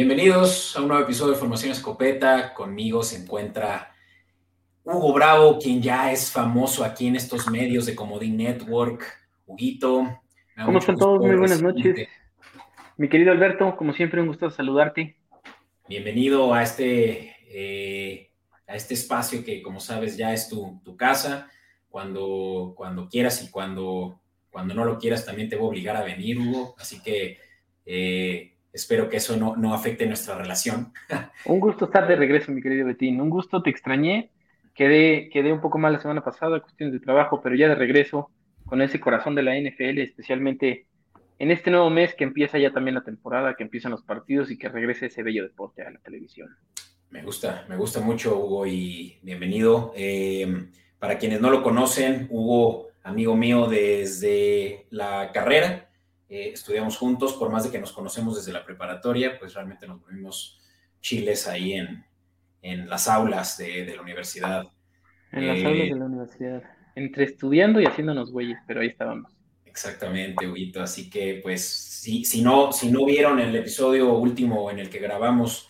Bienvenidos 0.00 0.74
a 0.76 0.80
un 0.80 0.88
nuevo 0.88 1.04
episodio 1.04 1.34
de 1.34 1.38
Formación 1.38 1.72
Escopeta. 1.72 2.54
Conmigo 2.54 3.02
se 3.02 3.20
encuentra 3.20 3.92
Hugo 4.82 5.12
Bravo, 5.12 5.58
quien 5.58 5.82
ya 5.82 6.10
es 6.10 6.32
famoso 6.32 6.84
aquí 6.84 7.06
en 7.06 7.16
estos 7.16 7.50
medios 7.50 7.84
de 7.84 7.94
Comodín 7.94 8.38
Network. 8.38 9.04
Huguito. 9.44 10.22
¿Cómo 10.64 10.78
están 10.78 10.96
todos? 10.96 11.20
Muy 11.20 11.36
buenas 11.36 11.60
noches. 11.60 12.08
Mi 12.96 13.10
querido 13.10 13.30
Alberto, 13.30 13.76
como 13.76 13.92
siempre, 13.92 14.22
un 14.22 14.28
gusto 14.28 14.50
saludarte. 14.50 15.18
Bienvenido 15.86 16.54
a 16.54 16.62
este, 16.62 17.36
eh, 17.50 18.30
a 18.66 18.76
este 18.76 18.94
espacio 18.94 19.44
que, 19.44 19.60
como 19.60 19.80
sabes, 19.80 20.16
ya 20.16 20.32
es 20.32 20.48
tu, 20.48 20.96
casa. 20.96 21.50
Cuando, 21.90 22.72
cuando 22.74 23.06
quieras 23.06 23.42
y 23.42 23.50
cuando, 23.50 24.18
cuando 24.48 24.72
no 24.72 24.86
lo 24.86 24.96
quieras, 24.96 25.26
también 25.26 25.50
te 25.50 25.56
voy 25.56 25.66
a 25.66 25.68
obligar 25.68 25.96
a 25.96 26.04
venir, 26.04 26.38
Hugo. 26.38 26.74
Así 26.78 27.02
que 27.02 27.36
eh, 27.84 28.54
espero 28.72 29.08
que 29.08 29.16
eso 29.16 29.36
no, 29.36 29.56
no 29.56 29.74
afecte 29.74 30.06
nuestra 30.06 30.36
relación. 30.36 30.92
un 31.44 31.60
gusto 31.60 31.86
estar 31.86 32.06
de 32.06 32.16
regreso, 32.16 32.52
mi 32.52 32.62
querido 32.62 32.86
Betín. 32.86 33.20
Un 33.20 33.30
gusto, 33.30 33.62
te 33.62 33.70
extrañé. 33.70 34.30
Quedé, 34.74 35.28
quedé 35.30 35.52
un 35.52 35.60
poco 35.60 35.78
mal 35.78 35.92
la 35.92 36.00
semana 36.00 36.22
pasada, 36.22 36.60
cuestiones 36.60 36.92
de 36.92 37.00
trabajo, 37.00 37.40
pero 37.42 37.56
ya 37.56 37.68
de 37.68 37.74
regreso 37.74 38.30
con 38.64 38.80
ese 38.82 39.00
corazón 39.00 39.34
de 39.34 39.42
la 39.42 39.56
NFL, 39.56 39.98
especialmente 39.98 40.86
en 41.38 41.50
este 41.50 41.70
nuevo 41.70 41.90
mes 41.90 42.14
que 42.14 42.24
empieza 42.24 42.58
ya 42.58 42.70
también 42.70 42.94
la 42.94 43.02
temporada, 43.02 43.54
que 43.56 43.64
empiezan 43.64 43.90
los 43.90 44.02
partidos 44.02 44.50
y 44.50 44.58
que 44.58 44.68
regrese 44.68 45.06
ese 45.06 45.22
bello 45.22 45.42
deporte 45.42 45.82
a 45.82 45.90
la 45.90 45.98
televisión. 45.98 46.56
Me 47.10 47.22
gusta, 47.22 47.66
me 47.68 47.76
gusta 47.76 48.00
mucho, 48.00 48.38
Hugo, 48.38 48.66
y 48.66 49.18
bienvenido. 49.22 49.92
Eh, 49.96 50.68
para 51.00 51.18
quienes 51.18 51.40
no 51.40 51.50
lo 51.50 51.62
conocen, 51.62 52.28
Hugo, 52.30 52.90
amigo 53.02 53.34
mío 53.34 53.66
desde 53.66 54.86
la 54.90 55.32
carrera, 55.32 55.89
eh, 56.30 56.50
estudiamos 56.54 56.96
juntos, 56.96 57.34
por 57.34 57.50
más 57.50 57.64
de 57.64 57.70
que 57.70 57.78
nos 57.78 57.92
conocemos 57.92 58.36
desde 58.36 58.52
la 58.52 58.64
preparatoria, 58.64 59.38
pues 59.38 59.52
realmente 59.52 59.86
nos 59.86 60.00
volvimos 60.00 60.58
chiles 61.02 61.46
ahí 61.46 61.74
en, 61.74 62.04
en 62.62 62.88
las 62.88 63.08
aulas 63.08 63.58
de, 63.58 63.84
de 63.84 63.96
la 63.96 64.02
universidad. 64.02 64.64
En 65.32 65.46
las 65.46 65.62
aulas 65.64 65.88
de 65.88 65.96
la 65.96 66.04
universidad 66.06 66.62
entre 66.94 67.24
estudiando 67.24 67.80
y 67.80 67.86
haciéndonos 67.86 68.30
güeyes, 68.30 68.58
pero 68.66 68.80
ahí 68.80 68.88
estábamos. 68.88 69.32
Exactamente, 69.64 70.46
Huguito. 70.46 70.82
Así 70.82 71.08
que, 71.08 71.40
pues, 71.42 71.64
si, 71.64 72.24
si, 72.24 72.42
no, 72.42 72.72
si 72.72 72.90
no 72.90 73.04
vieron 73.04 73.38
el 73.38 73.54
episodio 73.54 74.14
último 74.14 74.70
en 74.70 74.80
el 74.80 74.90
que 74.90 74.98
grabamos 74.98 75.68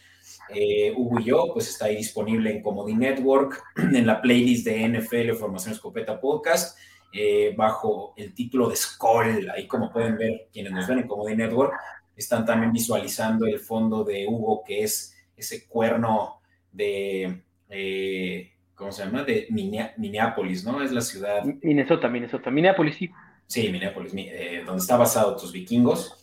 eh, 0.48 0.92
Hugo 0.97 1.20
y 1.20 1.25
yo, 1.25 1.50
pues 1.53 1.69
está 1.69 1.86
ahí 1.86 1.97
disponible 1.97 2.50
en 2.50 2.62
Comedy 2.62 2.94
Network, 2.94 3.62
en 3.77 4.06
la 4.06 4.20
playlist 4.20 4.66
de 4.66 4.88
NFL 4.88 5.33
Formación 5.38 5.75
Escopeta 5.75 6.20
Podcast, 6.20 6.78
eh, 7.12 7.55
bajo 7.56 8.14
el 8.16 8.34
título 8.34 8.69
de 8.69 8.77
Skull. 8.77 9.50
Ahí, 9.50 9.66
como 9.66 9.92
pueden 9.92 10.16
ver, 10.16 10.48
quienes 10.53 10.72
nos 10.72 10.86
ven 10.86 11.00
en 11.00 11.08
Comedy 11.08 11.36
Network, 11.36 11.75
están 12.16 12.44
también 12.44 12.72
visualizando 12.72 13.47
el 13.47 13.58
fondo 13.58 14.05
de 14.05 14.27
Hugo, 14.27 14.62
que 14.64 14.83
es 14.83 15.16
ese 15.36 15.66
cuerno 15.66 16.41
de. 16.72 17.42
Eh, 17.69 18.53
¿cómo 18.75 18.92
se 18.92 19.05
llama? 19.05 19.25
De 19.25 19.47
Minneapolis, 19.50 20.64
¿no? 20.64 20.83
Es 20.83 20.92
la 20.92 21.00
ciudad. 21.00 21.44
Minnesota, 21.62 22.08
Minnesota. 22.08 22.50
Minneapolis, 22.50 22.97
sí. 22.97 23.11
Sí, 23.47 23.69
Minneapolis, 23.70 24.12
eh, 24.16 24.62
donde 24.65 24.81
está 24.81 24.97
basado 24.97 25.37
tus 25.37 25.53
vikingos. 25.53 26.16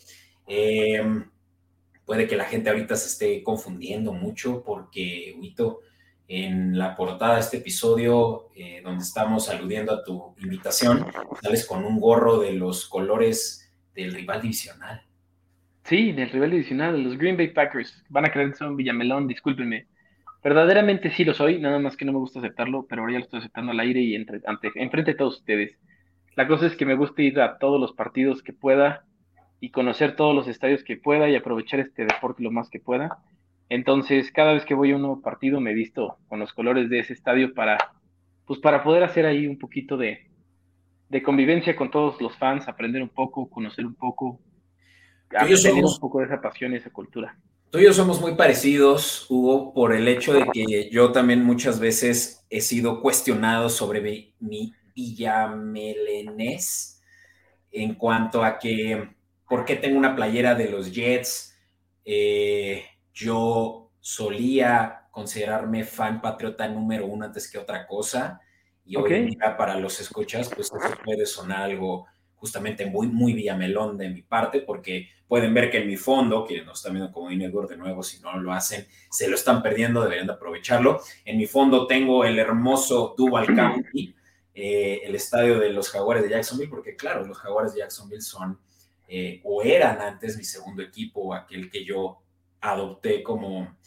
Puede 2.08 2.26
que 2.26 2.38
la 2.38 2.46
gente 2.46 2.70
ahorita 2.70 2.96
se 2.96 3.10
esté 3.10 3.44
confundiendo 3.44 4.14
mucho 4.14 4.64
porque, 4.64 5.36
Huito, 5.38 5.82
en 6.28 6.78
la 6.78 6.96
portada 6.96 7.36
de 7.36 7.42
este 7.42 7.58
episodio, 7.58 8.50
eh, 8.56 8.82
donde 8.84 9.04
estamos 9.04 9.50
aludiendo 9.50 9.94
a 9.94 10.04
tu 10.04 10.36
invitación, 10.42 11.06
sales 11.42 11.66
con 11.66 11.86
un 11.86 12.00
gorro 12.00 12.40
de 12.40 12.54
los 12.54 12.88
colores 12.88 13.72
del 13.96 14.14
rival 14.14 14.42
divisional. 14.42 15.02
Sí, 15.84 16.12
del 16.12 16.30
rival 16.30 16.52
divisional, 16.52 17.02
los 17.02 17.18
Green 17.18 17.38
Bay 17.38 17.48
Packers. 17.48 18.04
Van 18.10 18.26
a 18.26 18.32
creer 18.32 18.52
que 18.52 18.58
son 18.58 18.76
Villamelón, 18.76 19.28
discúlpenme. 19.28 19.88
Verdaderamente 20.44 21.12
sí 21.12 21.24
lo 21.24 21.34
soy, 21.34 21.60
nada 21.60 21.80
más 21.80 21.96
que 21.96 22.06
no 22.06 22.12
me 22.12 22.20
gusta 22.20 22.40
aceptarlo, 22.40 22.86
pero 22.88 23.02
ahora 23.02 23.14
ya 23.14 23.20
lo 23.20 23.26
estoy 23.26 23.40
aceptando 23.40 23.72
al 23.72 23.80
aire 23.80 24.02
y 24.02 24.16
entre, 24.16 24.42
ante, 24.46 24.72
enfrente 24.76 25.12
de 25.12 25.18
todos 25.18 25.38
ustedes. 25.38 25.78
La 26.36 26.48
cosa 26.48 26.68
es 26.68 26.76
que 26.76 26.86
me 26.86 26.96
gusta 26.96 27.22
ir 27.22 27.40
a 27.40 27.58
todos 27.58 27.80
los 27.80 27.94
partidos 27.94 28.44
que 28.44 28.54
pueda 28.54 29.06
y 29.60 29.72
conocer 29.72 30.16
todos 30.16 30.36
los 30.36 30.48
estadios 30.48 30.84
que 30.84 30.98
pueda 30.98 31.30
y 31.30 31.36
aprovechar 31.36 31.80
este 31.80 32.06
deporte 32.06 32.44
lo 32.44 32.52
más 32.52 32.70
que 32.70 32.80
pueda. 32.80 33.18
Entonces, 33.70 34.32
cada 34.32 34.54
vez 34.54 34.66
que 34.66 34.74
voy 34.74 34.92
a 34.92 34.96
un 34.96 35.02
nuevo 35.02 35.22
partido 35.22 35.60
me 35.60 35.74
visto 35.74 36.18
con 36.28 36.40
los 36.40 36.54
colores 36.54 36.90
de 36.90 37.00
ese 37.00 37.14
estadio 37.14 37.54
para, 37.54 37.78
pues 38.46 38.60
para 38.60 38.84
poder 38.84 39.04
hacer 39.04 39.26
ahí 39.26 39.48
un 39.48 39.58
poquito 39.58 39.98
de, 39.98 40.28
de 41.10 41.24
convivencia 41.24 41.76
con 41.76 41.92
todos 41.92 42.22
los 42.22 42.36
fans, 42.38 42.68
aprender 42.68 43.02
un 43.02 43.10
poco, 43.10 43.50
conocer 43.50 43.86
un 43.86 43.96
poco, 43.96 44.40
tener 45.30 45.84
un 45.84 46.00
poco 46.00 46.20
de 46.20 46.26
esa 46.26 46.42
pasión 46.42 46.74
y 46.74 46.78
esa 46.78 46.90
cultura. 46.90 47.38
Tú 47.70 47.80
y 47.80 47.84
yo 47.84 47.92
somos 47.92 48.22
muy 48.22 48.36
parecidos, 48.36 49.26
Hugo, 49.30 49.74
por 49.74 49.94
el 49.94 50.08
hecho 50.08 50.32
de 50.32 50.46
que 50.54 50.90
yo 50.90 51.12
también 51.12 51.44
muchas 51.44 51.82
veces 51.82 52.46
he 52.50 52.62
sido 52.62 53.02
cuestionado 53.02 53.70
sobre 53.70 54.34
mi 54.40 54.74
villamelenés 54.96 57.04
en 57.72 57.96
cuanto 57.96 58.44
a 58.44 58.58
que, 58.58 59.10
¿por 59.48 59.66
qué 59.66 59.76
tengo 59.76 59.98
una 59.98 60.16
playera 60.16 60.56
de 60.56 60.70
los 60.70 60.94
Jets? 60.94 61.56
Eh, 62.06 62.86
yo 63.18 63.92
solía 64.00 65.08
considerarme 65.12 65.84
fan 65.84 66.22
patriota 66.22 66.68
número 66.68 67.08
uno 67.08 67.26
antes 67.26 67.50
que 67.50 67.58
otra 67.58 67.88
cosa. 67.88 68.40
Y 68.86 68.96
hoy 68.96 69.14
en 69.14 69.28
día 69.28 69.58
para 69.58 69.78
los 69.80 70.00
escuchas, 70.00 70.50
pues 70.54 70.68
eso 70.68 70.98
puede 71.04 71.26
sonar 71.26 71.64
algo 71.64 72.06
justamente 72.36 72.86
muy, 72.86 73.08
muy 73.08 73.34
villamelón 73.34 73.98
de 73.98 74.10
mi 74.10 74.22
parte, 74.22 74.62
porque 74.62 75.10
pueden 75.28 75.54
ver 75.54 75.72
que 75.72 75.80
en 75.80 75.88
mi 75.88 75.98
fondo, 75.98 76.46
quienes 76.46 76.68
nos 76.68 76.78
están 76.78 76.94
viendo 76.94 77.12
como 77.12 77.32
Network 77.32 77.70
de 77.70 77.78
nuevo, 77.78 78.04
si 78.04 78.20
no 78.22 78.38
lo 78.38 78.54
hacen, 78.54 78.86
se 79.10 79.28
lo 79.28 79.36
están 79.36 79.64
perdiendo, 79.64 80.02
deberían 80.04 80.28
de 80.28 80.34
aprovecharlo. 80.34 81.02
En 81.26 81.38
mi 81.38 81.48
fondo 81.48 81.88
tengo 81.88 82.24
el 82.24 82.38
hermoso 82.38 83.16
Duval 83.18 83.48
County, 83.48 84.16
eh, 84.54 85.02
el 85.04 85.16
estadio 85.16 85.60
de 85.60 85.72
los 85.72 85.90
Jaguares 85.90 86.24
de 86.24 86.30
Jacksonville, 86.30 86.70
porque 86.70 86.96
claro, 86.96 87.26
los 87.26 87.40
Jaguares 87.40 87.74
de 87.74 87.80
Jacksonville 87.80 88.22
son, 88.22 88.60
eh, 89.08 89.42
o 89.44 89.64
eran 89.64 90.00
antes 90.00 90.38
mi 90.38 90.44
segundo 90.44 90.84
equipo, 90.84 91.34
aquel 91.34 91.72
que 91.72 91.84
yo 91.84 92.20
adopté 92.62 93.24
como, 93.24 93.78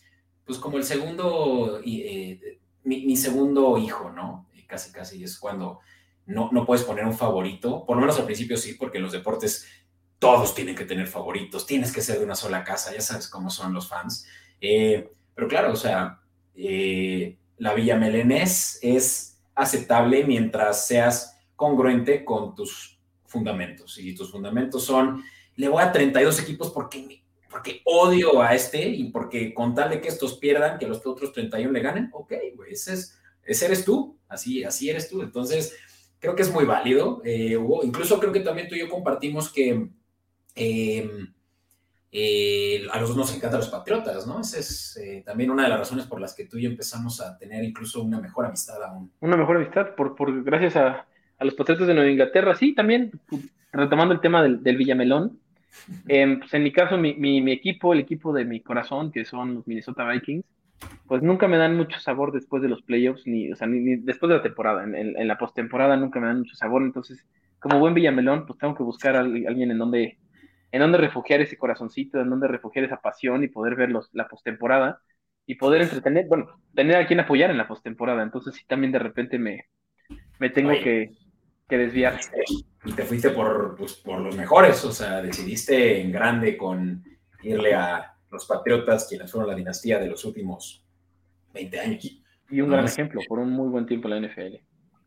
pues 0.44 0.58
como 0.58 0.78
el 0.78 0.84
segundo, 0.84 1.80
eh, 1.84 2.58
mi, 2.84 3.16
segundo 3.16 3.78
hijo, 3.78 4.10
¿no? 4.10 4.48
Casi, 4.66 4.92
casi 4.92 5.24
es 5.24 5.38
cuando 5.38 5.80
no, 6.26 6.64
puedes 6.64 6.84
poner 6.84 7.04
un 7.04 7.14
favorito, 7.14 7.84
por 7.84 7.96
lo 7.96 8.02
menos 8.02 8.18
al 8.18 8.24
principio 8.24 8.56
sí, 8.56 8.74
porque 8.74 8.98
en 8.98 9.04
los 9.04 9.12
deportes 9.12 9.66
todos 10.18 10.54
tienen 10.54 10.76
que 10.76 10.84
tener 10.84 11.06
favoritos, 11.06 11.66
tienes 11.66 11.92
que 11.92 12.02
ser 12.02 12.18
de 12.18 12.24
una 12.24 12.36
sola 12.36 12.62
casa, 12.62 12.92
ya 12.92 13.00
sabes 13.00 13.28
cómo 13.28 13.50
son 13.50 13.72
los 13.74 13.88
fans. 13.88 14.26
Eh, 14.60 15.10
pero 15.34 15.48
claro, 15.48 15.72
o 15.72 15.76
sea, 15.76 16.20
eh, 16.54 17.38
la 17.56 17.74
Villa 17.74 17.96
Melenés 17.96 18.78
es 18.82 19.40
aceptable 19.54 20.24
mientras 20.24 20.86
seas 20.86 21.38
congruente 21.56 22.24
con 22.24 22.54
tus 22.54 22.98
fundamentos. 23.26 23.98
Y 23.98 24.14
tus 24.14 24.30
fundamentos 24.30 24.84
son, 24.84 25.24
le 25.56 25.68
voy 25.68 25.82
a 25.82 25.92
32 25.92 26.40
equipos 26.40 26.70
porque, 26.70 27.22
porque 27.50 27.82
odio 27.84 28.40
a 28.40 28.54
este 28.54 28.88
y 28.88 29.10
porque 29.10 29.52
con 29.52 29.74
tal 29.74 29.90
de 29.90 30.00
que 30.00 30.08
estos 30.08 30.38
pierdan, 30.38 30.78
que 30.78 30.86
los 30.86 31.04
otros 31.04 31.32
31 31.32 31.72
le 31.72 31.80
ganen, 31.80 32.08
ok, 32.12 32.32
güey, 32.54 32.72
ese, 32.72 32.94
es, 32.94 33.20
ese 33.42 33.66
eres 33.66 33.84
tú, 33.84 34.16
así, 34.28 34.64
así 34.64 34.88
eres 34.88 35.08
tú. 35.08 35.20
Entonces, 35.20 35.76
creo 36.20 36.36
que 36.36 36.42
es 36.42 36.52
muy 36.52 36.64
válido, 36.64 37.20
eh, 37.24 37.56
Hugo. 37.56 37.82
Incluso 37.82 38.20
creo 38.20 38.32
que 38.32 38.40
también 38.40 38.68
tú 38.68 38.76
y 38.76 38.80
yo 38.80 38.88
compartimos 38.88 39.52
que 39.52 39.90
em, 40.54 41.34
eh, 42.12 42.86
a 42.90 43.00
los 43.00 43.10
dos 43.10 43.16
nos 43.16 43.34
encantan 43.34 43.60
los 43.60 43.68
patriotas, 43.68 44.26
¿no? 44.26 44.40
Esa 44.40 44.58
es 44.58 44.96
eh, 44.96 45.22
también 45.24 45.50
una 45.50 45.64
de 45.64 45.68
las 45.68 45.78
razones 45.78 46.06
por 46.06 46.20
las 46.20 46.34
que 46.34 46.44
tú 46.44 46.58
y 46.58 46.62
yo 46.62 46.70
empezamos 46.70 47.20
a 47.20 47.38
tener 47.38 47.64
incluso 47.64 48.02
una 48.02 48.20
mejor 48.20 48.46
amistad 48.46 48.82
aún. 48.82 49.12
Una 49.20 49.36
mejor 49.36 49.56
amistad, 49.56 49.94
por, 49.94 50.14
por 50.14 50.42
gracias 50.42 50.76
a, 50.76 51.06
los 51.40 51.54
patriotas 51.54 51.86
de 51.86 51.94
Nueva 51.94 52.10
Inglaterra. 52.10 52.54
Sí, 52.54 52.74
también, 52.74 53.12
retomando 53.72 54.12
el 54.12 54.20
tema 54.20 54.42
del, 54.42 54.76
Villamelón. 54.76 55.38
Em, 56.08 56.40
pues 56.40 56.52
en 56.54 56.62
mi 56.62 56.72
caso, 56.72 56.98
mi, 56.98 57.14
mi 57.14 57.52
equipo, 57.52 57.92
el 57.92 58.00
equipo 58.00 58.32
de 58.32 58.44
mi 58.44 58.60
corazón, 58.60 59.12
que 59.12 59.24
son 59.24 59.54
los 59.54 59.66
Minnesota 59.66 60.08
Vikings, 60.08 60.44
pues 61.06 61.22
nunca 61.22 61.48
me 61.48 61.58
dan 61.58 61.76
mucho 61.76 61.98
sabor 62.00 62.32
después 62.32 62.62
de 62.62 62.68
los 62.68 62.82
playoffs, 62.82 63.26
ni, 63.26 63.52
o 63.52 63.56
sea, 63.56 63.66
ni, 63.66 63.96
después 63.96 64.28
de 64.30 64.36
la 64.36 64.42
temporada. 64.42 64.84
En, 64.84 64.94
en, 64.94 65.28
la 65.28 65.38
postemporada 65.38 65.96
nunca 65.96 66.20
me 66.20 66.26
dan 66.26 66.38
mucho 66.38 66.56
sabor. 66.56 66.82
Entonces, 66.82 67.26
como 67.58 67.78
buen 67.78 67.94
Villamelón, 67.94 68.46
pues 68.46 68.58
tengo 68.58 68.74
que 68.74 68.82
buscar 68.82 69.16
a 69.16 69.20
alguien 69.20 69.70
en 69.70 69.78
donde, 69.78 70.18
en 70.72 70.80
donde 70.80 70.98
refugiar 70.98 71.40
ese 71.40 71.58
corazoncito, 71.58 72.20
en 72.20 72.30
donde 72.30 72.48
refugiar 72.48 72.84
esa 72.84 73.00
pasión 73.00 73.42
y 73.42 73.48
poder 73.48 73.74
ver 73.76 73.90
los, 73.90 74.08
la 74.12 74.28
postemporada 74.28 75.00
y 75.46 75.56
poder 75.56 75.82
entretener, 75.82 76.26
bueno, 76.28 76.46
tener 76.74 76.96
a 76.96 77.06
quien 77.06 77.20
apoyar 77.20 77.50
en 77.50 77.58
la 77.58 77.68
postemporada. 77.68 78.22
Entonces, 78.22 78.54
sí, 78.54 78.64
también 78.66 78.92
de 78.92 79.00
repente 79.00 79.38
me, 79.38 79.66
me 80.38 80.48
tengo 80.48 80.70
que, 80.70 81.10
que, 81.70 81.78
desviar. 81.78 82.20
Y 82.84 82.92
te 82.92 83.04
fuiste 83.04 83.30
por, 83.30 83.76
pues, 83.76 83.94
por 83.94 84.20
los 84.20 84.36
mejores, 84.36 84.84
o 84.84 84.92
sea, 84.92 85.22
decidiste 85.22 86.00
en 86.00 86.12
grande 86.12 86.56
con 86.56 87.02
irle 87.42 87.72
a 87.72 88.14
los 88.30 88.44
Patriotas, 88.44 89.06
quienes 89.08 89.30
fueron 89.30 89.48
la 89.48 89.56
dinastía 89.56 89.98
de 89.98 90.08
los 90.08 90.24
últimos 90.24 90.84
20 91.54 91.80
años. 91.80 92.04
Y 92.50 92.60
un 92.60 92.70
gran 92.70 92.84
ejemplo, 92.84 93.20
por 93.28 93.38
un 93.38 93.50
muy 93.50 93.68
buen 93.68 93.86
tiempo 93.86 94.08
en 94.08 94.22
la 94.22 94.28
NFL. 94.28 94.56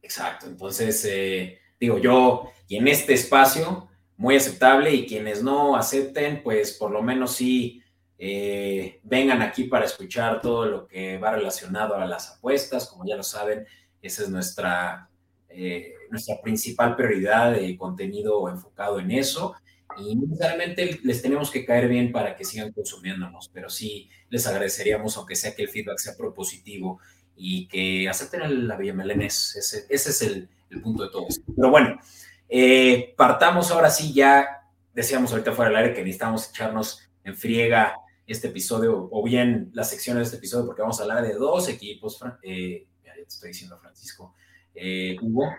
Exacto, 0.02 0.48
entonces, 0.48 1.06
eh, 1.06 1.60
digo 1.80 2.00
yo, 2.00 2.52
y 2.68 2.78
en 2.78 2.88
este 2.88 3.14
espacio, 3.14 3.90
muy 4.18 4.36
aceptable, 4.36 4.92
y 4.92 5.06
quienes 5.06 5.44
no 5.44 5.76
acepten, 5.76 6.42
pues 6.42 6.74
por 6.74 6.90
lo 6.92 7.02
menos 7.04 7.36
sí 7.36 7.84
Eh, 8.26 9.02
vengan 9.04 9.42
aquí 9.42 9.66
para 9.66 9.84
escuchar 9.84 10.40
todo 10.40 10.66
lo 10.66 10.88
que 10.88 11.18
va 11.18 11.32
relacionado 11.32 11.96
a 11.96 12.06
las 12.06 12.32
apuestas. 12.32 12.88
Como 12.88 13.06
ya 13.06 13.18
lo 13.18 13.24
saben, 13.24 13.66
esa 14.02 14.24
es 14.24 14.30
nuestra, 14.30 15.10
eh, 15.50 15.94
nuestra 16.14 16.40
principal 16.42 16.96
prioridad 16.96 17.54
de 17.54 17.76
contenido 17.76 18.48
enfocado 18.48 19.00
en 19.00 19.10
eso. 19.10 19.56
Y 19.98 20.16
necesariamente 20.16 21.00
les 21.04 21.22
tenemos 21.24 21.50
que 21.50 21.66
caer 21.66 21.88
bien 21.88 22.12
para 22.12 22.36
que 22.36 22.46
sigan 22.46 22.72
consumiéndonos, 22.72 23.50
pero 23.52 23.70
sí 23.70 24.10
les 24.30 24.46
agradeceríamos, 24.46 25.18
aunque 25.18 25.36
sea 25.36 25.56
que 25.56 25.64
el 25.64 25.70
feedback 25.70 25.98
sea 25.98 26.16
propositivo 26.16 27.00
y 27.36 27.68
que 27.68 28.08
acepten 28.08 28.68
la 28.68 28.78
Villa 28.78 28.94
Melenés. 28.94 29.56
Ese, 29.56 29.86
ese 29.90 30.10
es 30.12 30.22
el, 30.22 30.50
el, 30.70 30.82
punto 30.82 31.04
de 31.04 31.10
todo. 31.10 31.26
Pero 31.56 31.70
bueno, 31.72 32.00
eh, 32.48 33.14
partamos 33.18 33.72
ahora 33.72 33.90
sí 33.90 34.14
ya. 34.14 34.48
Decíamos 34.94 35.32
ahorita 35.32 35.54
fuera 35.54 35.70
del 35.72 35.80
aire 35.80 35.94
que 35.96 36.04
necesitamos 36.04 36.50
echarnos 36.50 37.10
en 37.24 37.36
friega 37.36 37.96
este 38.28 38.50
episodio, 38.50 39.10
o 39.12 39.24
bien 39.24 39.72
la 39.74 39.84
sección 39.84 40.18
de 40.18 40.24
este 40.24 40.38
episodio, 40.38 40.68
porque 40.68 40.84
vamos 40.84 41.00
a 41.00 41.04
hablar 41.04 41.24
de 41.24 41.34
dos 41.34 41.68
equipos. 41.70 42.20
Eh, 42.44 42.86
ya 43.04 43.16
te 43.16 43.22
estoy 43.22 43.50
diciendo, 43.50 43.80
Francisco, 43.80 44.36
eh, 44.76 45.18
Hugo. 45.22 45.50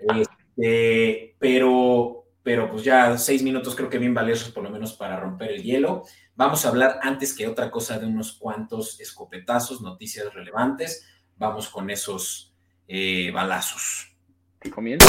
Este, 0.00 1.36
pero 1.38 2.18
pero 2.48 2.70
pues 2.70 2.82
ya 2.82 3.18
seis 3.18 3.42
minutos 3.42 3.76
creo 3.76 3.90
que 3.90 3.98
bien 3.98 4.14
valiosos 4.14 4.50
por 4.52 4.62
lo 4.62 4.70
menos 4.70 4.94
para 4.94 5.20
romper 5.20 5.50
el 5.50 5.62
hielo. 5.62 6.04
Vamos 6.34 6.64
a 6.64 6.70
hablar 6.70 6.98
antes 7.02 7.34
que 7.34 7.46
otra 7.46 7.70
cosa 7.70 7.98
de 7.98 8.06
unos 8.06 8.38
cuantos 8.38 8.98
escopetazos, 9.00 9.82
noticias 9.82 10.32
relevantes. 10.32 11.06
Vamos 11.36 11.68
con 11.68 11.90
esos 11.90 12.54
eh, 12.86 13.30
balazos. 13.32 14.16
¿Qué 14.58 14.70
comienza? 14.70 15.06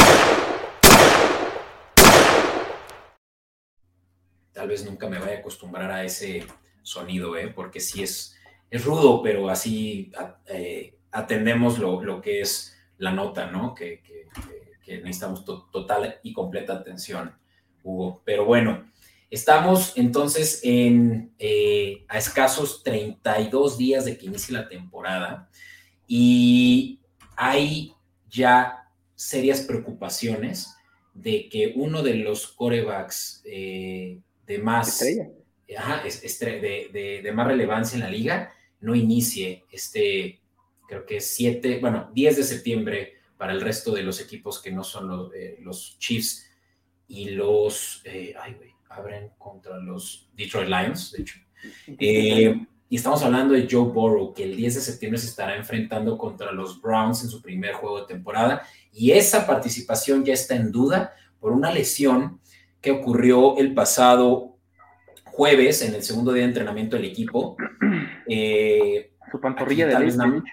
Tal 4.51 4.67
vez 4.67 4.83
nunca 4.83 5.07
me 5.07 5.17
vaya 5.17 5.37
a 5.37 5.39
acostumbrar 5.39 5.91
a 5.91 6.03
ese 6.03 6.45
sonido, 6.81 7.37
¿eh? 7.37 7.47
porque 7.47 7.79
sí 7.79 8.03
es, 8.03 8.35
es 8.69 8.83
rudo, 8.83 9.23
pero 9.23 9.49
así 9.49 10.11
eh, 10.47 10.97
atendemos 11.11 11.79
lo, 11.79 12.03
lo, 12.03 12.19
que 12.19 12.41
es 12.41 12.77
la 12.97 13.13
nota, 13.13 13.49
¿no? 13.49 13.73
Que, 13.73 14.01
que, 14.01 14.27
que 14.45 14.68
necesitamos 14.97 15.45
total 15.45 16.19
y 16.23 16.33
completa 16.33 16.73
atención, 16.73 17.33
Hugo. 17.83 18.21
Pero 18.25 18.45
bueno, 18.45 18.89
estamos 19.29 19.93
entonces 19.95 20.61
en, 20.63 21.33
eh, 21.39 22.05
a 22.07 22.17
escasos 22.17 22.83
32 22.83 23.77
días 23.77 24.05
de 24.05 24.17
que 24.17 24.25
inicie 24.25 24.53
la 24.53 24.67
temporada 24.67 25.49
y 26.07 26.99
hay 27.35 27.93
ya 28.29 28.89
serias 29.15 29.61
preocupaciones 29.61 30.75
de 31.13 31.49
que 31.49 31.73
uno 31.75 32.01
de 32.01 32.15
los 32.15 32.47
corebacks 32.47 33.41
eh, 33.45 34.19
de 34.47 34.57
más 34.59 35.03
ajá, 35.77 36.01
de, 36.03 37.21
de, 37.23 37.31
más 37.31 37.47
relevancia 37.47 37.95
en 37.95 38.01
la 38.01 38.09
liga 38.09 38.53
no 38.79 38.95
inicie 38.95 39.65
este, 39.71 40.39
creo 40.87 41.05
que 41.05 41.21
7, 41.21 41.79
bueno, 41.79 42.09
10 42.13 42.37
de 42.37 42.43
septiembre 42.43 43.18
para 43.39 43.53
el 43.53 43.61
resto 43.61 43.93
de 43.93 44.03
los 44.03 44.19
equipos 44.19 44.61
que 44.61 44.69
no 44.69 44.83
son 44.83 45.07
los, 45.07 45.33
eh, 45.33 45.59
los 45.61 45.97
Chiefs 45.97 46.45
y 47.07 47.29
los, 47.29 48.01
eh, 48.03 48.33
ay, 48.37 48.55
güey, 48.55 48.71
abren 48.89 49.29
contra 49.37 49.77
los 49.77 50.29
Detroit 50.35 50.67
Lions, 50.67 51.13
de 51.13 51.21
hecho. 51.21 51.39
Eh, 51.87 52.65
y 52.89 52.95
estamos 52.97 53.23
hablando 53.23 53.53
de 53.53 53.65
Joe 53.69 53.93
Burrow, 53.93 54.33
que 54.33 54.43
el 54.43 54.57
10 54.57 54.75
de 54.75 54.81
septiembre 54.81 55.17
se 55.17 55.27
estará 55.27 55.55
enfrentando 55.55 56.17
contra 56.17 56.51
los 56.51 56.81
Browns 56.81 57.23
en 57.23 57.29
su 57.29 57.41
primer 57.41 57.75
juego 57.75 58.01
de 58.01 58.07
temporada. 58.07 58.61
Y 58.91 59.11
esa 59.11 59.47
participación 59.47 60.25
ya 60.25 60.33
está 60.33 60.57
en 60.57 60.69
duda 60.69 61.13
por 61.39 61.53
una 61.53 61.71
lesión 61.71 62.41
que 62.81 62.91
ocurrió 62.91 63.57
el 63.57 63.73
pasado 63.73 64.57
jueves 65.23 65.81
en 65.81 65.95
el 65.95 66.03
segundo 66.03 66.33
día 66.33 66.43
de 66.43 66.49
entrenamiento 66.49 66.97
del 66.97 67.05
equipo. 67.05 67.55
su 69.31 69.39
pantorrilla 69.39 69.87
de 69.87 69.93
la 69.93 70.43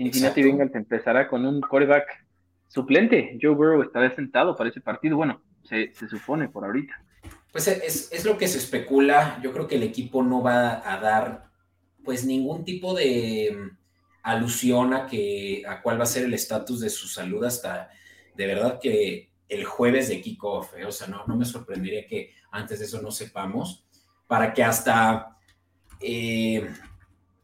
Cincinnati 0.00 0.42
Bengals 0.42 0.74
empezará 0.74 1.28
con 1.28 1.44
un 1.44 1.60
quarterback 1.60 2.26
suplente. 2.68 3.38
Joe 3.40 3.54
Burrow 3.54 3.82
estará 3.82 4.14
sentado 4.14 4.56
para 4.56 4.70
ese 4.70 4.80
partido. 4.80 5.18
Bueno, 5.18 5.42
se, 5.68 5.92
supone 6.08 6.48
por 6.48 6.64
ahorita. 6.64 7.04
Pues 7.52 7.68
es, 7.68 8.24
lo 8.24 8.38
que 8.38 8.48
se 8.48 8.56
especula. 8.56 9.38
Yo 9.42 9.52
creo 9.52 9.68
que 9.68 9.76
el 9.76 9.82
equipo 9.82 10.22
no 10.22 10.42
va 10.42 10.90
a 10.90 10.98
dar 11.00 11.50
pues 12.02 12.24
ningún 12.24 12.64
tipo 12.64 12.94
de 12.94 13.54
mm, 13.54 13.76
alusión 14.22 14.94
a 14.94 15.06
que 15.06 15.64
a 15.68 15.82
cuál 15.82 16.00
va 16.00 16.04
a 16.04 16.06
ser 16.06 16.24
el 16.24 16.32
estatus 16.32 16.80
de 16.80 16.88
su 16.88 17.06
salud 17.06 17.44
hasta 17.44 17.90
de 18.34 18.46
verdad 18.46 18.80
que 18.80 19.28
el 19.50 19.66
jueves 19.66 20.08
de 20.08 20.22
kickoff. 20.22 20.78
¿eh? 20.78 20.86
O 20.86 20.92
sea, 20.92 21.08
no, 21.08 21.26
no 21.26 21.36
me 21.36 21.44
sorprendería 21.44 22.06
que 22.06 22.32
antes 22.50 22.78
de 22.78 22.86
eso 22.86 23.02
no 23.02 23.10
sepamos. 23.10 23.84
Para 24.26 24.54
que 24.54 24.64
hasta 24.64 25.36
eh, 26.00 26.66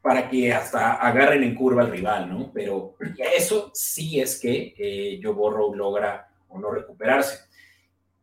para 0.07 0.31
que 0.31 0.53
hasta 0.53 0.93
agarren 1.05 1.43
en 1.43 1.57
curva 1.57 1.83
al 1.83 1.91
rival, 1.91 2.31
¿no? 2.31 2.53
Pero 2.55 2.95
eso 3.37 3.73
sí 3.75 4.21
es 4.21 4.39
que 4.39 4.73
eh, 4.79 5.21
Joe 5.21 5.33
Borro 5.33 5.75
logra 5.75 6.29
o 6.47 6.61
no 6.61 6.71
recuperarse. 6.71 7.49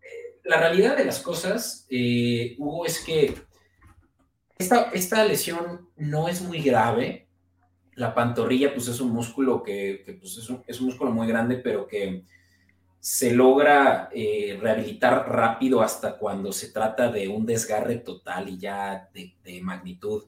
Eh, 0.01 0.39
la 0.45 0.61
realidad 0.61 0.95
de 0.95 1.03
las 1.03 1.19
cosas, 1.19 1.85
eh, 1.89 2.55
Hugo, 2.57 2.85
es 2.85 3.03
que 3.03 3.35
esta, 4.57 4.91
esta, 4.93 5.25
lesión 5.25 5.89
no 5.97 6.29
es 6.29 6.41
muy 6.41 6.61
grave. 6.61 7.27
La 7.95 8.15
pantorrilla, 8.15 8.73
pues 8.73 8.87
es 8.87 9.01
un 9.01 9.11
músculo 9.11 9.61
que, 9.61 10.17
pues, 10.21 10.37
es, 10.37 10.49
un, 10.49 10.63
es, 10.65 10.79
un, 10.79 10.85
músculo 10.85 11.11
muy 11.11 11.27
grande, 11.27 11.57
pero 11.57 11.85
que 11.85 12.23
se 13.01 13.33
logra 13.33 14.07
eh, 14.13 14.57
rehabilitar 14.61 15.29
rápido 15.29 15.81
hasta 15.81 16.17
cuando 16.17 16.53
se 16.53 16.71
trata 16.71 17.11
de 17.11 17.27
un 17.27 17.45
desgarre 17.45 17.97
total 17.97 18.47
y 18.47 18.57
ya 18.57 19.09
de, 19.13 19.35
de 19.43 19.61
magnitud 19.61 20.23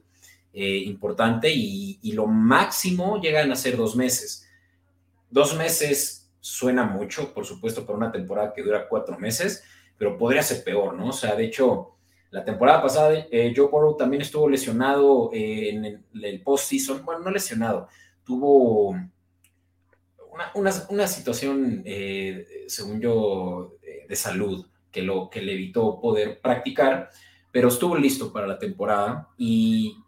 eh, 0.58 0.84
importante 0.86 1.52
y, 1.52 2.12
lo 2.12 2.26
máximo 2.26 3.20
llegan 3.20 3.52
a 3.52 3.56
ser 3.56 3.76
dos 3.76 3.94
meses. 3.94 4.48
Dos 5.28 5.54
meses 5.54 6.30
suena 6.40 6.82
mucho, 6.82 7.34
por 7.34 7.44
supuesto, 7.44 7.84
para 7.84 7.98
una 7.98 8.10
temporada 8.10 8.54
que 8.54 8.62
dura 8.62 8.88
cuatro 8.88 9.18
meses, 9.18 9.62
pero 9.98 10.16
podría 10.16 10.42
ser 10.42 10.64
peor, 10.64 10.94
¿no? 10.94 11.08
O 11.08 11.12
sea, 11.12 11.36
de 11.36 11.44
hecho, 11.44 11.96
la 12.30 12.42
temporada 12.42 12.80
pasada 12.80 13.26
eh, 13.30 13.52
Joe 13.54 13.68
Burrow 13.68 13.98
también 13.98 14.22
estuvo 14.22 14.48
lesionado 14.48 15.28
eh, 15.34 15.68
en 15.68 15.84
el, 15.84 16.00
el 16.22 16.40
postseason, 16.40 17.04
bueno, 17.04 17.20
no 17.20 17.30
lesionado, 17.30 17.88
tuvo 18.24 18.96
una, 20.54 20.72
una, 20.88 21.06
situación, 21.06 21.84
según 22.66 22.98
yo, 22.98 23.74
de 24.08 24.16
salud 24.16 24.64
que, 24.90 25.02
lo, 25.02 25.28
que 25.28 25.42
le 25.42 25.52
evitó 25.52 26.00
poder 26.00 26.40
practicar, 26.40 27.10
pero 27.52 27.68
estuvo 27.68 27.94
listo 27.94 28.32
para 28.32 28.46
la 28.46 28.58
temporada 28.58 29.28
y 29.36 29.98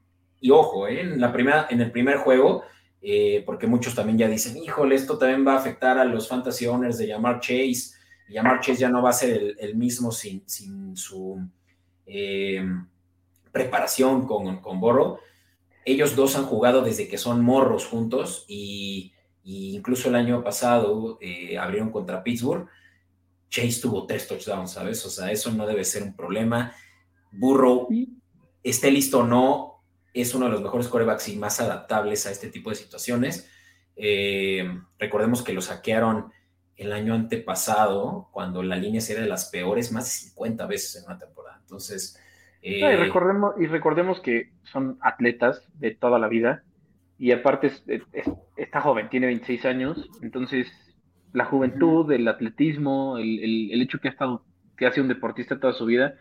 y 0.40 0.50
ojo, 0.50 0.86
¿eh? 0.86 1.00
en, 1.00 1.20
la 1.20 1.32
primera, 1.32 1.66
en 1.70 1.80
el 1.80 1.90
primer 1.90 2.18
juego, 2.18 2.62
eh, 3.00 3.42
porque 3.44 3.66
muchos 3.66 3.94
también 3.94 4.18
ya 4.18 4.28
dicen, 4.28 4.56
híjole, 4.56 4.94
esto 4.94 5.18
también 5.18 5.46
va 5.46 5.54
a 5.54 5.58
afectar 5.58 5.98
a 5.98 6.04
los 6.04 6.28
fantasy 6.28 6.66
owners 6.66 6.98
de 6.98 7.06
llamar 7.06 7.40
Chase. 7.40 7.92
Y 8.28 8.34
llamar 8.34 8.60
Chase 8.60 8.80
ya 8.80 8.88
no 8.88 9.02
va 9.02 9.10
a 9.10 9.14
ser 9.14 9.56
el, 9.58 9.74
mismo 9.76 10.12
sin, 10.12 10.42
sin 10.48 10.96
su 10.96 11.40
eh, 12.06 12.64
preparación 13.52 14.26
con, 14.26 14.60
con 14.60 14.80
Borro. 14.80 15.20
Ellos 15.84 16.14
dos 16.14 16.36
han 16.36 16.44
jugado 16.44 16.82
desde 16.82 17.08
que 17.08 17.18
son 17.18 17.42
morros 17.42 17.86
juntos 17.86 18.44
y, 18.46 19.12
incluso 19.44 20.10
el 20.10 20.14
año 20.14 20.44
pasado 20.44 21.18
abrieron 21.58 21.90
contra 21.90 22.22
Pittsburgh. 22.22 22.68
Chase 23.48 23.80
tuvo 23.80 24.04
tres 24.04 24.28
touchdowns, 24.28 24.72
¿sabes? 24.72 25.02
O 25.06 25.08
sea, 25.08 25.32
eso 25.32 25.50
no 25.52 25.66
debe 25.66 25.84
ser 25.84 26.02
un 26.02 26.14
problema. 26.14 26.74
Burrow, 27.32 27.88
esté 28.62 28.90
listo 28.90 29.20
o 29.20 29.26
no, 29.26 29.77
es 30.14 30.34
uno 30.34 30.46
de 30.46 30.52
los 30.52 30.62
mejores 30.62 30.88
corebacks 30.88 31.28
y 31.28 31.36
más 31.36 31.60
adaptables 31.60 32.26
a 32.26 32.30
este 32.30 32.48
tipo 32.48 32.70
de 32.70 32.76
situaciones. 32.76 33.50
Eh, 33.96 34.68
recordemos 34.98 35.42
que 35.42 35.52
lo 35.52 35.60
saquearon 35.60 36.32
el 36.76 36.92
año 36.92 37.14
antepasado, 37.14 38.28
cuando 38.32 38.62
la 38.62 38.76
línea 38.76 39.02
era 39.08 39.22
de 39.22 39.28
las 39.28 39.50
peores, 39.50 39.92
más 39.92 40.04
de 40.04 40.28
50 40.28 40.66
veces 40.66 40.96
en 40.96 41.10
una 41.10 41.18
temporada. 41.18 41.58
Entonces. 41.60 42.18
y, 42.62 42.82
eh, 42.82 42.96
recordemos, 42.96 43.54
y 43.60 43.66
recordemos 43.66 44.20
que 44.20 44.52
son 44.62 44.98
atletas 45.00 45.62
de 45.74 45.90
toda 45.92 46.18
la 46.18 46.28
vida. 46.28 46.62
Y 47.18 47.32
aparte, 47.32 47.72
está 48.56 48.80
joven, 48.80 49.08
tiene 49.08 49.26
26 49.26 49.64
años. 49.64 50.08
Entonces, 50.22 50.68
la 51.32 51.46
juventud, 51.46 52.10
el 52.12 52.28
atletismo, 52.28 53.18
el, 53.18 53.72
el 53.72 53.82
hecho 53.82 53.98
que 53.98 54.06
ha 54.06 54.12
estado, 54.12 54.44
que 54.76 54.86
ha 54.86 54.92
sido 54.92 55.02
un 55.02 55.08
deportista 55.08 55.58
toda 55.58 55.72
su 55.72 55.84
vida, 55.84 56.14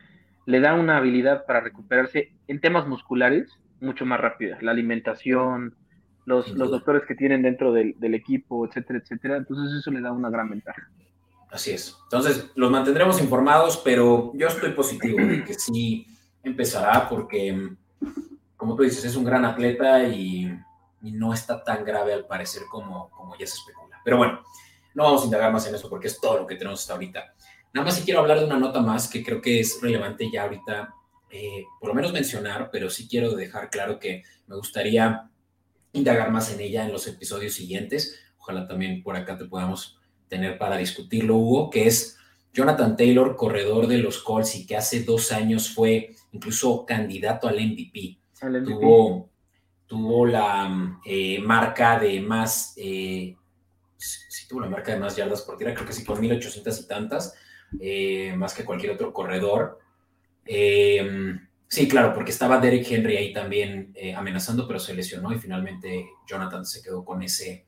le 0.48 0.60
da 0.60 0.74
una 0.74 0.98
habilidad 0.98 1.46
para 1.46 1.60
recuperarse 1.60 2.34
en 2.48 2.60
temas 2.60 2.88
musculares 2.88 3.48
mucho 3.79 4.05
más 4.05 4.19
rápida. 4.19 4.57
La 4.62 4.72
alimentación, 4.72 5.75
los, 6.25 6.50
los 6.50 6.72
doctores 6.72 7.03
que 7.07 7.15
tienen 7.15 7.41
dentro 7.41 7.72
del, 7.72 7.96
equipo, 8.13 8.65
etcétera, 8.65 9.00
etcétera. 9.00 9.38
Entonces 9.38 9.79
eso 9.79 9.91
le 9.91 10.01
da 10.01 10.12
una 10.12 10.29
gran 10.29 10.50
ventaja. 10.50 10.89
Así 11.50 11.72
es. 11.72 11.98
Entonces 12.03 12.51
los 12.55 12.69
mantendremos 12.69 13.22
informados, 13.22 13.81
pero 13.84 14.31
yo 14.36 14.48
estoy 14.48 14.72
positivo 14.72 15.17
de 15.17 15.43
que 15.43 15.53
sí 15.53 16.05
empezará 16.43 17.07
porque, 17.07 17.69
como 18.57 18.75
tú 18.75 18.84
dices, 18.84 19.05
es 19.05 19.15
un 19.15 19.24
gran 19.24 19.46
atleta 19.46 20.03
y, 20.03 20.53
no 21.00 21.31
está 21.31 21.63
tan 21.63 21.86
grave 21.86 22.12
al 22.12 22.25
parecer 22.25 22.63
como, 22.69 23.10
como 23.12 23.34
ya 23.38 23.48
se 23.48 23.55
especula. 23.55 24.01
Pero 24.03 24.17
bueno, 24.17 24.41
no 24.93 25.03
vamos 25.03 25.22
a 25.22 25.25
indagar 25.25 25.53
más 25.53 25.65
en 25.65 25.75
eso 25.75 25.89
porque 25.89 26.07
es 26.07 26.19
todo 26.19 26.39
lo 26.39 26.48
que 26.48 26.55
tenemos 26.55 26.81
hasta 26.81 26.93
ahorita. 26.93 27.34
Nada 27.74 27.86
más 27.86 27.96
si 27.96 28.03
quiero 28.03 28.19
hablar 28.19 28.39
de 28.39 28.46
una 28.46 28.60
nota 28.60 28.81
más 28.81 29.07
que 29.07 29.24
creo 29.24 29.41
que 29.41 29.62
es 29.62 29.79
relevante 29.81 30.29
ya 30.29 30.43
ahorita 30.43 30.93
eh, 31.31 31.63
por 31.79 31.89
lo 31.89 31.96
menos 31.96 32.13
mencionar, 32.13 32.69
pero 32.72 32.89
sí 32.89 33.07
quiero 33.07 33.36
dejar 33.36 33.69
claro 33.69 34.00
que 34.00 34.24
me 34.48 34.55
gustaría 34.55 35.29
indagar 35.93 36.31
más 36.31 36.53
en 36.53 36.62
ella 36.62 36.86
en 36.86 36.91
los 36.91 37.07
episodios 37.07 37.53
siguientes. 37.53 38.19
Ojalá 38.38 38.67
también 38.67 39.03
por 39.03 39.15
acá 39.15 39.38
te 39.38 39.46
podamos 39.46 40.00
tener 40.27 40.57
para 40.57 40.77
discutirlo, 40.77 41.38
Hugo, 41.38 41.69
que 41.69 41.88
es 41.88 42.17
Jonathan 42.53 42.98
Taylor, 42.98 43.36
corredor 43.36 43.88
de 43.88 44.00
los 44.00 44.22
Colts 44.24 44.55
y 44.55 44.65
que 44.65 44.75
hace 44.75 45.03
dos 45.03 45.31
años 45.31 45.69
fue 45.69 46.15
incluso 46.31 46.86
candidato 46.86 47.48
al 47.48 47.55
MVP. 47.55 48.17
Tuvo, 48.65 49.29
tuvo 49.86 50.25
la 50.25 51.00
eh, 51.05 51.39
marca 51.39 52.00
de 52.00 52.19
más, 52.19 52.74
eh, 52.77 53.36
sí, 53.98 54.48
tuvo 54.48 54.62
la 54.62 54.69
marca 54.69 54.93
de 54.93 55.00
más 55.00 55.15
yardas 55.15 55.41
por 55.41 55.57
tierra, 55.57 55.74
creo 55.74 55.88
que 55.88 55.93
sí, 55.93 56.03
con 56.03 56.19
1800 56.19 56.79
y 56.79 56.88
tantas, 56.88 57.34
eh, 57.79 58.34
más 58.36 58.53
que 58.53 58.65
cualquier 58.65 58.93
otro 58.93 59.13
corredor. 59.13 59.79
Sí, 60.47 61.87
claro, 61.87 62.13
porque 62.13 62.31
estaba 62.31 62.59
Derek 62.59 62.89
Henry 62.89 63.17
ahí 63.17 63.33
también 63.33 63.93
amenazando, 64.15 64.67
pero 64.67 64.79
se 64.79 64.93
lesionó 64.93 65.33
y 65.33 65.39
finalmente 65.39 66.05
Jonathan 66.27 66.65
se 66.65 66.81
quedó 66.81 67.03
con 67.03 67.21
ese 67.21 67.65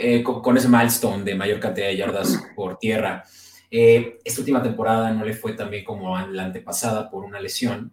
eh, 0.00 0.22
con, 0.22 0.56
ese 0.56 0.68
milestone 0.68 1.24
de 1.24 1.34
mayor 1.34 1.58
cantidad 1.58 1.88
de 1.88 1.96
yardas 1.96 2.40
por 2.54 2.78
tierra. 2.78 3.24
Eh, 3.68 4.18
esta 4.24 4.40
última 4.40 4.62
temporada 4.62 5.10
no 5.10 5.24
le 5.24 5.34
fue 5.34 5.54
tan 5.54 5.70
bien 5.70 5.84
como 5.84 6.16
la 6.18 6.44
antepasada 6.44 7.10
por 7.10 7.24
una 7.24 7.40
lesión 7.40 7.92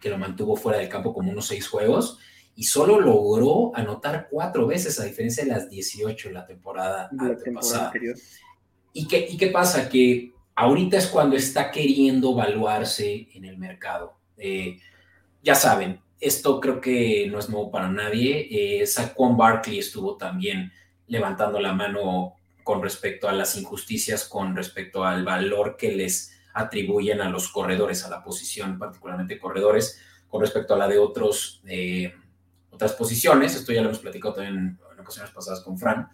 que 0.00 0.10
lo 0.10 0.16
mantuvo 0.16 0.54
fuera 0.54 0.78
del 0.78 0.88
campo 0.88 1.12
como 1.12 1.32
unos 1.32 1.46
seis 1.46 1.66
juegos 1.66 2.20
y 2.54 2.62
solo 2.62 3.00
logró 3.00 3.72
anotar 3.74 4.28
cuatro 4.30 4.68
veces 4.68 5.00
a 5.00 5.04
diferencia 5.04 5.42
de 5.42 5.50
las 5.50 5.68
18 5.68 6.30
la 6.30 6.46
temporada 6.46 7.08
antepasada. 7.18 7.92
¿Y 8.92 9.08
qué, 9.08 9.26
¿Y 9.28 9.36
qué 9.36 9.48
pasa? 9.48 9.88
Que 9.88 10.33
ahorita 10.54 10.98
es 10.98 11.06
cuando 11.06 11.36
está 11.36 11.70
queriendo 11.70 12.32
evaluarse 12.32 13.28
en 13.34 13.44
el 13.44 13.58
mercado. 13.58 14.16
Eh, 14.36 14.78
ya 15.42 15.54
saben, 15.54 16.00
esto 16.20 16.60
creo 16.60 16.80
que 16.80 17.28
no 17.30 17.38
es 17.38 17.48
nuevo 17.48 17.70
para 17.70 17.88
nadie. 17.88 18.48
Eh, 18.50 18.86
Saquon 18.86 19.36
Barkley 19.36 19.78
estuvo 19.78 20.16
también 20.16 20.72
levantando 21.06 21.60
la 21.60 21.72
mano 21.72 22.34
con 22.62 22.82
respecto 22.82 23.28
a 23.28 23.32
las 23.32 23.56
injusticias, 23.56 24.24
con 24.24 24.56
respecto 24.56 25.04
al 25.04 25.24
valor 25.24 25.76
que 25.76 25.92
les 25.92 26.32
atribuyen 26.54 27.20
a 27.20 27.28
los 27.28 27.48
corredores, 27.48 28.04
a 28.04 28.10
la 28.10 28.22
posición, 28.22 28.78
particularmente 28.78 29.38
corredores, 29.38 30.00
con 30.28 30.40
respecto 30.40 30.74
a 30.74 30.78
la 30.78 30.88
de 30.88 30.98
otros, 30.98 31.60
eh, 31.66 32.14
otras 32.70 32.92
posiciones. 32.94 33.54
Esto 33.54 33.72
ya 33.72 33.82
lo 33.82 33.88
hemos 33.88 34.00
platicado 34.00 34.34
también 34.34 34.78
ocasiones 35.04 35.32
pasadas 35.32 35.60
con 35.60 35.78
Fran. 35.78 36.08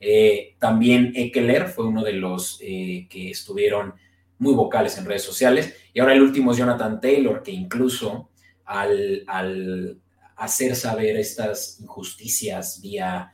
Eh, 0.00 0.56
también 0.58 1.12
Eckler 1.14 1.68
fue 1.68 1.86
uno 1.86 2.02
de 2.02 2.14
los 2.14 2.58
eh, 2.62 3.06
que 3.10 3.30
estuvieron 3.30 3.94
muy 4.38 4.54
vocales 4.54 4.96
en 4.96 5.04
redes 5.04 5.22
sociales. 5.22 5.74
Y 5.92 6.00
ahora 6.00 6.14
el 6.14 6.22
último 6.22 6.52
es 6.52 6.58
Jonathan 6.58 7.00
Taylor, 7.00 7.42
que 7.42 7.52
incluso 7.52 8.30
al, 8.64 9.24
al 9.26 9.98
hacer 10.36 10.74
saber 10.74 11.16
estas 11.16 11.80
injusticias 11.80 12.80
vía 12.80 13.32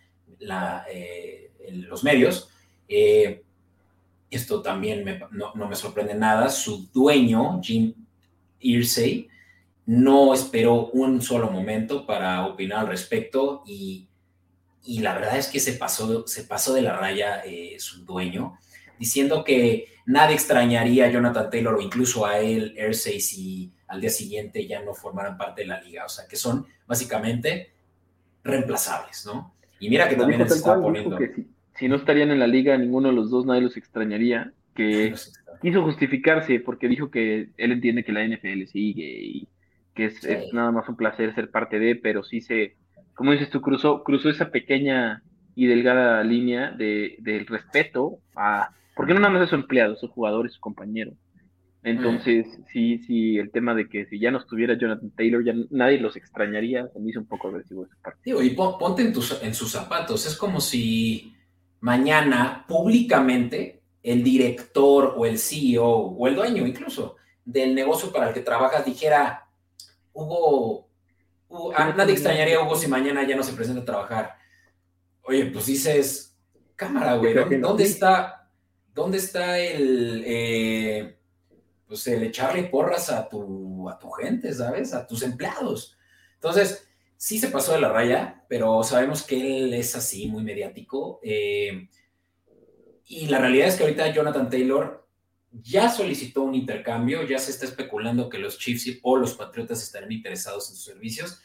eh, 0.91 1.51
los 1.71 2.03
medios. 2.03 2.49
Esto 4.33 4.63
también 4.63 5.05
no, 5.31 5.69
me 5.69 5.77
sorprende 5.77 6.15
nada. 6.15 6.49
Su 6.49 6.89
dueño, 6.91 7.61
Jim 7.63 7.93
Irsay, 8.61 9.29
no 9.85 10.33
esperó 10.33 10.87
un 10.87 11.21
solo 11.21 11.51
momento 11.51 12.07
para 12.07 12.47
opinar 12.47 12.81
al 12.81 12.87
respecto 12.87 13.63
y, 13.67 14.09
la 14.85 15.15
verdad 15.15 15.39
es 15.39 15.49
que 15.49 15.61
se 15.61 15.75
pasó, 15.75 16.27
se 16.27 16.45
pasó 16.45 16.75
de 16.75 16.83
la 16.83 16.97
raya 16.97 17.43
eh, 17.45 17.77
su 17.79 18.05
dueño, 18.05 18.59
diciendo 18.99 19.45
que 19.45 19.87
nadie 20.07 20.35
extrañaría 20.35 21.07
a 21.07 21.11
Jonathan 21.11 21.51
Taylor 21.51 21.75
o 21.75 21.81
incluso 21.81 22.27
a 22.27 22.39
él, 22.39 22.75
Irsay, 22.77 23.21
si 23.21 23.73
al 23.89 24.01
día 24.01 24.11
siguiente 24.11 24.67
ya 24.67 24.83
no 24.83 24.95
formaran 24.95 25.37
parte 25.37 25.63
de 25.63 25.69
la 25.69 25.81
liga. 25.81 26.05
O 26.05 26.09
sea, 26.09 26.27
que 26.27 26.37
son 26.37 26.67
básicamente 26.87 27.73
reemplazables, 28.43 29.25
¿no? 29.27 29.55
Y 29.79 29.91
mira 29.91 30.09
que 30.09 30.17
también 30.17 30.49
se 30.49 30.55
está 30.55 30.81
poniendo. 30.81 31.17
Que 31.17 31.45
si, 31.79 31.89
no 31.89 31.97
estarían 31.97 32.31
en 32.31 32.39
la 32.39 32.47
liga, 32.47 32.77
ninguno 32.79 33.09
de 33.09 33.15
los 33.15 33.31
dos, 33.31 33.45
nadie 33.45 33.63
los 33.63 33.77
extrañaría. 33.77 34.53
Que 34.75 35.15
quiso 35.61 35.83
justificarse 35.83 36.59
porque 36.61 36.89
dijo 36.89 37.11
que 37.11 37.51
él 37.57 37.73
entiende 37.73 38.05
que 38.05 38.13
la 38.13 38.27
NFL 38.27 38.65
sigue 38.73 39.05
y 39.05 39.49
que 39.95 40.07
es, 40.07 40.53
nada 40.55 40.71
más 40.71 40.89
un 40.89 40.97
placer 40.97 41.35
ser 41.35 41.51
parte 41.51 41.79
de, 41.79 41.95
pero 41.97 42.23
sí 42.23 42.41
se, 42.41 42.77
como 43.15 43.33
dices 43.33 43.51
tú, 43.51 43.61
cruzó, 43.61 44.03
cruzó 44.03 44.29
esa 44.29 44.51
pequeña 44.51 45.23
y 45.55 45.67
delgada 45.67 46.25
línea 46.25 46.71
de, 46.71 47.17
del 47.19 47.47
respeto 47.47 48.19
a, 48.35 48.71
porque 48.97 49.15
no 49.15 49.21
nada 49.21 49.35
más 49.35 49.43
es 49.45 49.51
su 49.51 49.55
empleado, 49.55 49.97
su 49.97 50.09
jugador 50.09 50.47
y 50.47 50.51
su 50.51 50.61
compañero. 50.61 51.13
Entonces, 51.85 52.47
sí, 52.73 52.99
sí, 52.99 53.39
el 53.39 53.51
tema 53.51 53.75
de 53.75 53.89
que 53.89 54.07
si 54.07 54.21
ya 54.21 54.31
no 54.31 54.39
estuviera 54.39 54.79
Jonathan 54.79 55.11
Taylor, 55.11 55.45
ya 55.45 55.53
nadie 55.71 55.99
los 55.99 56.17
extrañaría, 56.17 56.87
se 56.89 57.01
me 57.01 57.11
hizo 57.11 57.19
un 57.19 57.27
poco 57.27 57.49
agresivo 57.49 57.85
esa 57.85 57.97
parte. 58.01 58.31
Y 58.31 58.51
ponte 58.51 59.03
en, 59.03 59.13
tus, 59.13 59.43
en 59.43 59.53
sus 59.53 59.73
zapatos, 59.73 60.25
es 60.27 60.37
como 60.37 60.61
si 60.61 61.35
mañana 61.81 62.65
públicamente 62.69 63.83
el 64.01 64.23
director 64.23 65.15
o 65.17 65.27
el 65.27 65.39
CEO 65.39 65.87
o 65.87 66.29
el 66.29 66.37
dueño 66.37 66.67
incluso 66.67 67.17
del 67.45 67.75
negocio 67.75 68.13
para 68.13 68.29
el 68.29 68.35
que 68.35 68.41
trabajas 68.41 68.85
dijera, 68.85 69.49
Hugo, 70.13 70.87
nadie 71.97 72.15
extrañaría 72.15 72.59
a 72.59 72.63
Hugo 72.65 72.77
si 72.77 72.89
mañana 72.89 73.27
ya 73.27 73.37
no 73.37 73.43
se 73.43 73.53
presenta 73.53 73.83
a 73.83 73.85
trabajar. 73.85 74.37
Oye, 75.23 75.47
pues 75.47 75.67
dices, 75.67 76.37
cámara, 76.77 77.17
güey, 77.17 77.35
¿dónde, 77.61 77.85
está, 77.85 78.51
dónde 78.93 79.19
está 79.19 79.59
el... 79.59 80.23
Eh, 80.27 81.19
pues 81.87 82.07
el 82.07 82.23
echarle 82.23 82.65
porras 82.65 83.11
a 83.11 83.29
tu, 83.29 83.87
a 83.89 83.99
tu 83.99 84.11
gente, 84.13 84.53
¿sabes? 84.55 84.95
A 84.95 85.07
tus 85.07 85.23
empleados. 85.23 85.99
Entonces, 86.35 86.89
sí 87.19 87.39
se 87.39 87.49
pasó 87.49 87.73
de 87.73 87.83
la 87.83 87.91
raya, 87.91 88.45
pero 88.49 88.83
sabemos 88.83 89.23
que 89.23 89.65
él 89.65 89.75
es 89.75 89.95
así, 89.95 90.27
muy 90.27 90.43
mediático. 90.43 91.21
Eh, 91.23 91.89
y 93.07 93.27
la 93.27 93.39
realidad 93.39 93.69
es 93.69 93.77
que 93.77 93.83
ahorita 93.83 94.13
Jonathan 94.13 94.49
Taylor 94.49 95.02
ya 95.53 95.89
solicitó 95.89 96.43
un 96.43 96.55
intercambio, 96.55 97.25
ya 97.25 97.39
se 97.39 97.51
está 97.51 97.67
especulando 97.67 98.29
que 98.29 98.39
los 98.39 98.59
Chiefs 98.59 98.99
o 99.03 99.17
los 99.17 99.35
Patriotas 99.35 99.83
estarán 99.83 100.13
interesados 100.13 100.71
en 100.71 100.77
sus 100.77 100.85
servicios, 100.85 101.43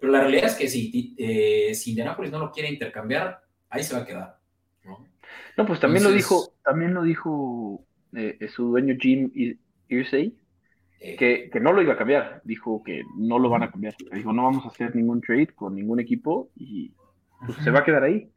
pero 0.00 0.12
la 0.12 0.20
realidad 0.20 0.46
es 0.46 0.54
que 0.54 0.68
si, 0.68 1.14
eh, 1.18 1.74
si 1.74 1.90
Indianapolis 1.90 2.32
no 2.32 2.38
lo 2.38 2.50
quiere 2.50 2.70
intercambiar, 2.70 3.42
ahí 3.68 3.84
se 3.84 3.94
va 3.94 4.00
a 4.00 4.06
quedar. 4.06 4.40
No, 5.56 5.66
pues 5.66 5.78
también 5.78 6.04
lo 6.04 6.10
dijo, 6.10 6.54
también 6.64 6.94
lo 6.94 7.02
dijo 7.02 7.84
eh, 8.14 8.38
su 8.54 8.68
dueño 8.68 8.96
Jim 8.98 9.30
Irsay, 9.88 10.34
eh. 11.00 11.16
que, 11.16 11.50
que, 11.52 11.60
no 11.60 11.72
lo 11.72 11.82
iba 11.82 11.94
a 11.94 11.98
cambiar. 11.98 12.40
Dijo 12.44 12.82
que 12.82 13.02
no 13.16 13.38
lo 13.38 13.50
van 13.50 13.62
a 13.62 13.70
cambiar. 13.70 13.94
Dijo, 14.12 14.32
no 14.32 14.44
vamos 14.44 14.64
a 14.64 14.68
hacer 14.68 14.96
ningún 14.96 15.20
trade 15.20 15.48
con 15.48 15.74
ningún 15.74 16.00
equipo 16.00 16.50
y 16.56 16.92
pues, 17.44 17.58
se 17.62 17.70
va 17.70 17.80
a 17.80 17.84
quedar 17.84 18.04
ahí. 18.04 18.30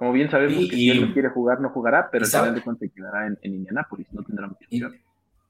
Como 0.00 0.12
bien 0.12 0.30
sabemos 0.30 0.66
que 0.70 0.76
si 0.76 0.88
él 0.88 1.06
no 1.06 1.12
quiere 1.12 1.28
jugar, 1.28 1.60
no 1.60 1.68
jugará, 1.68 2.08
pero 2.10 2.24
al 2.24 2.30
final 2.30 2.54
de 2.54 2.62
cuentas 2.62 2.88
quedará 2.96 3.26
en, 3.26 3.38
en, 3.42 3.54
Indianápolis, 3.56 4.06
no 4.12 4.22
tendrá 4.22 4.46
opción. 4.46 4.96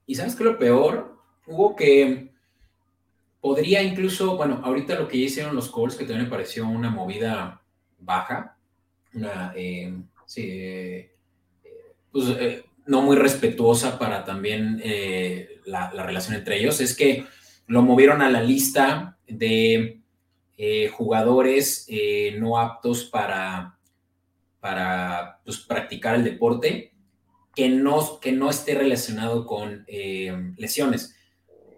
Y, 0.06 0.16
sabes 0.16 0.34
que 0.34 0.42
lo 0.42 0.58
peor, 0.58 1.16
hubo 1.46 1.76
que 1.76 2.32
podría 3.40 3.80
incluso, 3.80 4.36
bueno, 4.36 4.60
ahorita 4.64 4.98
lo 4.98 5.06
que 5.06 5.18
hicieron 5.18 5.54
los 5.54 5.70
Colts, 5.70 5.94
que 5.94 6.04
también 6.04 6.24
me 6.24 6.30
pareció 6.30 6.66
una 6.66 6.90
movida 6.90 7.62
baja, 8.00 8.56
una, 9.14 9.52
eh, 9.54 9.94
sí, 10.26 10.48
eh, 10.48 11.14
pues 12.10 12.36
no 12.86 13.02
muy 13.02 13.16
respetuosa 13.16 14.00
para 14.00 14.24
también 14.24 14.80
eh, 14.82 15.60
la, 15.64 15.90
relación 15.90 16.34
entre 16.34 16.58
ellos, 16.58 16.80
es 16.80 16.96
que 16.96 17.24
lo 17.68 17.82
movieron 17.82 18.20
a 18.20 18.28
la 18.28 18.42
lista 18.42 19.16
de 19.28 20.00
eh, 20.58 20.88
jugadores 20.88 21.86
eh, 21.88 22.36
no 22.40 22.58
aptos 22.58 23.04
para, 23.04 23.78
para 24.60 25.40
pues, 25.44 25.58
practicar 25.58 26.14
el 26.14 26.24
deporte 26.24 26.92
que 27.54 27.68
no, 27.68 28.20
que 28.20 28.32
no 28.32 28.50
esté 28.50 28.74
relacionado 28.74 29.46
con 29.46 29.84
lesiones. 30.56 31.16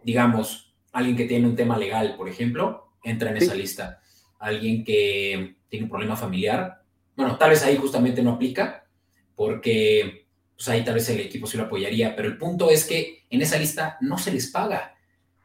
Digamos, 0.05 0.75
alguien 0.93 1.17
que 1.17 1.25
tiene 1.25 1.47
un 1.47 1.57
tema 1.57 1.79
legal, 1.79 2.17
por 2.17 2.29
ejemplo, 2.29 2.93
entra 3.03 3.31
en 3.31 3.39
esa 3.39 3.55
lista. 3.55 4.01
Alguien 4.39 4.85
que 4.85 5.57
tiene 5.69 5.85
un 5.85 5.91
problema 5.91 6.17
familiar, 6.17 6.83
bueno, 7.17 7.37
tal 7.39 7.51
vez 7.51 7.63
ahí 7.63 7.77
justamente 7.77 8.23
no 8.23 8.33
aplica, 8.33 8.87
porque 9.35 10.27
pues 10.55 10.69
ahí 10.69 10.85
tal 10.85 10.95
vez 10.95 11.09
el 11.09 11.21
equipo 11.21 11.47
sí 11.47 11.57
lo 11.57 11.65
apoyaría, 11.65 12.15
pero 12.15 12.29
el 12.29 12.39
punto 12.39 12.71
es 12.71 12.85
que 12.85 13.25
en 13.31 13.43
esa 13.43 13.59
lista 13.59 13.97
no 14.01 14.19
se 14.19 14.33
les 14.33 14.51
paga. 14.51 14.95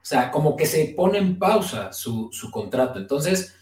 O 0.01 0.05
sea, 0.05 0.31
como 0.31 0.55
que 0.55 0.65
se 0.65 0.93
pone 0.95 1.17
en 1.17 1.37
pausa 1.37 1.91
su, 1.91 2.31
contrato. 2.51 2.99
Entonces, 2.99 3.55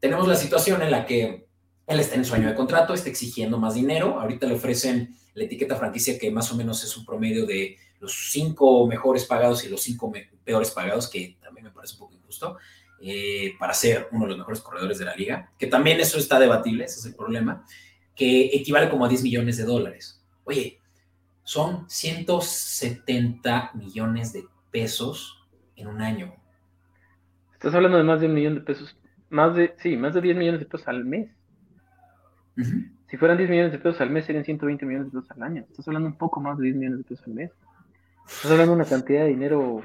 tenemos 0.00 0.26
la 0.26 0.34
situación 0.34 0.82
en 0.82 0.90
la 0.90 1.06
que 1.06 1.46
él 1.86 2.00
está 2.00 2.14
en 2.14 2.24
sueño 2.24 2.48
de 2.48 2.54
contrato, 2.54 2.94
está 2.94 3.10
exigiendo 3.10 3.58
más 3.58 3.74
dinero. 3.74 4.20
Ahorita 4.20 4.46
le 4.46 4.54
ofrecen 4.54 5.16
la 5.34 5.44
etiqueta 5.44 5.76
franquicia 5.76 6.18
que 6.18 6.30
más 6.30 6.50
o 6.52 6.56
menos 6.56 6.82
es 6.82 6.96
un 6.96 7.04
promedio 7.04 7.46
de 7.46 7.76
los 8.00 8.30
cinco 8.30 8.86
mejores 8.86 9.24
pagados 9.24 9.64
y 9.64 9.68
los 9.68 9.82
cinco 9.82 10.12
peores 10.44 10.70
pagados, 10.70 11.08
que 11.08 11.36
también 11.42 11.64
me 11.64 11.70
parece 11.70 11.94
un 11.94 12.00
poco 12.00 12.14
injusto, 12.14 12.58
eh, 13.00 13.54
para 13.58 13.74
ser 13.74 14.08
uno 14.12 14.24
de 14.24 14.30
los 14.30 14.38
mejores 14.38 14.60
corredores 14.60 14.98
de 14.98 15.04
la 15.04 15.14
liga, 15.14 15.50
que 15.58 15.66
también 15.66 16.00
eso 16.00 16.18
está 16.18 16.38
debatible, 16.38 16.84
ese 16.84 17.00
es 17.00 17.06
el 17.06 17.14
problema, 17.14 17.64
que 18.14 18.46
equivale 18.46 18.88
como 18.88 19.04
a 19.04 19.08
10 19.08 19.22
millones 19.22 19.56
de 19.56 19.64
dólares. 19.64 20.22
Oye, 20.44 20.78
son 21.42 21.88
170 21.88 23.72
millones 23.74 24.32
de 24.32 24.44
pesos 24.70 25.44
en 25.76 25.88
un 25.88 26.00
año. 26.00 26.34
Estás 27.52 27.74
hablando 27.74 27.98
de 27.98 28.04
más 28.04 28.20
de 28.20 28.26
un 28.26 28.34
millón 28.34 28.54
de 28.54 28.60
pesos. 28.60 28.96
Más 29.30 29.56
de, 29.56 29.74
sí, 29.78 29.96
más 29.96 30.14
de 30.14 30.20
10 30.20 30.36
millones 30.36 30.60
de 30.60 30.66
pesos 30.66 30.86
al 30.86 31.04
mes. 31.04 31.28
Si 32.56 33.16
fueran 33.16 33.38
10 33.38 33.50
millones 33.50 33.72
de 33.72 33.78
pesos 33.78 34.00
al 34.00 34.10
mes, 34.10 34.24
serían 34.24 34.44
120 34.44 34.86
millones 34.86 35.12
de 35.12 35.20
pesos 35.20 35.30
al 35.36 35.42
año. 35.42 35.64
Estás 35.68 35.86
hablando 35.88 36.08
un 36.08 36.16
poco 36.16 36.40
más 36.40 36.58
de 36.58 36.64
10 36.64 36.76
millones 36.76 36.98
de 36.98 37.04
pesos 37.04 37.26
al 37.26 37.34
mes. 37.34 37.50
Estás 38.26 38.50
hablando 38.50 38.72
de 38.72 38.80
una 38.80 38.88
cantidad 38.88 39.22
de 39.22 39.28
dinero. 39.28 39.82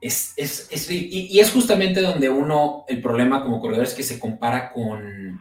Es, 0.00 0.34
es, 0.36 0.68
es 0.70 0.90
y, 0.90 1.40
es 1.40 1.50
justamente 1.50 2.02
donde 2.02 2.28
uno, 2.28 2.84
el 2.88 3.00
problema 3.00 3.42
como 3.42 3.60
corredor 3.60 3.84
es 3.84 3.94
que 3.94 4.02
se 4.02 4.20
compara 4.20 4.72
con, 4.72 5.40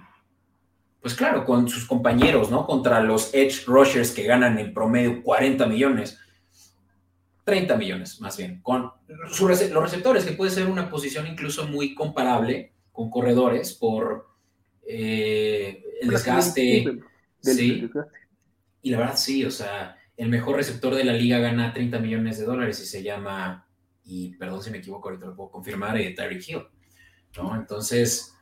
pues 1.02 1.14
claro, 1.14 1.46
con 1.46 1.68
sus 1.68 1.86
compañeros, 1.86 2.50
¿no? 2.50 2.66
Contra 2.66 3.02
los 3.02 3.34
edge 3.34 3.66
rushers 3.68 4.12
que 4.12 4.24
ganan 4.24 4.58
en 4.58 4.74
promedio 4.74 5.22
40 5.22 5.66
millones. 5.68 6.20
30 7.44 7.78
millones, 7.78 8.20
más 8.22 8.38
bien, 8.38 8.60
con 8.64 8.92
los 9.08 9.40
receptores, 9.40 10.26
que 10.26 10.32
puede 10.32 10.50
ser 10.50 10.66
una 10.66 10.90
posición 10.90 11.28
incluso 11.28 11.68
muy 11.68 11.94
comparable 11.94 12.74
con 12.92 13.12
corredores 13.12 13.74
por 13.74 14.35
eh, 14.88 15.84
el 16.02 16.10
desgaste. 16.10 17.00
sí. 17.42 17.90
Y 18.82 18.92
la 18.92 19.00
verdad, 19.00 19.18
sí, 19.18 19.44
o 19.44 19.50
sea, 19.52 19.98
el 20.16 20.30
mejor 20.30 20.58
receptor 20.58 20.94
de 20.94 21.04
la 21.04 21.14
liga 21.14 21.40
gana 21.40 21.74
30 21.74 22.00
millones 22.00 22.38
de 22.38 22.46
dólares 22.46 22.80
y 22.82 22.86
se 22.86 23.02
llama, 23.02 23.68
y 24.04 24.36
perdón 24.36 24.62
si 24.62 24.70
me 24.70 24.78
equivoco, 24.78 25.10
ahorita 25.10 25.26
lo 25.26 25.36
puedo 25.36 25.50
confirmar, 25.50 25.98
eh, 25.98 26.14
Tyreek 26.14 26.48
Hill. 26.48 26.68
¿no? 27.38 27.56
Entonces, 27.56 28.36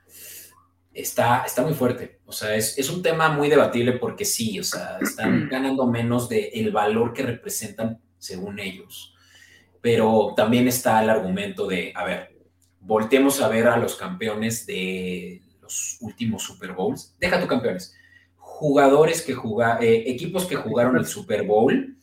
está, 0.94 1.44
está 1.46 1.64
muy 1.64 1.74
fuerte. 1.74 2.20
O 2.26 2.32
sea, 2.32 2.56
es, 2.56 2.78
es, 2.78 2.90
un 2.90 3.02
tema 3.02 3.30
muy 3.30 3.50
debatible 3.50 3.94
porque 3.94 4.26
sí, 4.26 4.60
o 4.60 4.64
sea, 4.64 4.98
están 5.02 5.50
ganando 5.50 5.88
menos 5.88 6.30
del 6.30 6.50
el 6.54 6.72
valor 6.72 7.14
que 7.14 7.24
representan 7.24 8.00
según 8.18 8.60
ellos. 8.60 9.16
Pero 9.82 10.34
también 10.36 10.68
está 10.68 11.02
el 11.04 11.10
argumento 11.10 11.68
de, 11.68 11.92
a 11.96 12.04
ver, 12.04 12.38
voltemos 12.80 13.42
a 13.42 13.48
ver 13.48 13.68
a 13.68 13.78
los 13.78 13.96
campeones 13.96 14.66
de 14.66 15.42
los 15.64 15.98
últimos 16.02 16.44
Super 16.44 16.74
Bowls. 16.74 17.16
Deja 17.20 17.42
tu 17.42 17.48
campeones 17.48 17.96
jugadores 18.64 19.22
que 19.24 19.34
jugaron, 19.34 19.84
eh, 19.84 20.04
equipos 20.06 20.46
que 20.46 20.56
jugaron 20.56 20.96
el 20.96 21.06
Super 21.06 21.44
Bowl, 21.44 21.98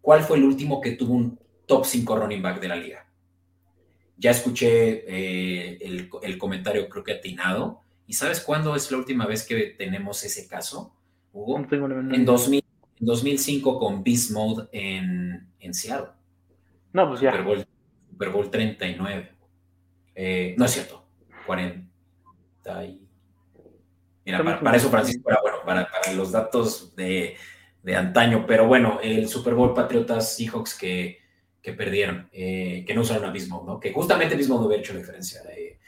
¿cuál 0.00 0.22
fue 0.22 0.38
el 0.38 0.44
último 0.44 0.80
que 0.80 0.92
tuvo 0.92 1.14
un 1.14 1.38
top 1.66 1.84
5 1.84 2.16
running 2.16 2.40
back 2.40 2.60
de 2.60 2.68
la 2.68 2.76
liga? 2.76 3.06
Ya 4.16 4.30
escuché 4.30 5.04
eh, 5.06 5.78
el, 6.22 6.38
comentario, 6.38 6.88
creo 6.88 7.02
que 7.02 7.12
atinado. 7.12 7.82
¿Y 8.06 8.12
sabes 8.12 8.40
cuándo 8.40 8.76
es 8.76 8.90
la 8.90 8.98
última 8.98 9.26
vez 9.26 9.44
que 9.44 9.74
tenemos 9.76 10.24
ese 10.24 10.46
caso, 10.46 10.94
Hugo? 11.32 11.58
en, 11.58 12.24
2000, 12.24 12.64
2005 13.00 13.78
con 13.78 14.04
Beast 14.04 14.30
Mode 14.30 14.68
en, 14.72 15.48
en 15.58 15.74
Seattle. 15.74 16.12
No, 16.92 17.08
pues 17.08 17.20
ya. 17.20 17.32
Super 17.32 18.30
Bowl, 18.30 18.50
39. 18.50 19.30
Eh, 20.14 20.54
no 20.56 20.64
es 20.64 20.70
cierto, 20.70 21.04
40 21.46 21.89
para, 22.62 22.84
eso 24.76 24.90
Francisco 24.90 25.30
era 25.30 25.40
bueno, 25.42 25.58
para, 25.64 25.88
los 26.14 26.32
datos 26.32 26.94
de, 26.94 27.36
antaño, 27.96 28.44
pero 28.46 28.66
bueno, 28.66 29.00
el 29.02 29.28
Super 29.28 29.54
Bowl 29.54 29.74
Patriotas 29.74 30.36
Seahawks 30.36 30.74
que, 30.74 31.18
que 31.62 31.72
perdieron, 31.72 32.28
eh, 32.32 32.84
que 32.86 32.94
no 32.94 33.02
usaron 33.02 33.24
a 33.24 33.30
Bismo, 33.30 33.64
¿no? 33.66 33.80
Que 33.80 33.92
justamente 33.92 34.36
mismo 34.36 34.58
no 34.58 34.66
hubiera 34.66 34.82
hecho 34.82 34.92
la 34.92 35.00
diferencia 35.00 35.42
de 35.42 35.78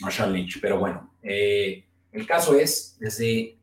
Marshall 0.00 0.32
Lynch, 0.32 0.60
pero 0.60 0.78
bueno, 0.78 1.14
eh, 1.22 1.84
el 2.12 2.26
caso 2.26 2.58
es 2.58 2.96
desde 2.98 3.58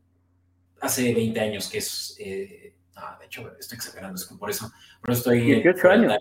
hace 0.82 1.14
20 1.14 1.40
años 1.40 1.70
que 1.70 1.78
es, 1.78 2.16
eh, 2.20 2.76
de 3.20 3.26
hecho 3.26 3.52
estoy 3.60 3.78
exagerando, 3.78 4.16
es 4.16 4.26
que 4.26 4.36
por 4.36 4.50
eso, 4.50 4.72
por 5.02 5.12
eso 5.12 5.20
estoy... 5.20 5.42
18 5.42 5.90
años. 5.90 6.14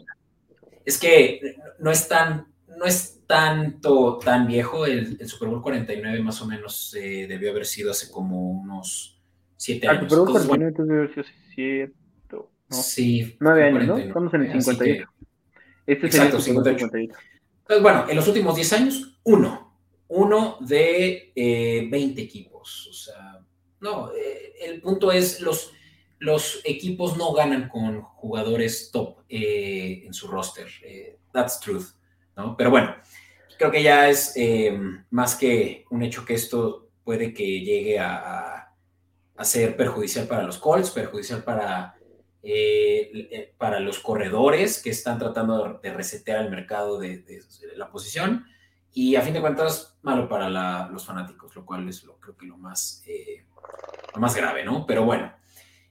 Es 0.85 0.99
que 0.99 1.57
no 1.79 1.91
es 1.91 2.09
tan, 2.09 2.52
no 2.79 2.85
es 2.85 3.23
tanto, 3.27 4.19
tan 4.19 4.47
viejo. 4.47 4.87
El, 4.87 5.27
Super 5.29 5.49
Bowl 5.49 5.63
49 5.63 6.23
más 6.23 6.41
o 6.43 6.47
menos 6.47 6.95
eh, 6.95 7.27
debió 7.29 7.51
haber 7.51 7.67
sido 7.67 7.91
hace 7.91 8.11
como 8.11 8.51
unos 8.51 9.21
7 9.57 9.89
años. 9.89 10.03
El 10.03 10.11
Super 10.11 10.25
Bowl 10.25 10.47
49 10.49 10.75
debió 10.79 11.03
haber 11.03 11.15
sido 11.15 11.27
7. 11.55 11.93
No. 12.31 12.51
Sí. 12.71 13.37
9 13.41 13.65
años, 13.65 13.87
¿no? 13.87 13.99
Estamos 13.99 14.35
en 14.35 14.43
el 14.43 14.63
58. 14.63 15.09
este 15.87 16.07
es 16.07 16.15
el 16.15 16.41
58. 16.41 16.91
Entonces, 16.95 17.83
bueno, 17.83 18.07
en 18.09 18.17
los 18.17 18.27
últimos 18.29 18.57
10 18.57 18.73
años, 18.73 19.21
uno. 19.25 19.73
Uno 20.09 20.59
de 20.61 21.33
eh, 21.35 21.89
20 21.91 22.21
equipos. 22.21 22.89
O 22.91 22.93
sea, 22.93 23.41
no, 23.81 24.13
eh, 24.13 24.53
el 24.63 24.81
punto 24.81 25.11
es 25.11 25.41
los, 25.41 25.73
los 26.19 26.61
equipos 26.65 27.17
no 27.17 27.33
ganan 27.33 27.69
con 27.69 28.01
jugadores 28.03 28.91
top 28.93 29.19
eh, 29.29 30.05
en 30.07 30.15
su 30.15 30.29
roster. 30.29 30.69
Eh, 30.85 31.19
that's 31.33 31.59
truth. 31.59 31.87
Pero 32.57 32.71
bueno, 32.71 32.95
creo 33.63 33.71
que 33.71 33.83
ya 33.85 34.09
es 34.09 34.33
eh, 34.35 34.77
más 35.11 35.37
que 35.37 35.85
un 35.91 36.03
hecho 36.03 36.25
que 36.25 36.35
esto 36.35 36.89
puede 37.05 37.33
que 37.33 37.61
llegue 37.61 37.97
a, 37.99 38.59
ser 39.43 39.77
perjudicial 39.77 40.27
para 40.27 40.45
los 40.45 40.59
Colts, 40.59 40.91
perjudicial 40.91 41.43
para, 41.43 41.97
eh, 42.43 43.11
eh, 43.13 43.55
para 43.57 43.81
los 43.81 43.99
corredores 43.99 44.81
que 44.81 44.91
están 44.91 45.19
tratando 45.19 45.81
de 45.83 45.93
resetear 45.93 46.45
el 46.45 46.51
mercado 46.51 46.99
de, 46.99 47.25
la 47.77 47.91
posición 47.91 48.45
y 48.93 49.17
a 49.17 49.23
fin 49.23 49.35
de 49.35 49.41
cuentas 49.41 49.97
malo 50.03 50.29
para 50.29 50.49
los 50.89 51.07
fanáticos, 51.07 51.55
lo 51.57 51.65
cual 51.65 51.89
es 51.89 52.05
lo, 52.05 52.19
creo 52.19 52.37
que 52.37 52.47
lo 52.47 52.57
más, 52.57 53.05
lo 54.15 54.21
más 54.21 54.37
grave, 54.37 54.65
¿no? 54.65 54.87
Pero 54.87 55.05
bueno, 55.05 55.33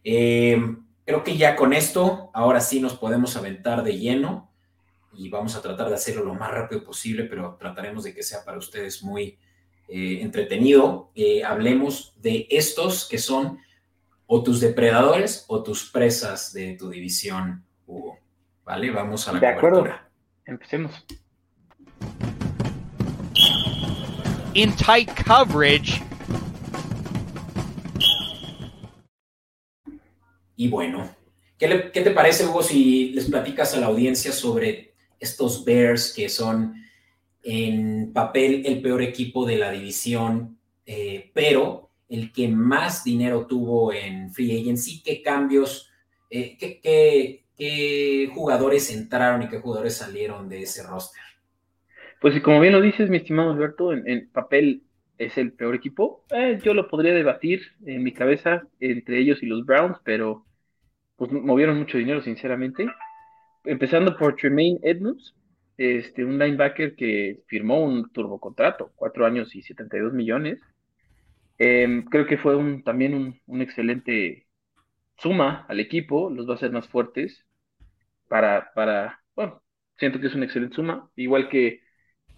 creo 0.01 1.23
que 1.23 1.37
ya 1.37 1.55
con 1.55 1.73
esto, 1.73 2.31
ahora 2.33 2.59
sí 2.59 2.79
nos 2.81 2.95
podemos 2.97 3.35
aventar 3.37 3.83
de 3.83 3.97
lleno 3.97 4.50
y 5.13 5.29
vamos 5.29 5.55
a 5.55 5.61
tratar 5.61 5.89
de 5.89 5.95
hacerlo 5.95 6.23
lo 6.23 6.33
más 6.33 6.51
rápido 6.51 6.83
posible, 6.83 7.25
pero 7.25 7.55
trataremos 7.59 8.03
de 8.03 8.13
que 8.13 8.23
sea 8.23 8.43
para 8.45 8.57
ustedes 8.57 9.03
muy 9.03 9.37
eh, 9.87 10.19
entretenido. 10.21 11.11
Eh, 11.15 11.43
hablemos 11.43 12.13
de 12.21 12.47
estos 12.49 13.07
que 13.07 13.17
son 13.17 13.59
o 14.25 14.41
tus 14.41 14.61
depredadores 14.61 15.45
o 15.47 15.61
tus 15.61 15.89
presas 15.89 16.53
de 16.53 16.75
tu 16.77 16.89
división, 16.89 17.65
Hugo. 17.85 18.17
¿Vale? 18.63 18.89
Vamos 18.91 19.27
a 19.27 19.33
la 19.33 19.39
de 19.39 19.55
cobertura. 19.55 19.93
Acuerdo. 19.93 20.09
Empecemos. 20.45 21.05
In 24.53 24.73
tight 24.77 25.09
coverage. 25.25 26.01
Y 30.55 30.69
bueno, 30.69 31.13
¿qué, 31.57 31.89
¿qué, 31.91 32.01
te 32.01 32.11
parece, 32.11 32.45
Hugo, 32.45 32.61
si 32.61 33.09
les 33.13 33.25
platicas 33.25 33.73
a 33.73 33.79
la 33.79 33.87
audiencia 33.87 34.31
sobre 34.31 34.90
estos 35.21 35.63
Bears 35.63 36.13
que 36.13 36.27
son 36.27 36.73
en 37.43 38.11
papel 38.11 38.63
el 38.65 38.81
peor 38.81 39.01
equipo 39.01 39.45
de 39.45 39.57
la 39.57 39.71
división, 39.71 40.57
eh, 40.85 41.31
pero 41.33 41.89
el 42.09 42.33
que 42.33 42.47
más 42.49 43.03
dinero 43.03 43.45
tuvo 43.45 43.93
en 43.93 44.31
Free 44.33 44.59
Agency, 44.59 45.01
qué 45.01 45.21
cambios, 45.21 45.89
eh, 46.29 46.57
qué, 46.57 48.29
jugadores 48.33 48.91
entraron 48.91 49.43
y 49.43 49.47
qué 49.47 49.59
jugadores 49.59 49.95
salieron 49.97 50.49
de 50.49 50.63
ese 50.63 50.81
roster. 50.83 51.21
Pues 52.19 52.39
como 52.41 52.59
bien 52.59 52.73
lo 52.73 52.81
dices, 52.81 53.09
mi 53.09 53.17
estimado 53.17 53.51
Alberto, 53.51 53.93
en, 53.93 54.29
papel 54.31 54.83
es 55.19 55.37
el 55.37 55.53
peor 55.53 55.75
equipo. 55.75 56.25
Eh, 56.31 56.59
yo 56.63 56.73
lo 56.73 56.87
podría 56.87 57.13
debatir 57.13 57.61
en 57.85 58.03
mi 58.03 58.13
cabeza 58.13 58.63
entre 58.79 59.19
ellos 59.19 59.43
y 59.43 59.45
los 59.45 59.63
Browns, 59.63 59.97
pero 60.03 60.43
pues 61.15 61.31
movieron 61.31 61.77
mucho 61.77 61.99
dinero, 61.99 62.23
sinceramente 62.23 62.87
empezando 63.65 64.17
por 64.17 64.35
Tremaine 64.35 64.79
Edmonds, 64.83 65.35
este, 65.77 66.25
un 66.25 66.37
linebacker 66.37 66.95
que 66.95 67.41
firmó 67.47 67.83
un 67.83 68.11
turbocontrato, 68.11 68.91
cuatro 68.95 69.25
años 69.25 69.55
y 69.55 69.61
72 69.61 70.13
millones. 70.13 70.59
Em, 71.57 72.03
creo 72.05 72.25
que 72.27 72.37
fue 72.37 72.55
un, 72.55 72.83
también 72.83 73.13
un, 73.13 73.39
un, 73.45 73.61
excelente 73.61 74.47
suma 75.17 75.65
al 75.69 75.79
equipo, 75.79 76.29
los 76.29 76.47
va 76.47 76.53
a 76.53 76.55
hacer 76.55 76.71
más 76.71 76.87
fuertes 76.89 77.45
para, 78.27 78.71
para, 78.73 79.21
bueno, 79.35 79.61
siento 79.97 80.19
que 80.19 80.27
es 80.27 80.35
una 80.35 80.45
excelente 80.45 80.75
suma, 80.75 81.09
igual 81.15 81.49
que 81.49 81.81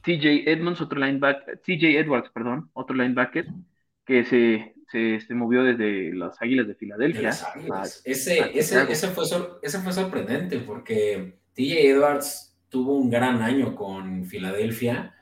TJ 0.04 0.50
Edmonds, 0.52 0.82
otro 0.82 1.00
linebacker, 1.00 1.60
TJ 1.60 2.00
Edwards, 2.00 2.30
perdón, 2.32 2.70
otro 2.74 2.96
linebacker, 2.96 3.48
que 4.06 4.26
se, 4.26 4.73
se, 4.94 5.34
movió 5.34 5.64
desde 5.64 6.14
las 6.14 6.42
Águilas 6.42 6.68
de 6.68 6.76
Filadelfia. 6.76 7.30
ese, 8.06 8.52
ese, 8.54 8.92
ese, 8.92 9.08
fue 9.10 9.26
ese 9.62 9.80
fue 9.80 9.94
sorprendente 9.94 10.60
porque 10.60 11.40
TJ 11.56 11.90
Edwards 11.90 12.56
tuvo 12.70 12.98
un 12.98 13.10
gran 13.10 13.42
año 13.42 13.76
con 13.76 14.26
Filadelfia 14.26 15.16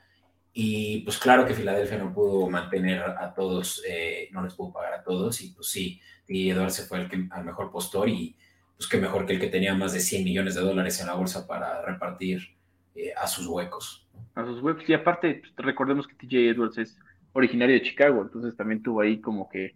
y 0.52 1.00
pues 1.00 1.18
claro 1.18 1.46
que 1.46 1.54
Filadelfia 1.54 1.96
no 1.96 2.12
pudo 2.12 2.48
mantener 2.48 3.00
a 3.02 3.32
todos, 3.34 3.82
eh, 3.88 4.28
no 4.32 4.42
les 4.42 4.54
pudo 4.54 4.72
pagar 4.72 4.94
a 4.94 5.02
todos 5.02 5.40
y 5.40 5.52
pues 5.52 5.68
sí, 5.68 6.00
TJ 6.26 6.50
Edwards 6.50 6.74
se 6.74 6.84
fue 6.84 7.00
el 7.00 7.08
que, 7.08 7.26
al 7.30 7.44
mejor 7.44 7.70
postor 7.70 8.08
y 8.08 8.36
pues 8.76 8.88
qué 8.88 8.98
mejor 8.98 9.24
que 9.24 9.32
el 9.34 9.40
que 9.40 9.48
tenía 9.48 9.74
más 9.74 9.94
de 9.94 10.00
100 10.00 10.24
millones 10.24 10.54
de 10.54 10.60
dólares 10.60 11.00
en 11.00 11.06
la 11.06 11.14
bolsa 11.14 11.46
para 11.46 11.82
repartir 11.82 12.56
eh, 12.94 13.12
a 13.16 13.26
sus 13.26 13.46
huecos. 13.46 14.06
A 14.34 14.44
sus 14.44 14.60
huecos 14.60 14.84
y 14.86 14.92
aparte 14.92 15.40
pues, 15.40 15.52
recordemos 15.56 16.06
que 16.06 16.14
TJ 16.14 16.50
Edwards 16.50 16.78
es 16.78 16.98
originario 17.32 17.74
de 17.74 17.82
Chicago, 17.82 18.22
entonces 18.22 18.56
también 18.56 18.82
tuvo 18.82 19.00
ahí 19.00 19.20
como 19.20 19.48
que 19.48 19.74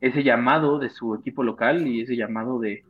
ese 0.00 0.22
llamado 0.22 0.78
de 0.78 0.90
su 0.90 1.14
equipo 1.14 1.42
local 1.42 1.86
y 1.86 2.02
ese 2.02 2.16
llamado 2.16 2.58
de, 2.58 2.84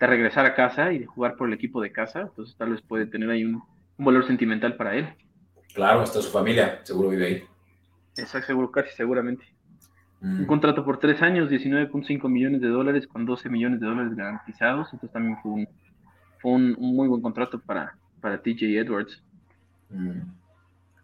regresar 0.00 0.46
a 0.46 0.54
casa 0.54 0.92
y 0.92 1.00
de 1.00 1.06
jugar 1.06 1.34
por 1.34 1.48
el 1.48 1.54
equipo 1.54 1.80
de 1.82 1.90
casa, 1.90 2.20
entonces 2.20 2.54
tal 2.56 2.70
vez 2.70 2.80
puede 2.82 3.06
tener 3.06 3.30
ahí 3.30 3.44
un, 3.44 3.60
un 3.96 4.04
valor 4.04 4.24
sentimental 4.24 4.76
para 4.76 4.94
él. 4.94 5.08
Claro, 5.74 6.04
está 6.04 6.22
su 6.22 6.30
familia, 6.30 6.80
seguro 6.84 7.08
vive 7.08 7.26
ahí. 7.26 7.44
Exacto, 8.16 8.46
seguro, 8.46 8.70
casi 8.70 8.94
seguramente. 8.94 9.44
Un 10.20 10.42
mm. 10.42 10.46
contrato 10.46 10.84
por 10.84 10.98
tres 10.98 11.22
años, 11.22 11.48
19.5 11.50 12.28
millones 12.28 12.60
de 12.60 12.68
dólares 12.68 13.06
con 13.06 13.24
12 13.24 13.48
millones 13.48 13.80
de 13.80 13.86
dólares 13.86 14.16
garantizados. 14.16 14.88
Entonces 14.92 15.12
también 15.12 15.36
fue 15.42 15.52
un, 15.52 15.68
fue 16.40 16.52
un, 16.52 16.72
muy 16.78 17.08
buen 17.08 17.22
contrato 17.22 17.60
para, 17.60 17.96
para 18.20 18.42
TJ 18.42 18.78
Edwards. 18.78 19.22
Mm. 19.90 20.20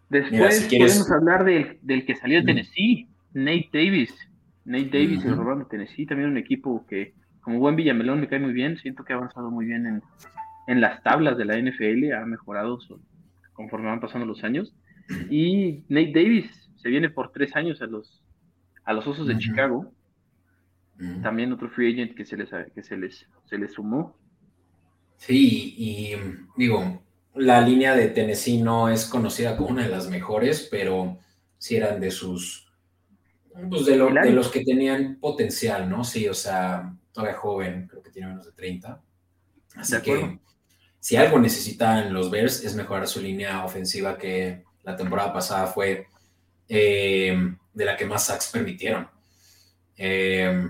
Después 0.09 0.67
podemos 0.69 1.11
hablar 1.11 1.43
del, 1.43 1.79
del, 1.81 2.05
que 2.05 2.15
salió 2.15 2.37
de 2.37 2.43
mm. 2.43 2.45
Tennessee, 2.45 3.09
Nate 3.33 3.69
Davis. 3.73 4.13
Nate 4.63 4.89
Davis, 4.89 5.25
el 5.25 5.35
robando 5.35 5.65
de 5.65 5.69
Tennessee, 5.69 6.05
también 6.05 6.29
un 6.29 6.37
equipo 6.37 6.85
que, 6.87 7.13
como 7.41 7.59
buen 7.59 7.75
Villamelón, 7.75 8.19
me 8.19 8.27
cae 8.27 8.39
muy 8.39 8.53
bien. 8.53 8.77
Siento 8.77 9.03
que 9.03 9.13
ha 9.13 9.17
avanzado 9.17 9.51
muy 9.51 9.65
bien 9.65 9.85
en, 9.85 10.01
en 10.67 10.81
las 10.81 11.03
tablas 11.03 11.37
de 11.37 11.45
la 11.45 11.57
NFL, 11.57 12.13
ha 12.13 12.25
mejorado 12.25 12.79
conforme 13.53 13.87
van 13.87 13.99
pasando 13.99 14.25
los 14.25 14.43
años. 14.43 14.75
Y 15.29 15.83
Nate 15.89 16.11
Davis 16.13 16.69
se 16.77 16.89
viene 16.89 17.09
por 17.09 17.31
tres 17.31 17.55
años 17.55 17.81
a 17.81 17.85
los, 17.85 18.23
a 18.83 18.93
los 18.93 19.05
Osos 19.07 19.27
de 19.27 19.37
Chicago. 19.37 19.91
También 21.21 21.51
otro 21.51 21.69
free 21.69 21.93
agent 21.93 22.15
que 22.15 22.25
se 22.25 22.37
les, 22.37 22.49
que 22.73 22.81
se 22.81 22.95
les, 22.95 23.27
se 23.45 23.57
les 23.57 23.73
sumó. 23.73 24.17
Sí, 25.17 25.75
y 25.77 26.15
digo, 26.57 27.04
la 27.35 27.61
línea 27.61 27.95
de 27.95 28.07
Tennessee 28.07 28.61
no 28.61 28.89
es 28.89 29.05
conocida 29.05 29.57
como 29.57 29.69
una 29.69 29.83
de 29.83 29.89
las 29.89 30.07
mejores, 30.09 30.67
pero 30.69 31.19
sí 31.57 31.75
eran 31.75 31.99
de 31.99 32.11
sus, 32.11 32.67
pues 33.69 33.85
de, 33.85 33.97
de 33.97 34.31
los 34.31 34.49
que 34.49 34.63
tenían 34.63 35.17
potencial, 35.19 35.89
¿no? 35.89 36.03
Sí, 36.03 36.27
o 36.27 36.33
sea, 36.33 36.93
todavía 37.11 37.37
joven, 37.37 37.87
creo 37.87 38.01
que 38.01 38.11
tiene 38.11 38.29
menos 38.29 38.45
de 38.45 38.51
30. 38.51 39.01
Así 39.75 40.01
que 40.01 40.39
si 40.99 41.17
algo 41.17 41.39
necesitan 41.39 42.13
los 42.13 42.31
Bears 42.31 42.63
es 42.63 42.75
mejorar 42.75 43.07
su 43.07 43.21
línea 43.21 43.63
ofensiva 43.63 44.17
que 44.17 44.63
la 44.83 44.95
temporada 44.95 45.33
pasada 45.33 45.67
fue 45.67 46.07
eh, 46.67 47.37
de 47.73 47.85
la 47.85 47.97
que 47.97 48.05
más 48.05 48.25
sacks 48.25 48.49
permitieron. 48.51 49.07
Eh, 49.97 50.67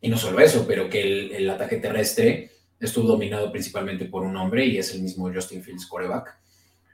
y 0.00 0.08
no 0.08 0.16
solo 0.16 0.40
eso, 0.40 0.66
pero 0.66 0.90
que 0.90 1.36
el, 1.36 1.48
ataque 1.48 1.76
terrestre 1.76 2.50
estuvo 2.86 3.08
dominado 3.08 3.50
principalmente 3.50 4.06
por 4.06 4.22
un 4.22 4.36
hombre 4.36 4.66
y 4.66 4.78
es 4.78 4.94
el 4.94 5.02
mismo 5.02 5.32
Justin 5.32 5.62
Fields, 5.62 5.86
coreback. 5.86 6.38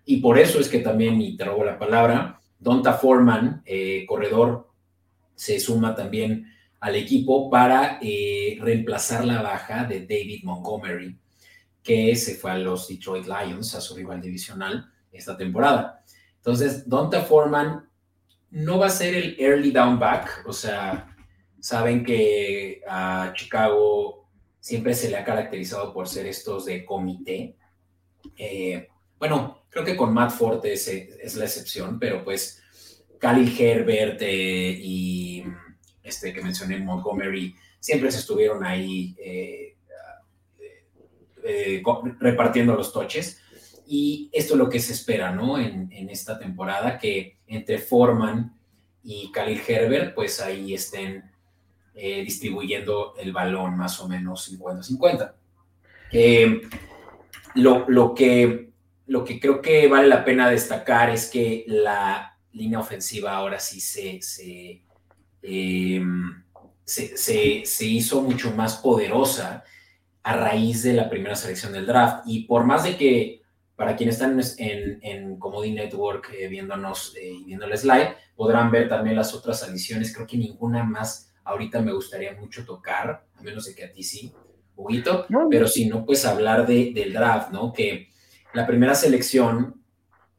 Y 0.04 0.18
por 0.18 0.38
eso 0.38 0.58
es 0.60 0.68
que 0.68 0.80
también, 0.80 1.20
y 1.20 1.36
te 1.36 1.44
robo 1.44 1.64
la 1.64 1.78
palabra, 1.78 2.40
Donta 2.58 2.94
Foreman, 2.94 3.62
eh, 3.64 4.04
corredor, 4.06 4.68
se 5.34 5.60
suma 5.60 5.94
también 5.94 6.52
al 6.80 6.94
equipo 6.96 7.50
para 7.50 7.98
reemplazar 8.00 9.24
la 9.24 9.42
baja 9.42 9.84
de 9.84 10.00
David 10.00 10.44
Montgomery 10.44 11.16
que 11.88 12.14
se 12.16 12.34
fue 12.34 12.50
a 12.50 12.58
los 12.58 12.86
Detroit 12.86 13.26
Lions, 13.26 13.74
a 13.74 13.80
su 13.80 13.96
rival 13.96 14.20
divisional, 14.20 14.92
esta 15.10 15.38
temporada. 15.38 16.04
Entonces, 16.36 16.86
Donta 16.86 17.22
Foreman 17.22 17.88
no 18.50 18.78
va 18.78 18.88
a 18.88 18.90
ser 18.90 19.14
el 19.14 19.36
early 19.38 19.70
down 19.70 19.98
back, 19.98 20.44
o 20.46 20.52
sea, 20.52 21.16
saben 21.60 22.04
que 22.04 22.82
a 22.86 23.32
Chicago 23.34 24.27
siempre 24.60 24.94
se 24.94 25.10
le 25.10 25.16
ha 25.16 25.24
caracterizado 25.24 25.92
por 25.92 26.08
ser 26.08 26.26
estos 26.26 26.66
de 26.66 26.84
comité. 26.84 27.56
Eh, 28.36 28.88
bueno, 29.18 29.64
creo 29.68 29.84
que 29.84 29.96
con 29.96 30.12
Matt 30.12 30.32
Forte 30.32 30.72
es, 30.72 31.36
la 31.36 31.44
excepción, 31.44 31.98
pero 31.98 32.24
pues 32.24 32.62
Khalil 33.18 33.54
Herbert 33.58 34.22
eh, 34.22 34.78
y 34.80 35.44
este 36.02 36.32
que 36.32 36.42
mencioné, 36.42 36.78
Montgomery, 36.78 37.54
siempre 37.80 38.10
se 38.10 38.18
estuvieron 38.18 38.64
ahí 38.64 39.14
eh, 39.18 39.76
repartiendo 42.20 42.74
los 42.74 42.92
toches. 42.92 43.40
Y 43.86 44.28
esto 44.32 44.54
es 44.54 44.58
lo 44.58 44.68
que 44.68 44.80
se 44.80 44.92
espera, 44.92 45.32
¿no? 45.32 45.58
En, 45.58 45.88
esta 46.10 46.38
temporada, 46.38 46.98
que 46.98 47.38
entre 47.46 47.78
Foreman 47.78 48.54
y 49.02 49.30
Khalil 49.32 49.62
Herbert, 49.66 50.14
pues 50.14 50.40
ahí 50.40 50.74
estén 50.74 51.30
eh, 51.98 52.22
distribuyendo 52.22 53.14
el 53.18 53.32
balón 53.32 53.76
más 53.76 54.00
o 54.00 54.08
menos 54.08 54.50
50-50. 54.52 55.32
Eh, 56.12 56.62
lo, 57.54 58.14
que, 58.14 58.70
lo 59.06 59.24
que 59.24 59.40
creo 59.40 59.60
que 59.60 59.88
vale 59.88 60.08
la 60.08 60.24
pena 60.24 60.48
destacar 60.48 61.10
es 61.10 61.28
que 61.28 61.64
la 61.66 62.38
línea 62.52 62.78
ofensiva 62.78 63.34
ahora 63.36 63.58
sí 63.58 63.80
se, 63.80 64.22
se, 64.22 64.82
se, 66.84 67.66
se 67.66 67.84
hizo 67.84 68.22
mucho 68.22 68.52
más 68.52 68.76
poderosa 68.76 69.64
a 70.22 70.36
raíz 70.36 70.82
de 70.82 70.92
la 70.92 71.08
primera 71.08 71.34
selección 71.34 71.72
del 71.72 71.86
draft. 71.86 72.24
Y 72.26 72.44
por 72.44 72.64
más 72.64 72.84
de 72.84 72.96
que 72.96 73.38
para 73.78 73.94
quienes 73.94 74.16
están 74.16 74.40
en, 74.58 74.98
en 75.02 75.38
Comedy 75.38 75.70
Network 75.70 76.34
eh, 76.36 76.48
viéndonos 76.48 77.14
y 77.14 77.26
eh, 77.26 77.42
viendo 77.46 77.64
el 77.64 77.78
slide, 77.78 78.16
podrán 78.34 78.72
ver 78.72 78.88
también 78.88 79.14
las 79.14 79.32
otras 79.34 79.62
adiciones. 79.62 80.12
Creo 80.12 80.26
que 80.26 80.36
ninguna 80.36 80.82
más 80.82 81.27
ahorita 81.48 81.80
me 81.80 81.92
gustaría 81.92 82.34
mucho 82.34 82.64
tocar, 82.64 83.26
a 83.34 83.42
menos 83.42 83.64
de 83.64 83.74
que 83.74 83.84
a 83.84 83.92
ti 83.92 84.02
sí, 84.02 84.32
Huguito, 84.76 85.26
pero 85.50 85.66
si 85.66 85.86
no, 85.86 86.06
pues 86.06 86.24
hablar 86.24 86.64
de, 86.64 86.92
del 86.94 87.12
draft, 87.12 87.50
¿no? 87.50 87.72
Que 87.72 88.10
la 88.54 88.64
primera 88.64 88.94
selección 88.94 89.82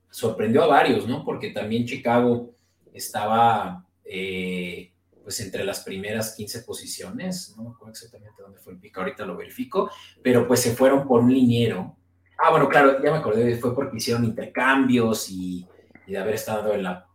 sorprendió 0.10 0.64
a 0.64 0.68
varios, 0.68 1.08
¿no? 1.08 1.26
Porque 1.26 1.50
también 1.50 1.86
Chicago 1.86 2.56
estaba 2.94 3.86
eh, 4.06 4.94
pues 5.24 5.42
entre 5.42 5.64
las 5.66 5.82
primeras 5.82 6.36
15 6.36 6.62
posiciones, 6.62 7.54
no 7.58 7.64
me 7.64 7.70
acuerdo 7.72 7.92
exactamente 7.92 8.42
dónde 8.42 8.60
fue 8.60 8.74
el 8.74 8.80
pico, 8.80 9.02
ahorita 9.02 9.26
lo 9.26 9.36
verifico, 9.36 9.92
pero 10.24 10.48
pues 10.48 10.62
se 10.62 10.74
fueron 10.74 11.08
por 11.08 11.22
un 11.22 11.34
liniero. 11.34 11.98
Ah, 12.38 12.52
bueno, 12.52 12.70
claro, 12.70 13.04
ya 13.04 13.12
me 13.12 13.18
acordé, 13.18 13.58
fue 13.58 13.76
porque 13.76 13.98
hicieron 13.98 14.24
intercambios 14.24 15.30
y, 15.30 15.68
de 16.08 16.18
haber 16.18 16.36
estado 16.36 16.74
en 16.74 16.84
la, 16.84 17.09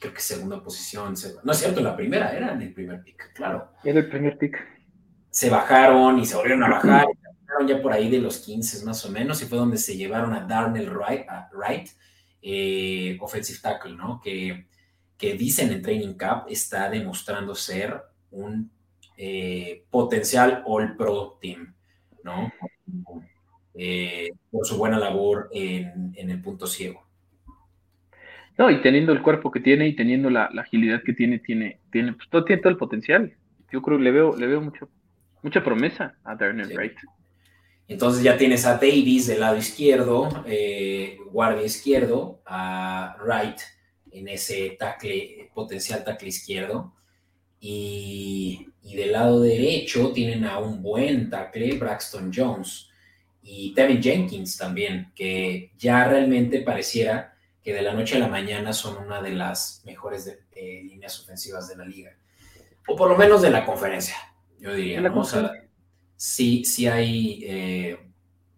creo 0.00 0.12
que 0.12 0.20
segunda 0.20 0.62
posición, 0.62 1.14
no 1.42 1.52
es 1.52 1.58
cierto, 1.58 1.80
la 1.80 1.96
primera, 1.96 2.34
era 2.36 2.52
en 2.52 2.62
el 2.62 2.72
primer 2.72 3.02
pick, 3.02 3.32
claro. 3.34 3.72
Era 3.84 4.00
el 4.00 4.08
primer 4.08 4.38
pick. 4.38 4.56
Se 5.30 5.50
bajaron 5.50 6.18
y 6.18 6.26
se 6.26 6.36
volvieron 6.36 6.64
a 6.64 6.68
bajar, 6.68 7.06
ya 7.66 7.82
por 7.82 7.92
ahí 7.92 8.10
de 8.10 8.18
los 8.18 8.38
15 8.38 8.84
más 8.84 9.04
o 9.04 9.10
menos, 9.10 9.42
y 9.42 9.46
fue 9.46 9.58
donde 9.58 9.78
se 9.78 9.96
llevaron 9.96 10.32
a 10.32 10.40
Darnell 10.40 10.90
Wright, 10.90 11.28
a 11.28 11.48
Wright 11.52 11.88
eh, 12.42 13.18
offensive 13.20 13.58
tackle, 13.60 13.96
¿no? 13.96 14.20
Que 14.22 14.66
que 15.16 15.34
dicen 15.34 15.72
en 15.72 15.82
Training 15.82 16.14
Camp 16.14 16.46
está 16.48 16.90
demostrando 16.90 17.54
ser 17.54 18.02
un 18.30 18.70
eh, 19.16 19.84
potencial 19.90 20.62
All 20.66 20.96
Pro 20.96 21.38
Team, 21.40 21.74
¿no? 22.22 22.52
Eh, 23.74 24.30
por 24.50 24.66
su 24.66 24.76
buena 24.76 24.98
labor 24.98 25.48
en, 25.52 26.14
el 26.16 26.42
punto 26.42 26.66
ciego. 26.66 27.05
No, 28.58 28.70
y 28.70 28.80
teniendo 28.80 29.12
el 29.12 29.22
cuerpo 29.22 29.50
que 29.50 29.60
tiene 29.60 29.86
y 29.86 29.94
teniendo 29.94 30.30
la, 30.30 30.44
agilidad 30.44 31.02
que 31.02 31.12
tiene, 31.12 31.38
tiene, 31.38 31.78
tiene, 31.92 32.14
pues, 32.14 32.28
todo, 32.30 32.44
tiene 32.44 32.62
todo 32.62 32.70
el 32.70 32.78
potencial. 32.78 33.34
Yo 33.70 33.82
creo 33.82 33.98
que 33.98 34.04
le 34.04 34.10
veo, 34.10 34.36
le 34.36 34.46
veo 34.46 34.60
mucho, 34.60 34.88
mucha 35.42 35.62
promesa 35.62 36.14
a 36.24 36.34
Darnell 36.34 36.72
Wright. 36.74 36.96
Entonces 37.88 38.22
ya 38.22 38.36
tienes 38.36 38.66
a 38.66 38.74
Davis 38.74 39.28
del 39.28 39.40
lado 39.40 39.56
izquierdo, 39.56 40.44
eh, 40.46 41.18
guardia 41.30 41.64
izquierdo, 41.64 42.40
a 42.44 43.16
Wright 43.22 43.60
en 44.10 44.28
ese 44.28 44.76
tackle, 44.78 45.50
potencial 45.54 46.02
tackle 46.02 46.28
izquierdo. 46.28 46.94
Y, 47.60 48.68
del 48.82 49.12
lado 49.12 49.42
derecho 49.42 50.10
tienen 50.12 50.44
a 50.44 50.58
un 50.58 50.82
buen 50.82 51.28
tackle, 51.28 51.76
Braxton 51.76 52.32
Jones, 52.34 52.88
y 53.42 53.74
Tevin 53.74 54.02
Jenkins 54.02 54.56
también, 54.56 55.12
que 55.14 55.72
ya 55.76 56.08
realmente 56.08 56.62
pareciera 56.62 57.35
que 57.66 57.74
de 57.74 57.82
la 57.82 57.94
noche 57.94 58.14
a 58.14 58.20
la 58.20 58.28
mañana 58.28 58.72
son 58.72 58.96
una 58.96 59.20
de 59.20 59.32
las 59.32 59.82
mejores 59.84 60.38
eh, 60.52 60.82
líneas 60.84 61.18
ofensivas 61.18 61.66
de 61.66 61.74
la 61.74 61.84
liga. 61.84 62.16
O 62.86 62.94
por 62.94 63.10
lo 63.10 63.16
menos 63.16 63.42
de 63.42 63.50
la 63.50 63.66
conferencia, 63.66 64.14
yo 64.60 64.72
diría. 64.72 65.00
¿no? 65.00 65.24
sí, 66.14 66.64
sí 66.64 66.86
hay, 66.86 67.42
eh, 67.44 67.98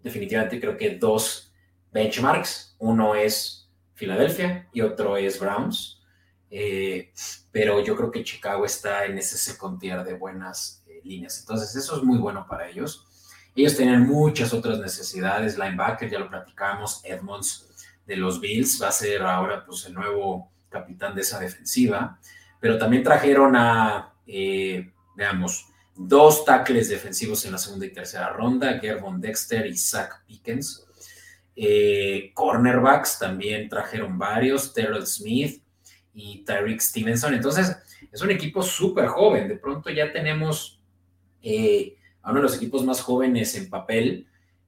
definitivamente 0.02 0.60
creo 0.60 0.76
que 0.76 0.96
dos 0.96 1.54
benchmarks. 1.90 2.76
Uno 2.80 3.14
es 3.14 3.70
Filadelfia 3.94 4.68
y 4.74 4.82
otro 4.82 5.16
es 5.16 5.40
Browns. 5.40 6.02
Eh, 6.50 7.10
pero 7.50 7.82
yo 7.82 7.96
creo 7.96 8.10
que 8.10 8.22
Chicago 8.22 8.66
está 8.66 9.06
en 9.06 9.16
ese 9.16 9.38
second 9.38 9.80
tier 9.80 10.04
de 10.04 10.12
buenas 10.12 10.84
eh, 10.86 11.00
líneas. 11.02 11.40
Entonces, 11.40 11.74
eso 11.74 11.96
es 11.96 12.02
muy 12.02 12.18
bueno 12.18 12.46
para 12.46 12.68
ellos. 12.68 13.06
Ellos 13.56 13.74
tienen 13.74 14.02
muchas 14.02 14.52
otras 14.52 14.78
necesidades. 14.80 15.56
Linebacker, 15.56 16.10
ya 16.10 16.18
lo 16.18 16.28
platicamos. 16.28 17.00
Edmonds 17.06 17.67
de 18.08 18.16
los 18.16 18.40
Bills 18.40 18.82
va 18.82 18.88
a 18.88 18.92
ser 18.92 19.22
ahora 19.22 19.64
pues, 19.66 19.84
el 19.84 19.92
nuevo 19.92 20.50
capitán 20.70 21.14
de 21.14 21.20
esa 21.20 21.38
defensiva. 21.38 22.18
Pero 22.58 22.78
también 22.78 23.02
trajeron 23.02 23.54
a, 23.54 24.14
eh, 24.26 24.90
veamos, 25.14 25.66
dos 25.94 26.44
tackles 26.44 26.88
defensivos 26.88 27.44
en 27.44 27.52
la 27.52 27.58
segunda 27.58 27.84
y 27.84 27.92
tercera 27.92 28.30
ronda, 28.30 28.78
Gervon 28.80 29.20
Dexter 29.20 29.66
y 29.66 29.76
Zach 29.76 30.24
Pickens. 30.26 30.86
Eh, 31.54 32.30
cornerbacks 32.34 33.18
también 33.18 33.68
trajeron 33.68 34.18
varios, 34.18 34.72
Terrell 34.72 35.06
Smith 35.06 35.62
y 36.14 36.44
Tyreek 36.44 36.80
Stevenson. 36.80 37.34
Entonces, 37.34 37.76
es 38.10 38.22
un 38.22 38.30
equipo 38.30 38.62
súper 38.62 39.06
joven. 39.08 39.48
De 39.48 39.56
pronto 39.56 39.90
ya 39.90 40.10
tenemos 40.10 40.80
eh, 41.42 41.96
a 42.22 42.30
uno 42.30 42.40
de 42.40 42.44
los 42.44 42.56
equipos 42.56 42.84
más 42.86 43.02
jóvenes 43.02 43.54
en 43.54 43.68
papel, 43.68 44.26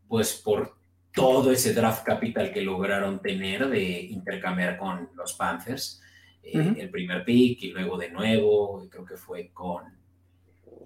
pues 0.08 0.34
por 0.34 0.79
todo 1.12 1.50
ese 1.52 1.72
draft 1.72 2.04
capital 2.04 2.52
que 2.52 2.62
lograron 2.62 3.20
tener 3.20 3.68
de 3.68 4.00
intercambiar 4.02 4.76
con 4.76 5.10
los 5.16 5.32
Panthers, 5.34 6.00
eh, 6.42 6.74
el 6.78 6.90
primer 6.90 7.24
pick 7.24 7.62
y 7.64 7.70
luego 7.70 7.98
de 7.98 8.10
nuevo, 8.10 8.86
creo 8.88 9.04
que 9.04 9.16
fue 9.16 9.50
con 9.52 9.84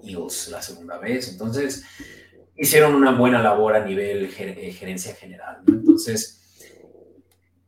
Eagles 0.03 0.49
la 0.49 0.63
segunda 0.63 0.99
vez. 0.99 1.29
Entonces, 1.31 1.85
hicieron 2.57 2.95
una 2.95 3.13
buena 3.13 3.43
labor 3.43 3.77
a 3.77 3.85
nivel 3.85 4.31
eh, 4.37 4.73
gerencia 4.73 5.15
general. 5.15 5.59
Entonces, 5.67 6.41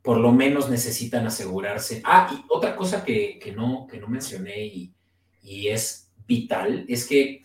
por 0.01 0.17
lo 0.17 0.31
menos 0.31 0.69
necesitan 0.69 1.25
asegurarse. 1.27 2.01
Ah, 2.05 2.29
y 2.33 2.45
otra 2.49 2.75
cosa 2.75 3.03
que, 3.03 3.39
no, 3.55 3.87
que 3.87 3.99
no 3.99 4.07
mencioné 4.07 4.65
y, 4.65 4.93
y 5.41 5.67
es 5.67 6.11
vital 6.25 6.85
es 6.87 7.05
que 7.05 7.43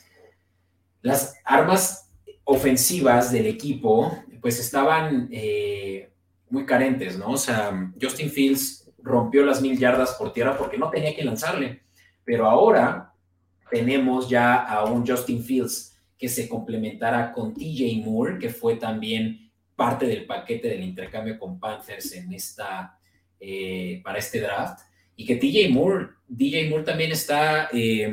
las 1.02 1.34
armas 1.44 2.10
ofensivas 2.44 3.32
del 3.32 3.46
equipo 3.46 4.16
pues 4.42 4.58
estaban 4.58 5.28
eh, 5.30 6.10
muy 6.50 6.66
carentes, 6.66 7.16
¿no? 7.16 7.30
O 7.30 7.36
sea, 7.38 7.92
Justin 8.00 8.28
Fields 8.28 8.90
rompió 8.98 9.44
las 9.46 9.62
mil 9.62 9.78
yardas 9.78 10.12
por 10.14 10.32
tierra 10.32 10.58
porque 10.58 10.76
no 10.76 10.90
tenía 10.90 11.14
que 11.14 11.24
lanzarle, 11.24 11.82
pero 12.24 12.46
ahora 12.46 13.14
tenemos 13.70 14.28
ya 14.28 14.56
a 14.56 14.84
un 14.84 15.06
Justin 15.06 15.42
Fields 15.42 15.96
que 16.18 16.28
se 16.28 16.48
complementará 16.48 17.32
con 17.32 17.54
TJ 17.54 18.02
Moore, 18.04 18.38
que 18.38 18.50
fue 18.50 18.76
también 18.76 19.50
parte 19.74 20.06
del 20.06 20.26
paquete 20.26 20.68
del 20.68 20.82
intercambio 20.82 21.38
con 21.38 21.58
Panthers 21.58 22.12
en 22.12 22.32
esta, 22.32 22.98
eh, 23.40 24.00
para 24.04 24.18
este 24.18 24.40
draft, 24.40 24.80
y 25.16 25.24
que 25.24 25.36
TJ 25.36 25.72
Moore, 25.72 26.08
DJ 26.28 26.68
Moore 26.68 26.84
también 26.84 27.12
está 27.12 27.68
eh, 27.72 28.12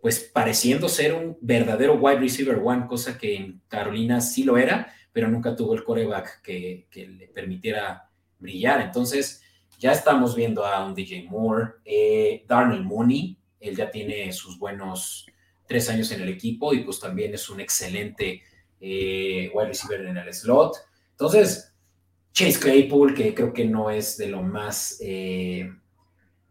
pues 0.00 0.30
pareciendo 0.32 0.88
ser 0.88 1.14
un 1.14 1.36
verdadero 1.40 1.94
wide 1.94 2.20
receiver 2.20 2.60
one, 2.62 2.86
cosa 2.86 3.18
que 3.18 3.36
en 3.36 3.62
Carolina 3.68 4.20
sí 4.20 4.44
lo 4.44 4.56
era, 4.56 4.92
pero 5.12 5.28
nunca 5.28 5.54
tuvo 5.54 5.74
el 5.74 5.84
coreback 5.84 6.42
que, 6.42 6.86
le 6.94 7.28
permitiera 7.28 8.08
brillar. 8.38 8.80
Entonces, 8.80 9.42
ya 9.78 9.92
estamos 9.92 10.34
viendo 10.34 10.64
a 10.64 10.84
un 10.84 10.94
DJ 10.94 11.24
Moore, 11.28 11.72
eh, 11.84 12.44
Darnell 12.46 12.84
Mooney, 12.84 13.36
él 13.60 13.76
ya 13.76 13.90
tiene 13.90 14.32
sus 14.32 14.58
buenos 14.58 15.26
tres 15.66 15.88
años 15.88 16.10
en 16.12 16.22
el 16.22 16.28
equipo 16.28 16.72
y 16.72 16.82
pues 16.82 16.98
también 16.98 17.34
es 17.34 17.48
un 17.48 17.60
excelente 17.60 18.42
eh, 18.80 19.50
wide 19.54 19.68
receiver 19.68 20.00
en 20.06 20.16
el 20.16 20.32
slot. 20.32 20.76
Entonces, 21.12 21.74
Chase 22.32 22.58
Claypool, 22.58 23.14
que 23.14 23.34
creo 23.34 23.52
que 23.52 23.64
no 23.64 23.90
es 23.90 24.16
de 24.16 24.28
lo 24.28 24.42
más 24.42 24.98
eh, 25.00 25.70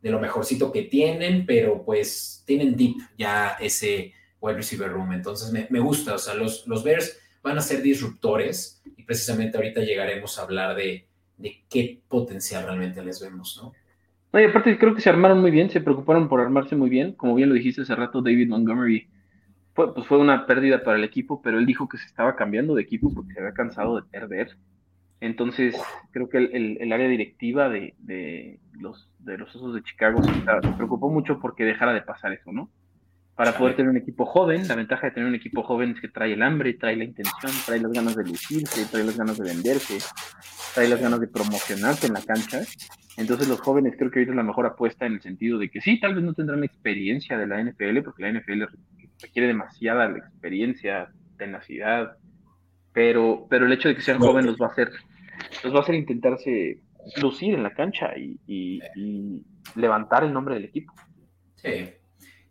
de 0.02 0.12
lo 0.12 0.20
mejorcito 0.20 0.72
que 0.72 0.84
tienen, 0.84 1.46
pero 1.46 1.84
pues 1.84 2.44
tienen 2.46 2.76
deep 2.76 2.96
ya 3.18 3.58
ese 3.60 4.14
wide 4.40 4.58
receiver 4.58 4.92
room. 4.92 5.14
Entonces 5.14 5.52
me, 5.70 5.80
gusta, 5.80 6.16
o 6.16 6.18
sea, 6.18 6.34
los, 6.34 6.68
los 6.68 6.84
Bears 6.84 7.20
van 7.42 7.58
a 7.58 7.62
ser 7.62 7.82
disruptores 7.82 8.82
y 8.98 9.04
precisamente 9.04 9.58
ahorita 9.58 9.82
llegaremos 9.82 10.38
a 10.38 10.44
hablar 10.44 10.76
de, 10.76 11.06
qué 11.70 12.02
potencial 12.08 12.66
realmente 12.66 13.04
les 13.04 13.22
vemos, 13.22 13.60
¿no? 13.62 13.74
No, 14.32 14.40
y 14.40 14.44
aparte 14.44 14.78
creo 14.78 14.94
que 14.94 15.02
se 15.02 15.10
armaron 15.10 15.42
muy 15.42 15.50
bien, 15.50 15.72
se 15.72 15.82
preocuparon 15.82 16.30
por 16.30 16.40
armarse 16.40 16.76
muy 16.76 16.90
bien. 16.90 17.14
Como 17.14 17.34
bien 17.34 17.50
lo 17.50 17.56
dijiste 17.56 17.82
hace 17.82 17.96
rato, 17.96 18.22
David 18.22 18.50
Montgomery 18.50 19.08
fue, 19.74 19.92
pues 19.94 20.06
fue 20.06 20.20
una 20.20 20.46
pérdida 20.46 20.84
para 20.84 20.98
el 20.98 21.04
equipo, 21.04 21.42
pero 21.42 21.58
él 21.58 21.66
dijo 21.66 21.90
que 21.90 21.98
se 21.98 22.06
estaba 22.06 22.36
cambiando 22.36 22.76
de 22.76 22.84
equipo 22.84 23.12
porque 23.12 23.34
se 23.34 23.40
había 23.40 23.54
cansado 23.54 23.96
de 23.96 24.04
perder. 24.04 24.56
Entonces, 25.22 25.76
creo 26.12 26.30
que 26.30 26.38
el, 26.38 26.94
área 26.94 27.08
directiva 27.08 27.70
de, 27.70 27.94
los, 28.74 29.10
de 29.20 29.38
los 29.38 29.54
Osos 29.56 29.76
de 29.76 29.84
Chicago 29.84 30.24
se, 30.24 30.32
preocupó 30.78 31.10
mucho 31.10 31.40
porque 31.40 31.66
dejara 31.66 31.94
de 31.94 32.02
pasar 32.02 32.32
eso, 32.32 32.52
¿no? 32.52 32.70
Para 33.36 33.58
poder 33.58 33.76
tener 33.76 33.90
un 33.90 33.98
equipo 33.98 34.26
joven, 34.26 34.68
la 34.68 34.76
ventaja 34.76 35.08
de 35.08 35.12
tener 35.12 35.30
un 35.30 35.36
equipo 35.36 35.64
joven 35.64 35.92
es 35.92 36.02
que 36.02 36.10
trae 36.10 36.34
el 36.34 36.42
hambre, 36.42 36.74
trae 36.74 36.98
la 36.98 37.06
intención, 37.06 37.52
trae 37.66 37.80
las 37.80 37.92
ganas 37.92 38.16
de 38.16 38.26
lucirse, 38.26 38.86
trae 38.92 39.06
las 39.06 39.18
ganas 39.18 39.38
de 39.38 39.46
venderse, 39.46 39.98
trae 40.74 40.90
las 40.90 41.02
ganas 41.02 41.22
de 41.22 41.28
promocionarse 41.28 42.08
en 42.08 42.14
la 42.14 42.22
cancha. 42.22 42.60
Entonces 43.16 43.48
los 43.48 43.62
jóvenes 43.62 43.96
creo 43.98 44.12
que 44.12 44.20
ahorita 44.20 44.34
es 44.34 44.38
la 44.38 44.44
mejor 44.44 44.66
apuesta 44.66 45.06
en 45.06 45.14
el 45.14 45.22
sentido 45.22 45.58
de 45.58 45.70
que 45.70 45.80
sí, 45.80 46.00
tal 46.02 46.16
vez 46.16 46.24
no 46.24 46.34
tendrán 46.34 46.66
experiencia 46.66 47.38
de 47.38 47.48
la 47.48 47.64
NFL, 47.64 48.02
porque 48.04 48.24
la 48.24 48.32
NFL 48.34 48.64
requiere 49.22 49.48
demasiada 49.48 50.10
experiencia, 50.18 51.10
tenacidad, 51.38 52.18
pero, 53.00 53.48
pero 53.50 53.66
el 53.66 53.72
hecho 53.72 53.88
de 53.88 53.96
que 53.96 54.02
sean 54.02 54.20
jóvenes 54.20 54.52
los 54.52 54.60
va 54.60 54.66
a 54.66 54.72
hacer, 54.72 54.92
los 55.64 55.74
va 55.74 55.80
a 55.80 55.82
hacer 55.84 55.96
intentarse 55.96 56.82
lucir 57.22 57.54
en 57.54 57.64
la 57.64 57.74
cancha 57.74 58.12
y, 58.18 58.82
levantar 59.74 60.26
el 60.26 60.34
nombre 60.34 60.56
del 60.56 60.66
equipo. 60.66 60.92
Sí, 61.56 61.94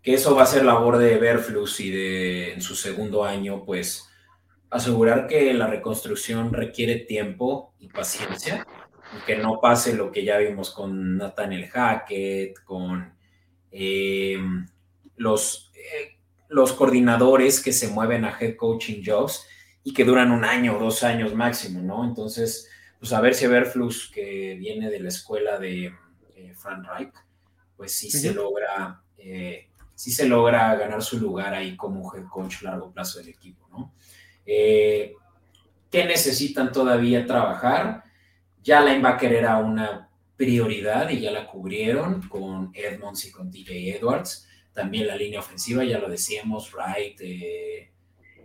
que 0.01 0.15
eso 0.15 0.35
va 0.35 0.45
a 0.45 0.47
ser 0.47 0.65
labor 0.65 0.97
de 0.97 1.19
Verflux 1.19 1.81
y 1.81 1.91
de 1.91 2.55
en 2.55 2.63
su 2.63 2.75
segundo 2.75 3.25
año, 3.25 3.63
pues 3.67 4.09
asegurar 4.71 5.27
que 5.27 5.53
la 5.53 5.67
reconstrucción 5.67 6.51
requiere 6.51 6.97
tiempo 6.97 7.75
y 7.79 7.89
paciencia, 7.89 8.67
y 9.19 9.27
que 9.27 9.37
no 9.37 9.61
pase 9.61 9.95
lo 9.95 10.11
que 10.11 10.25
ya 10.25 10.39
vimos 10.39 10.71
con 10.71 11.19
Nathaniel 11.19 11.69
Hackett, 11.69 12.65
con 12.65 13.13
eh, 13.71 14.39
los, 15.15 15.71
eh, 15.75 16.17
los 16.49 16.73
coordinadores 16.73 17.63
que 17.63 17.75
se 17.75 17.89
mueven 17.89 18.25
a 18.25 18.35
head 18.41 18.57
coaching 18.57 19.03
jobs 19.05 19.47
y 19.89 19.95
que 19.95 20.05
duran 20.05 20.33
un 20.33 20.45
año 20.45 20.77
o 20.77 20.79
dos 20.79 21.03
años 21.03 21.35
máximo, 21.35 21.81
¿no? 21.81 22.05
Entonces, 22.05 22.69
pues 23.01 23.11
a 23.15 23.23
ver 23.23 23.35
si 23.35 23.47
Verflux, 23.47 24.11
que 24.13 24.55
viene 24.55 24.91
de 24.91 25.01
la 25.01 25.09
escuela 25.09 25.59
de 25.59 25.95
eh, 26.37 26.53
Frank 26.55 26.87
Reich, 26.87 27.15
pues 27.75 27.93
sí 27.93 28.11
se 28.11 28.35
logra, 28.35 29.03
eh, 29.17 29.71
sí 29.95 30.11
se 30.11 30.29
logra 30.29 30.75
ganar 30.75 31.03
su 31.03 31.19
lugar 31.19 31.55
ahí 31.55 31.75
como 31.75 32.15
head 32.15 32.27
coach 32.29 32.57
a 32.61 32.65
largo 32.65 32.93
plazo 32.93 33.19
del 33.19 33.31
equipo, 33.31 33.67
¿no? 33.71 33.95
Eh, 34.45 35.15
¿Qué 35.91 36.05
necesitan 36.05 36.71
todavía 36.71 37.25
trabajar? 37.25 38.05
Ya 38.63 38.83
la 38.83 38.91
linebacker 38.91 39.33
era 39.33 39.57
una 39.57 40.11
prioridad 40.37 41.09
y 41.09 41.21
ya 41.21 41.31
la 41.31 41.47
cubrieron 41.47 42.29
con 42.29 42.73
Edmonds 42.75 43.25
y 43.25 43.33
con 43.33 43.51
DJ 43.51 43.97
Edwards. 43.97 44.47
También 44.75 45.07
la 45.07 45.17
línea 45.17 45.41
ofensiva, 45.41 45.83
ya 45.83 45.99
lo 45.99 46.11
decíamos, 46.11 46.75
Wright, 46.75 47.19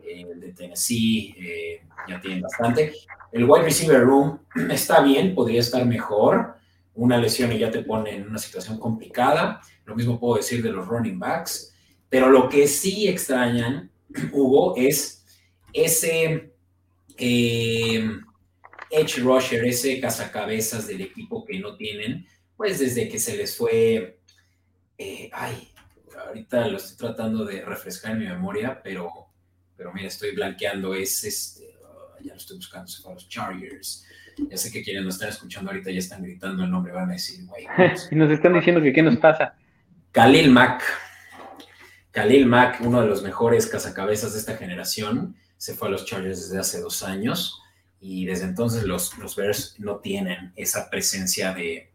el 0.07 0.39
de 0.39 0.53
Tennessee 0.53 1.35
eh, 1.37 1.81
ya 2.07 2.19
tienen 2.19 2.41
bastante. 2.41 2.93
El 3.31 3.45
wide 3.45 3.63
receiver 3.63 4.01
room 4.01 4.39
está 4.71 5.01
bien, 5.01 5.33
podría 5.35 5.59
estar 5.59 5.85
mejor. 5.85 6.55
Una 6.95 7.17
lesión 7.17 7.51
y 7.51 7.59
ya 7.59 7.71
te 7.71 7.81
pone 7.81 8.15
en 8.15 8.27
una 8.27 8.37
situación 8.37 8.77
complicada. 8.77 9.61
Lo 9.85 9.95
mismo 9.95 10.19
puedo 10.19 10.37
decir 10.37 10.61
de 10.61 10.71
los 10.71 10.87
running 10.87 11.19
backs. 11.19 11.73
Pero 12.09 12.29
lo 12.29 12.47
que 12.49 12.67
sí 12.67 13.07
extrañan, 13.07 13.89
Hugo, 14.31 14.75
es 14.77 15.25
ese 15.73 16.53
eh, 17.17 18.09
edge 18.91 19.17
rusher, 19.21 19.65
ese 19.65 19.99
cazacabezas 19.99 20.87
del 20.87 21.01
equipo 21.01 21.43
que 21.43 21.59
no 21.59 21.75
tienen, 21.75 22.27
pues 22.55 22.79
desde 22.79 23.09
que 23.09 23.19
se 23.19 23.35
les 23.35 23.57
fue. 23.57 24.19
Eh, 24.97 25.29
ay, 25.33 25.69
ahorita 26.27 26.67
lo 26.67 26.77
estoy 26.77 26.97
tratando 26.97 27.43
de 27.45 27.65
refrescar 27.65 28.11
en 28.11 28.19
mi 28.19 28.25
memoria, 28.25 28.81
pero 28.83 29.22
pero 29.83 29.93
mira, 29.93 30.07
estoy 30.07 30.33
blanqueando, 30.33 30.95
es 30.95 31.25
este, 31.25 31.75
oh, 31.83 32.15
ya 32.23 32.31
lo 32.31 32.37
estoy 32.37 32.55
buscando, 32.55 32.87
se 32.87 33.01
fue 33.01 33.13
los 33.13 33.27
Chargers. 33.27 34.05
Ya 34.49 34.55
sé 34.55 34.71
que 34.71 34.81
quienes 34.81 35.03
nos 35.03 35.15
están 35.15 35.27
escuchando 35.27 35.71
ahorita 35.71 35.91
ya 35.91 35.99
están 35.99 36.23
gritando 36.23 36.63
el 36.63 36.71
nombre, 36.71 36.93
van 36.93 37.09
a 37.09 37.13
decir, 37.13 37.45
güey. 37.45 37.67
y 38.11 38.15
nos 38.15 38.31
están 38.31 38.53
diciendo 38.53 38.81
que 38.81 38.93
qué 38.93 39.03
nos 39.03 39.17
pasa. 39.17 39.57
Khalil 40.13 40.51
Mack. 40.51 40.83
Khalil 42.11 42.45
Mack, 42.45 42.79
uno 42.79 43.01
de 43.01 43.07
los 43.07 43.23
mejores 43.23 43.67
cazacabezas 43.67 44.31
de 44.31 44.39
esta 44.39 44.55
generación, 44.55 45.35
se 45.57 45.73
fue 45.73 45.89
a 45.89 45.91
los 45.91 46.05
Chargers 46.05 46.43
desde 46.43 46.59
hace 46.59 46.79
dos 46.79 47.03
años 47.03 47.61
y 47.99 48.25
desde 48.25 48.45
entonces 48.45 48.85
los, 48.85 49.17
los 49.17 49.35
Bears 49.35 49.75
no 49.79 49.97
tienen 49.97 50.53
esa 50.55 50.89
presencia 50.89 51.53
de, 51.53 51.91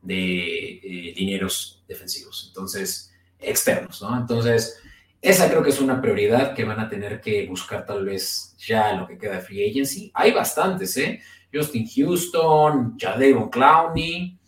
de 0.00 0.80
eh, 0.82 1.14
dineros 1.14 1.84
defensivos, 1.86 2.46
entonces 2.48 3.12
externos, 3.38 4.00
¿no? 4.00 4.18
Entonces, 4.18 4.80
esa 5.26 5.50
creo 5.50 5.60
que 5.60 5.70
es 5.70 5.80
una 5.80 6.00
prioridad 6.00 6.54
que 6.54 6.64
van 6.64 6.78
a 6.78 6.88
tener 6.88 7.20
que 7.20 7.46
buscar 7.46 7.84
tal 7.84 8.04
vez 8.04 8.54
ya 8.58 8.92
lo 8.92 9.08
que 9.08 9.18
queda 9.18 9.34
de 9.34 9.40
free 9.40 9.68
agency. 9.68 10.10
Hay 10.14 10.30
bastantes, 10.30 10.96
¿eh? 10.98 11.20
Justin 11.52 11.84
Houston, 11.88 12.96
Jadevon 12.96 13.50
Clowney, 13.50 14.38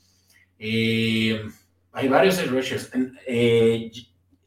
eh, 0.56 1.42
hay 1.90 2.08
varios 2.08 2.48
rushers. 2.48 2.90
Eh, 3.26 3.90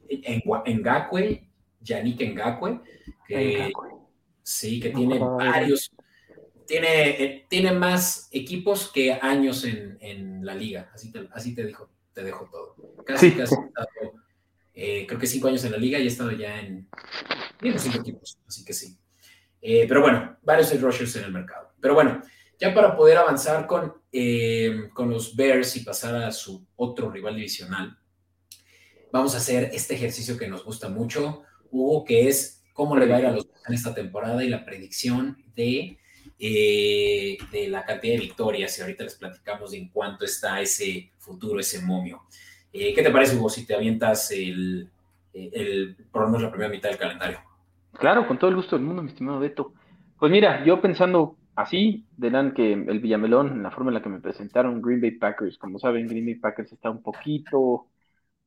en, 0.08 0.42
en 0.66 0.82
Gakwe, 0.82 1.50
Yannick 1.82 2.22
Ngakwe, 2.22 2.80
que 3.28 3.72
sí, 4.42 4.80
que 4.80 4.92
tiene 4.92 5.20
varios, 5.20 5.92
tiene, 6.66 7.10
eh, 7.10 7.46
tiene 7.50 7.74
más 7.74 8.30
equipos 8.32 8.90
que 8.90 9.14
años 9.14 9.66
en, 9.66 10.46
la 10.46 10.56
liga, 10.56 10.90
así 10.94 11.12
te, 11.12 11.28
así 11.34 11.54
te, 11.54 11.66
dijo, 11.66 11.90
te 12.14 12.24
dejo 12.24 12.50
todo. 12.50 12.76
Casi, 13.06 13.32
casi 13.32 13.56
eh, 14.74 15.06
creo 15.08 15.20
que 15.20 15.28
cinco 15.28 15.48
años 15.48 15.64
en 15.66 15.72
la 15.72 15.78
liga 15.78 16.00
y 16.00 16.04
he 16.04 16.08
estado 16.08 16.32
ya 16.32 16.60
en 16.60 16.88
cinco 17.78 18.00
equipos, 18.00 18.38
así 18.48 18.64
que 18.66 18.74
sí. 18.74 18.98
Eh, 19.62 19.86
pero 19.88 20.02
bueno, 20.02 20.38
varios 20.42 20.80
rushers 20.82 21.16
en 21.18 21.26
el 21.26 21.32
mercado. 21.32 21.74
Pero 21.80 21.94
bueno, 21.94 22.22
ya 22.60 22.74
para 22.74 22.96
poder 22.96 23.18
avanzar 23.18 23.68
con, 23.68 23.94
eh, 24.12 24.90
con 24.94 25.10
los 25.10 25.36
Bears 25.36 25.76
y 25.78 25.82
pasar 25.82 26.16
a 26.16 26.32
su 26.32 26.66
otro 26.76 27.12
rival 27.12 27.36
divisional, 27.36 27.98
vamos 29.12 29.36
a 29.36 29.38
hacer 29.38 29.70
este 29.74 29.96
ejercicio 29.96 30.38
que 30.38 30.48
nos 30.48 30.64
gusta 30.64 30.90
mucho, 30.90 31.44
Hugo, 31.70 32.04
que 32.06 32.28
es 32.28 32.64
cómo 32.74 32.98
le 32.98 33.08
va 33.08 33.18
a 33.18 33.20
ir 33.20 33.26
a 33.28 33.32
los 33.32 33.48
en 33.68 33.76
esta 33.76 33.94
temporada 33.94 34.44
y 34.44 34.50
la 34.50 34.66
predicción 34.66 35.38
de 35.56 36.00
eh, 36.44 37.38
de 37.52 37.68
la 37.68 37.86
cantidad 37.86 38.16
de 38.16 38.22
victorias 38.22 38.76
y 38.76 38.82
ahorita 38.82 39.04
les 39.04 39.14
platicamos 39.14 39.72
de 39.72 39.78
en 39.78 39.90
cuánto 39.90 40.26
está 40.26 40.60
ese 40.60 41.12
futuro, 41.20 41.60
ese 41.60 41.82
momio. 41.82 42.24
Eh, 42.74 42.94
¿Qué 42.94 43.02
te 43.02 43.12
parece, 43.12 43.36
Hugo, 43.36 43.50
si 43.50 43.66
te 43.66 43.76
avientas 43.76 44.32
el, 44.32 44.90
el, 45.34 45.96
por 46.12 46.24
lo 46.24 46.28
menos 46.28 46.44
la 46.44 46.52
primera 46.52 46.70
mitad 46.70 46.90
del 46.90 46.98
calendario? 46.98 47.40
Claro, 47.94 48.28
con 48.28 48.38
todo 48.38 48.50
el 48.50 48.56
gusto 48.56 48.78
del 48.78 48.86
mundo, 48.86 49.02
mi 49.02 49.10
estimado 49.10 49.40
Beto. 49.40 49.74
Pues 50.18 50.32
mira, 50.32 50.64
yo 50.64 50.82
pensando 50.82 51.36
así, 51.56 52.06
dirán 52.16 52.54
que 52.54 52.74
el 52.74 53.00
Villamelón, 53.00 53.50
en 53.50 53.64
la 53.64 53.72
forma 53.72 53.90
en 53.90 53.96
la 53.96 54.02
que 54.02 54.10
me 54.10 54.20
presentaron 54.20 54.82
Green 54.82 55.02
Bay 55.02 55.12
Packers, 55.12 55.58
como 55.58 55.80
saben, 55.80 56.08
Green 56.08 56.26
Bay 56.26 56.36
Packers 56.36 56.72
está 56.72 56.90
un 56.90 57.02
poquito, 57.02 57.88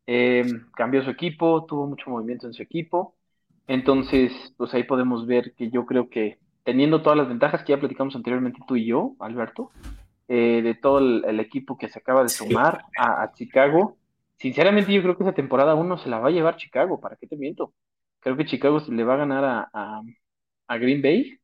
eh, 0.06 0.44
cambió 0.74 1.02
su 1.02 1.10
equipo, 1.10 1.64
tuvo 1.66 1.86
mucho 1.86 2.10
movimiento 2.10 2.46
en 2.46 2.54
su 2.54 2.62
equipo, 2.62 3.14
entonces, 3.66 4.32
pues 4.56 4.74
ahí 4.74 4.84
podemos 4.84 5.26
ver 5.26 5.54
que 5.54 5.70
yo 5.70 5.86
creo 5.86 6.08
que 6.10 6.38
teniendo 6.64 7.02
todas 7.02 7.18
las 7.18 7.28
ventajas 7.28 7.62
que 7.62 7.72
ya 7.72 7.80
platicamos 7.80 8.14
anteriormente 8.16 8.60
tú 8.66 8.76
y 8.76 8.86
yo, 8.86 9.14
Alberto, 9.20 9.70
eh, 10.28 10.60
de 10.62 10.74
todo 10.74 10.98
el, 10.98 11.40
equipo 11.40 11.76
que 11.76 11.88
se 11.88 11.98
acaba 11.98 12.22
de 12.22 12.28
sumar 12.28 12.84
a, 12.98 13.30
Chicago, 13.34 13.96
sinceramente 14.44 14.92
yo 14.92 15.02
creo 15.02 15.16
que 15.16 15.24
esa 15.24 15.32
temporada 15.34 15.74
uno 15.74 15.96
se 15.98 16.10
la 16.10 16.18
va 16.18 16.28
a 16.28 16.32
llevar 16.32 16.56
Chicago, 16.56 17.00
¿para 17.00 17.16
qué 17.16 17.26
te 17.26 17.36
miento? 17.36 17.74
Creo 18.20 18.36
que 18.36 18.44
Chicago 18.46 18.80
se 18.80 18.92
le 18.92 19.04
va 19.04 19.14
a 19.14 19.18
ganar 19.18 19.44
a, 19.72 20.02
a 20.68 20.78
Green 20.78 21.02
Bay 21.02 21.38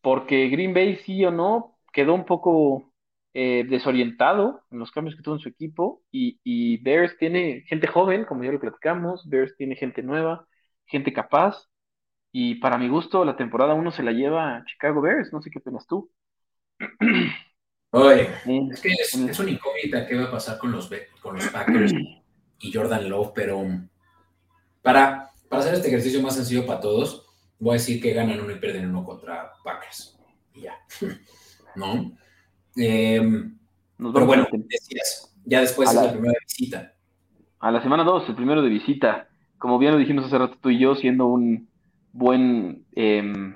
porque 0.00 0.48
Green 0.50 0.74
Bay 0.74 0.96
sí 0.98 1.24
o 1.24 1.30
no 1.32 1.78
quedó 1.92 2.14
un 2.14 2.26
poco 2.26 2.92
eh, 3.32 3.64
desorientado 3.68 4.62
en 4.70 4.78
los 4.78 4.92
cambios 4.92 5.16
que 5.16 5.22
tuvo 5.22 5.36
en 5.36 5.40
su 5.40 5.48
equipo 5.48 6.02
y, 6.12 6.78
Bears 6.82 7.16
tiene 7.18 7.62
gente 7.66 7.86
joven, 7.88 8.24
como 8.24 8.44
ya 8.44 8.52
lo 8.52 8.60
platicamos, 8.60 9.28
Bears 9.28 9.56
tiene 9.56 9.76
gente 9.76 10.02
nueva, 10.02 10.46
gente 10.86 11.12
capaz 11.12 11.66
y 12.32 12.56
para 12.56 12.78
mi 12.78 12.88
gusto 12.88 13.24
la 13.24 13.36
temporada 13.36 13.74
uno 13.74 13.90
se 13.92 14.02
la 14.04 14.12
lleva 14.12 14.64
Chicago 14.66 15.00
Bears, 15.02 15.32
no 15.32 15.42
sé 15.42 15.50
qué 15.50 15.58
opinas 15.58 15.86
tú. 15.86 16.10
Oye, 17.96 18.28
es 18.72 18.80
que 18.80 18.88
es, 18.88 19.14
es 19.14 19.38
una 19.38 19.50
incógnita 19.52 20.04
qué 20.04 20.16
va 20.16 20.24
a 20.24 20.30
pasar 20.32 20.58
con 20.58 20.72
los, 20.72 20.90
con 21.20 21.36
los 21.36 21.46
Packers 21.46 21.92
y 22.58 22.72
Jordan 22.72 23.08
Love, 23.08 23.30
pero 23.32 23.64
para, 24.82 25.30
para 25.48 25.62
hacer 25.62 25.74
este 25.74 25.86
ejercicio 25.88 26.20
más 26.20 26.34
sencillo 26.34 26.66
para 26.66 26.80
todos, 26.80 27.24
voy 27.60 27.70
a 27.70 27.72
decir 27.74 28.02
que 28.02 28.12
ganan 28.12 28.40
uno 28.40 28.50
y 28.50 28.58
pierden 28.58 28.88
uno 28.88 29.04
contra 29.04 29.52
Packers. 29.62 30.18
Y 30.54 30.62
ya. 30.62 30.76
¿No? 31.76 32.18
Em, 32.74 33.56
pero 33.96 34.26
bueno, 34.26 34.48
decías, 34.50 35.32
ya 35.44 35.60
después 35.60 35.88
de 35.90 35.94
la, 35.94 36.10
primera 36.10 36.34
visita. 36.48 36.94
A 37.60 37.70
la 37.70 37.80
semana 37.80 38.02
2, 38.02 38.28
el 38.28 38.34
primero 38.34 38.60
de 38.60 38.70
visita. 38.70 39.28
Como 39.56 39.78
bien 39.78 39.92
lo 39.92 39.98
dijimos 39.98 40.24
hace 40.24 40.36
rato 40.36 40.58
tú 40.60 40.70
y 40.70 40.80
yo, 40.80 40.96
siendo 40.96 41.26
un 41.26 41.68
buen 42.10 42.86
em, 42.96 43.54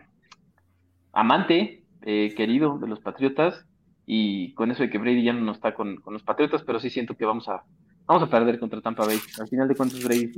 amante 1.13 1.83
eh, 2.03 2.33
querido 2.37 2.79
de 2.79 2.87
los 2.87 3.01
Patriotas, 3.01 3.65
y 4.11 4.55
con 4.55 4.71
eso 4.71 4.83
de 4.83 4.89
que 4.89 4.97
Brady 4.97 5.23
ya 5.23 5.35
no 5.35 5.53
está 5.53 5.75
con, 5.75 5.97
con, 5.97 6.15
los 6.15 6.23
Patriotas, 6.23 6.63
pero 6.63 6.81
sí 6.81 6.89
siento 6.89 7.15
que 7.15 7.27
vamos 7.27 7.47
a, 7.47 7.63
vamos 8.07 8.23
a 8.23 8.31
perder 8.31 8.59
contra 8.59 8.81
Tampa 8.81 9.05
Bay. 9.05 9.19
Al 9.39 9.49
final 9.49 9.69
de 9.69 9.75
cuentas, 9.77 10.03
Brady, 10.03 10.33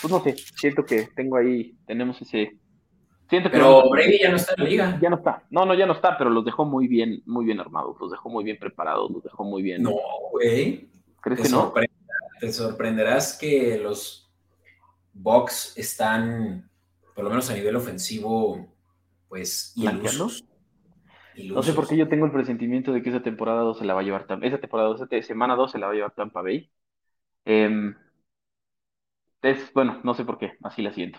pues 0.00 0.08
no 0.08 0.22
sé, 0.22 0.36
siento 0.36 0.84
que 0.84 1.08
tengo 1.12 1.36
ahí, 1.36 1.74
tenemos 1.84 2.22
ese, 2.22 2.56
pero 3.50 3.90
Brady 3.90 4.20
ya 4.20 4.30
no 4.30 4.36
está 4.36 4.54
en 4.56 4.62
la 4.62 4.70
liga. 4.70 4.98
Ya 5.02 5.10
no 5.10 5.16
está. 5.16 5.42
No, 5.50 5.66
no, 5.66 5.74
ya 5.74 5.86
no 5.86 5.94
está, 5.94 6.16
pero 6.16 6.30
los 6.30 6.44
dejó 6.44 6.64
muy 6.64 6.86
bien, 6.86 7.22
muy 7.26 7.44
bien 7.44 7.58
armados, 7.58 7.96
los 8.00 8.10
dejó 8.10 8.28
muy 8.28 8.44
bien 8.44 8.58
preparados, 8.60 9.10
los 9.10 9.24
dejó 9.24 9.42
muy 9.42 9.62
bien. 9.62 9.82
No, 9.82 9.94
güey. 10.30 10.88
¿Crees 11.20 11.40
que 11.40 11.48
no? 11.48 11.72
Te 12.38 12.52
sorprenderás 12.52 13.36
que 13.36 13.78
los 13.78 14.30
Bucks 15.12 15.76
están, 15.76 16.70
por 17.16 17.24
lo 17.24 17.30
menos 17.30 17.50
a 17.50 17.54
nivel 17.54 17.74
ofensivo, 17.74 18.72
pues 19.28 19.72
ilusos. 19.76 20.44
No 21.50 21.62
sé 21.62 21.72
por 21.72 21.88
qué 21.88 21.96
yo 21.96 22.08
tengo 22.08 22.26
el 22.26 22.32
presentimiento 22.32 22.92
de 22.92 23.02
que 23.02 23.10
esa 23.10 23.22
temporada 23.22 23.62
2 23.62 23.78
se 23.78 23.84
la 23.84 23.94
va 23.94 24.00
a 24.00 24.04
llevar 24.04 24.26
Tampa. 24.26 24.46
Esa 24.46 24.58
temporada 24.58 24.90
2, 24.90 25.08
semana 25.26 25.56
2 25.56 25.72
se 25.72 25.78
la 25.78 25.86
va 25.86 25.92
a 25.92 25.96
llevar 25.96 26.14
Tampa 26.14 26.42
Bay. 26.42 26.70
Em, 27.44 27.94
es, 29.42 29.72
bueno, 29.72 30.00
no 30.04 30.14
sé 30.14 30.24
por 30.24 30.38
qué, 30.38 30.56
así 30.62 30.82
la 30.82 30.92
siento. 30.92 31.18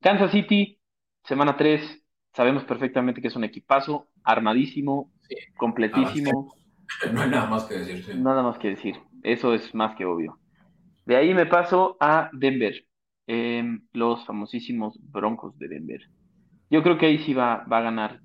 Kansas 0.00 0.32
City 0.32 0.80
Semana 1.24 1.56
3, 1.56 2.02
sabemos 2.32 2.64
perfectamente 2.64 3.20
que 3.20 3.28
es 3.28 3.36
un 3.36 3.44
equipazo, 3.44 4.08
armadísimo, 4.24 5.12
completísimo. 5.56 6.54
No 7.12 7.22
hay 7.22 7.30
nada 7.30 7.46
más 7.46 7.66
que 7.66 7.74
decir. 7.78 8.16
Nada 8.16 8.42
más 8.42 8.58
que 8.58 8.70
decir, 8.70 8.96
eso 9.22 9.54
es 9.54 9.72
más 9.76 9.94
que 9.94 10.04
obvio. 10.04 10.40
De 11.06 11.14
ahí 11.14 11.32
me 11.34 11.46
paso 11.46 11.96
a 12.00 12.30
Denver, 12.32 12.84
em, 13.28 13.86
los 13.92 14.26
famosísimos 14.26 14.98
Broncos 15.00 15.56
de 15.56 15.68
Denver. 15.68 16.00
Yo 16.68 16.82
creo 16.82 16.98
que 16.98 17.06
ahí 17.06 17.18
sí 17.18 17.32
va, 17.32 17.64
va 17.72 17.78
a 17.78 17.82
ganar 17.82 18.20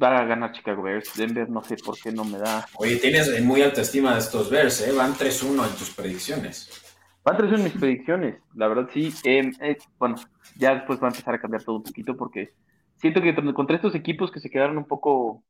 va 0.00 0.18
a 0.18 0.24
ganar 0.24 0.52
Chicago 0.52 0.82
Bears. 0.82 1.14
Denver 1.16 1.48
no 1.48 1.62
sé 1.62 1.76
por 1.76 1.98
qué 1.98 2.12
no 2.12 2.24
me 2.24 2.38
da. 2.38 2.66
Oye, 2.74 2.96
tienes 2.96 3.42
muy 3.42 3.62
alta 3.62 3.82
estima 3.82 4.14
de 4.14 4.20
estos 4.20 4.50
Bears, 4.50 4.86
¿eh? 4.86 4.92
Van 4.92 5.14
3-1 5.14 5.68
en 5.68 5.76
tus 5.76 5.90
predicciones. 5.90 6.84
Van 7.24 7.36
3-1 7.36 7.56
en 7.56 7.64
mis 7.64 7.72
predicciones, 7.74 8.40
la 8.54 8.68
verdad 8.68 8.88
sí. 8.92 9.12
Em, 9.24 9.52
eh, 9.60 9.76
bueno, 9.98 10.16
ya 10.56 10.74
después 10.74 11.00
va 11.00 11.08
a 11.08 11.10
empezar 11.10 11.34
a 11.34 11.40
cambiar 11.40 11.62
todo 11.62 11.76
un 11.76 11.82
poquito 11.82 12.16
porque 12.16 12.54
siento 12.96 13.20
que 13.20 13.34
contra 13.54 13.76
estos 13.76 13.94
equipos 13.94 14.30
que 14.30 14.40
se 14.40 14.50
quedaron 14.50 14.78
un 14.78 14.86
poco 14.86 15.44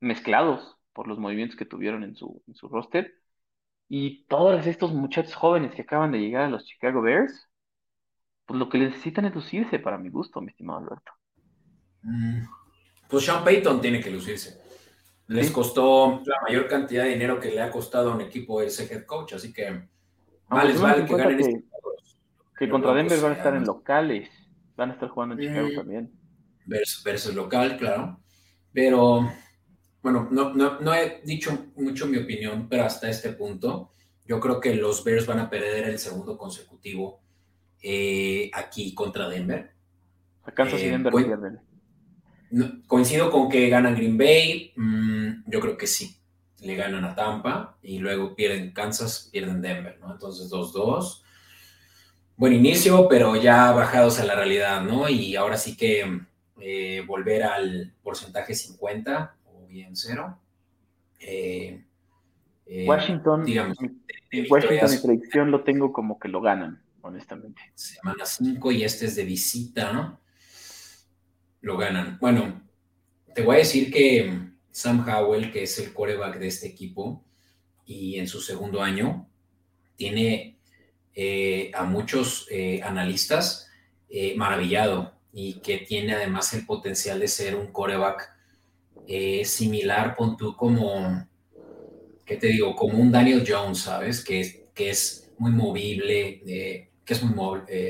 mezclados 0.00 0.76
por 0.92 1.08
los 1.08 1.18
movimientos 1.18 1.56
que 1.56 1.66
tuvieron 1.66 2.04
en 2.04 2.16
su, 2.16 2.42
en 2.46 2.54
su 2.54 2.68
roster 2.68 3.14
y 3.88 4.24
todos 4.26 4.66
estos 4.66 4.94
muchachos 4.94 5.34
jóvenes 5.34 5.74
que 5.74 5.82
acaban 5.82 6.12
de 6.12 6.20
llegar 6.20 6.44
a 6.44 6.48
los 6.48 6.64
Chicago 6.64 7.02
Bears, 7.02 7.48
pues 8.46 8.58
lo 8.58 8.68
que 8.68 8.78
necesitan 8.78 9.24
es 9.24 9.34
lucirse 9.34 9.78
para 9.78 9.98
mi 9.98 10.08
gusto, 10.10 10.40
mi 10.40 10.50
estimado 10.50 10.78
Alberto. 10.78 11.12
Mm, 12.02 12.44
pues 13.10 13.24
Sean 13.24 13.44
Payton 13.44 13.80
tiene 13.80 14.00
que 14.00 14.10
lucirse. 14.10 14.60
Les 15.26 15.50
costó 15.50 16.22
la 16.24 16.40
mayor 16.42 16.66
cantidad 16.68 17.04
de 17.04 17.10
dinero 17.10 17.38
que 17.38 17.50
le 17.50 17.60
ha 17.60 17.70
costado 17.70 18.10
a 18.10 18.14
un 18.14 18.20
equipo 18.20 18.62
ese 18.62 18.92
head 18.92 19.04
coach, 19.04 19.34
así 19.34 19.52
que 19.52 19.88
vale, 20.48 20.76
vale 20.76 21.04
que 21.04 21.16
ganen 21.16 21.40
este 21.40 21.70
que 22.60 22.68
contra 22.68 22.92
Denver 22.92 23.18
van 23.20 23.32
a 23.32 23.36
estar 23.36 23.54
en 23.54 23.64
locales, 23.64 24.28
van 24.76 24.90
a 24.90 24.92
estar 24.92 25.08
jugando 25.08 25.34
en 25.34 25.40
Chicago 25.40 25.68
también. 25.76 26.12
Versus, 26.66 27.34
local, 27.34 27.78
claro. 27.78 28.20
Pero, 28.70 29.32
bueno, 30.02 30.28
no, 30.30 30.52
no, 30.52 30.94
he 30.94 31.22
dicho 31.24 31.68
mucho 31.76 32.06
mi 32.06 32.18
opinión, 32.18 32.68
pero 32.68 32.84
hasta 32.84 33.08
este 33.08 33.32
punto, 33.32 33.92
yo 34.26 34.38
creo 34.38 34.60
que 34.60 34.74
los 34.74 35.02
Bears 35.02 35.26
van 35.26 35.38
a 35.38 35.48
perder 35.48 35.88
el 35.88 35.98
segundo 35.98 36.36
consecutivo 36.36 37.22
eh, 37.82 38.50
aquí 38.52 38.94
contra 38.94 39.26
Denver. 39.26 39.72
Kansas 40.54 40.82
y 40.82 40.84
eh, 40.84 40.98
Coincido 42.86 43.30
con 43.30 43.48
que 43.48 43.68
ganan 43.68 43.94
Green 43.94 44.18
Bay, 44.18 44.72
mm, 44.76 45.50
yo 45.50 45.60
creo 45.60 45.76
que 45.76 45.86
sí. 45.86 46.16
Le 46.60 46.74
ganan 46.74 47.04
a 47.04 47.14
Tampa 47.14 47.78
y 47.82 47.98
luego 47.98 48.34
pierden 48.34 48.72
Kansas, 48.72 49.28
pierden 49.32 49.62
Denver, 49.62 49.98
¿no? 50.00 50.12
Entonces 50.12 50.50
2-2 50.50 51.22
buen 52.40 52.54
inicio, 52.54 53.06
pero 53.06 53.36
ya 53.36 53.70
bajados 53.70 54.18
a 54.18 54.24
la 54.24 54.34
realidad, 54.34 54.82
¿no? 54.82 55.10
Y 55.10 55.36
ahora 55.36 55.58
sí 55.58 55.76
que 55.76 56.22
eh, 56.58 57.04
volver 57.06 57.42
al 57.42 57.92
porcentaje 58.02 58.54
50 58.54 59.36
o 59.44 59.66
bien 59.66 59.94
cero. 59.94 60.38
Eh, 61.18 61.84
eh, 62.64 62.86
Washington, 62.88 63.44
digamos, 63.44 63.76
Washington 64.48 64.90
mi 64.90 64.96
predicción 64.96 65.50
lo 65.50 65.64
tengo 65.64 65.92
como 65.92 66.18
que 66.18 66.28
lo 66.28 66.40
ganan, 66.40 66.82
honestamente. 67.02 67.60
Semana 67.74 68.24
5 68.24 68.72
y 68.72 68.84
este 68.84 69.04
es 69.04 69.16
de 69.16 69.24
visita, 69.24 69.92
¿no? 69.92 70.18
Lo 71.60 71.76
ganan. 71.76 72.18
Bueno, 72.20 72.62
te 73.34 73.42
voy 73.42 73.56
a 73.56 73.58
decir 73.58 73.92
que 73.92 74.50
Sam 74.70 75.06
Howell, 75.08 75.52
que 75.52 75.64
es 75.64 75.78
el 75.78 75.92
coreback 75.92 76.38
de 76.38 76.48
este 76.48 76.68
equipo, 76.68 77.24
y 77.84 78.18
en 78.18 78.28
su 78.28 78.40
segundo 78.40 78.82
año, 78.82 79.28
tiene 79.96 80.58
eh, 81.14 81.70
a 81.74 81.84
muchos 81.84 82.46
eh, 82.50 82.80
analistas 82.82 83.68
eh, 84.08 84.34
maravillado 84.36 85.12
y 85.32 85.54
que 85.60 85.78
tiene 85.78 86.14
además 86.14 86.54
el 86.54 86.64
potencial 86.64 87.18
de 87.18 87.28
ser 87.28 87.56
un 87.56 87.72
coreback 87.72 88.30
similar, 89.44 90.14
con 90.14 90.36
tú 90.36 90.54
como, 90.56 91.26
¿qué 92.24 92.36
te 92.36 92.46
digo? 92.46 92.76
Como 92.76 92.98
un 92.98 93.10
Daniel 93.10 93.44
Jones, 93.46 93.80
¿sabes? 93.80 94.24
Que, 94.24 94.68
que 94.72 94.90
es 94.90 95.32
muy 95.36 95.50
movible, 95.50 96.40
que 96.44 97.12
es 97.12 97.22
muy 97.24 97.34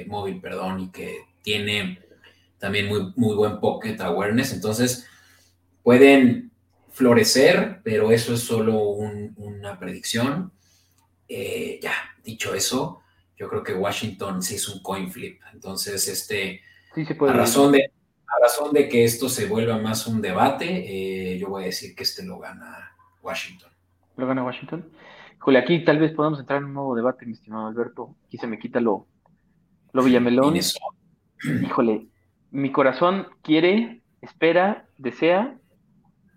móvil, 0.06 0.40
perdón, 0.40 0.80
y 0.80 0.90
que 0.90 1.18
tiene 1.42 1.98
también 2.60 2.86
muy, 2.86 3.12
muy 3.16 3.34
buen 3.34 3.58
pocket 3.58 3.96
awareness. 4.00 4.52
Entonces, 4.52 5.08
pueden 5.82 6.52
florecer, 6.90 7.80
pero 7.82 8.12
eso 8.12 8.34
es 8.34 8.40
solo 8.40 8.78
una 8.80 9.78
predicción. 9.78 10.52
ya, 11.28 11.92
dicho 12.22 12.54
eso, 12.54 13.00
yo 13.36 13.48
creo 13.48 13.62
que 13.62 13.74
Washington 13.74 14.42
sí 14.42 14.56
es 14.56 14.68
un 14.68 14.82
coin 14.82 15.10
flip. 15.10 15.40
Entonces, 15.52 16.06
este, 16.06 16.60
a, 16.94 17.32
razón 17.32 17.72
de, 17.72 17.90
razón 18.40 18.72
de 18.72 18.88
que 18.88 19.04
esto 19.04 19.28
se 19.28 19.46
vuelva 19.46 19.78
más 19.78 20.06
un 20.06 20.20
debate, 20.20 20.66
eh, 21.34 21.38
yo 21.38 21.48
voy 21.48 21.64
a 21.64 21.66
decir 21.66 21.94
que 21.94 22.02
este 22.02 22.24
lo 22.24 22.38
gana 22.38 22.96
Washington. 23.22 23.70
¿Lo 24.16 24.26
gana 24.26 24.44
Washington? 24.44 24.90
Híjole, 25.36 25.58
aquí 25.58 25.84
tal 25.84 25.98
vez 25.98 26.12
podamos 26.12 26.40
entrar 26.40 26.58
en 26.58 26.66
un 26.66 26.74
nuevo 26.74 26.94
debate, 26.94 27.26
mi 27.26 27.32
estimado 27.32 27.68
Alberto. 27.68 28.16
Aquí 28.26 28.36
se 28.36 28.46
me 28.46 28.58
quita 28.58 28.80
lo, 28.80 29.06
lo 29.92 30.02
Villamelón. 30.02 30.58
Híjole, 31.62 32.08
mi 32.50 32.72
corazón 32.72 33.28
quiere, 33.42 34.02
espera, 34.20 34.86
desea 34.98 35.56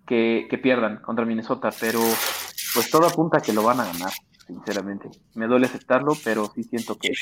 que, 0.06 0.48
que 0.50 0.58
pierdan 0.58 0.98
contra 1.02 1.26
Minnesota, 1.26 1.70
pero 1.80 2.00
pues 2.74 2.90
todo 2.90 3.08
apunta 3.08 3.38
a 3.38 3.42
que 3.42 3.54
lo 3.54 3.64
van 3.64 3.80
a 3.80 3.86
ganar, 3.86 4.12
sinceramente. 4.46 5.10
Me 5.36 5.48
duele 5.48 5.68
aceptarlo, 5.68 6.14
pero 6.24 6.48
sí 6.48 6.64
siento 6.64 6.98
que, 6.98 7.14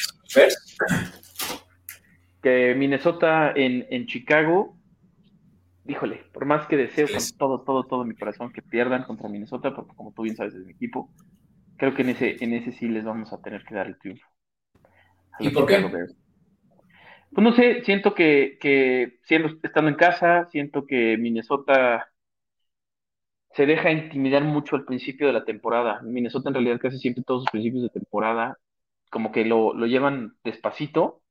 que 2.41 2.75
Minnesota 2.75 3.51
en, 3.55 3.85
en 3.89 4.07
Chicago, 4.07 4.77
híjole, 5.85 6.23
por 6.33 6.45
más 6.45 6.67
que 6.67 6.77
deseo 6.77 7.07
con 7.07 7.37
todo, 7.37 7.61
todo, 7.61 7.83
todo 7.83 8.05
mi 8.05 8.15
corazón 8.15 8.51
que 8.51 8.61
pierdan 8.61 9.03
contra 9.03 9.29
Minnesota, 9.29 9.73
porque 9.73 9.95
como 9.95 10.11
tú 10.13 10.23
bien 10.23 10.35
sabes 10.35 10.53
es 10.55 10.65
mi 10.65 10.73
equipo, 10.73 11.13
creo 11.77 11.93
que 11.93 12.01
en 12.03 12.09
ese, 12.09 12.43
en 12.43 12.53
ese 12.53 12.71
sí 12.71 12.87
les 12.87 13.03
vamos 13.03 13.33
a 13.33 13.41
tener 13.41 13.63
que 13.63 13.75
dar 13.75 13.87
el 13.87 13.97
triunfo. 13.97 14.27
¿Y 15.39 15.49
por 15.49 15.65
qué? 15.65 15.83
Pues 17.34 17.43
no 17.45 17.53
sé, 17.53 17.84
siento 17.84 18.13
que, 18.13 18.57
que 18.59 19.19
siendo, 19.23 19.49
estando 19.63 19.89
en 19.89 19.95
casa, 19.95 20.47
siento 20.51 20.86
que 20.86 21.17
Minnesota 21.17 22.11
se 23.53 23.65
deja 23.65 23.91
intimidar 23.91 24.43
mucho 24.43 24.75
al 24.75 24.86
principio 24.86 25.27
de 25.27 25.34
la 25.34 25.45
temporada. 25.45 26.01
Minnesota 26.03 26.49
en 26.49 26.55
realidad 26.55 26.79
casi 26.79 26.99
siempre 26.99 27.23
todos 27.23 27.43
sus 27.43 27.51
principios 27.51 27.84
de 27.84 27.89
temporada 27.89 28.57
como 29.11 29.32
que 29.32 29.45
lo, 29.45 29.73
lo 29.73 29.88
llevan 29.88 30.36
despacito. 30.43 31.21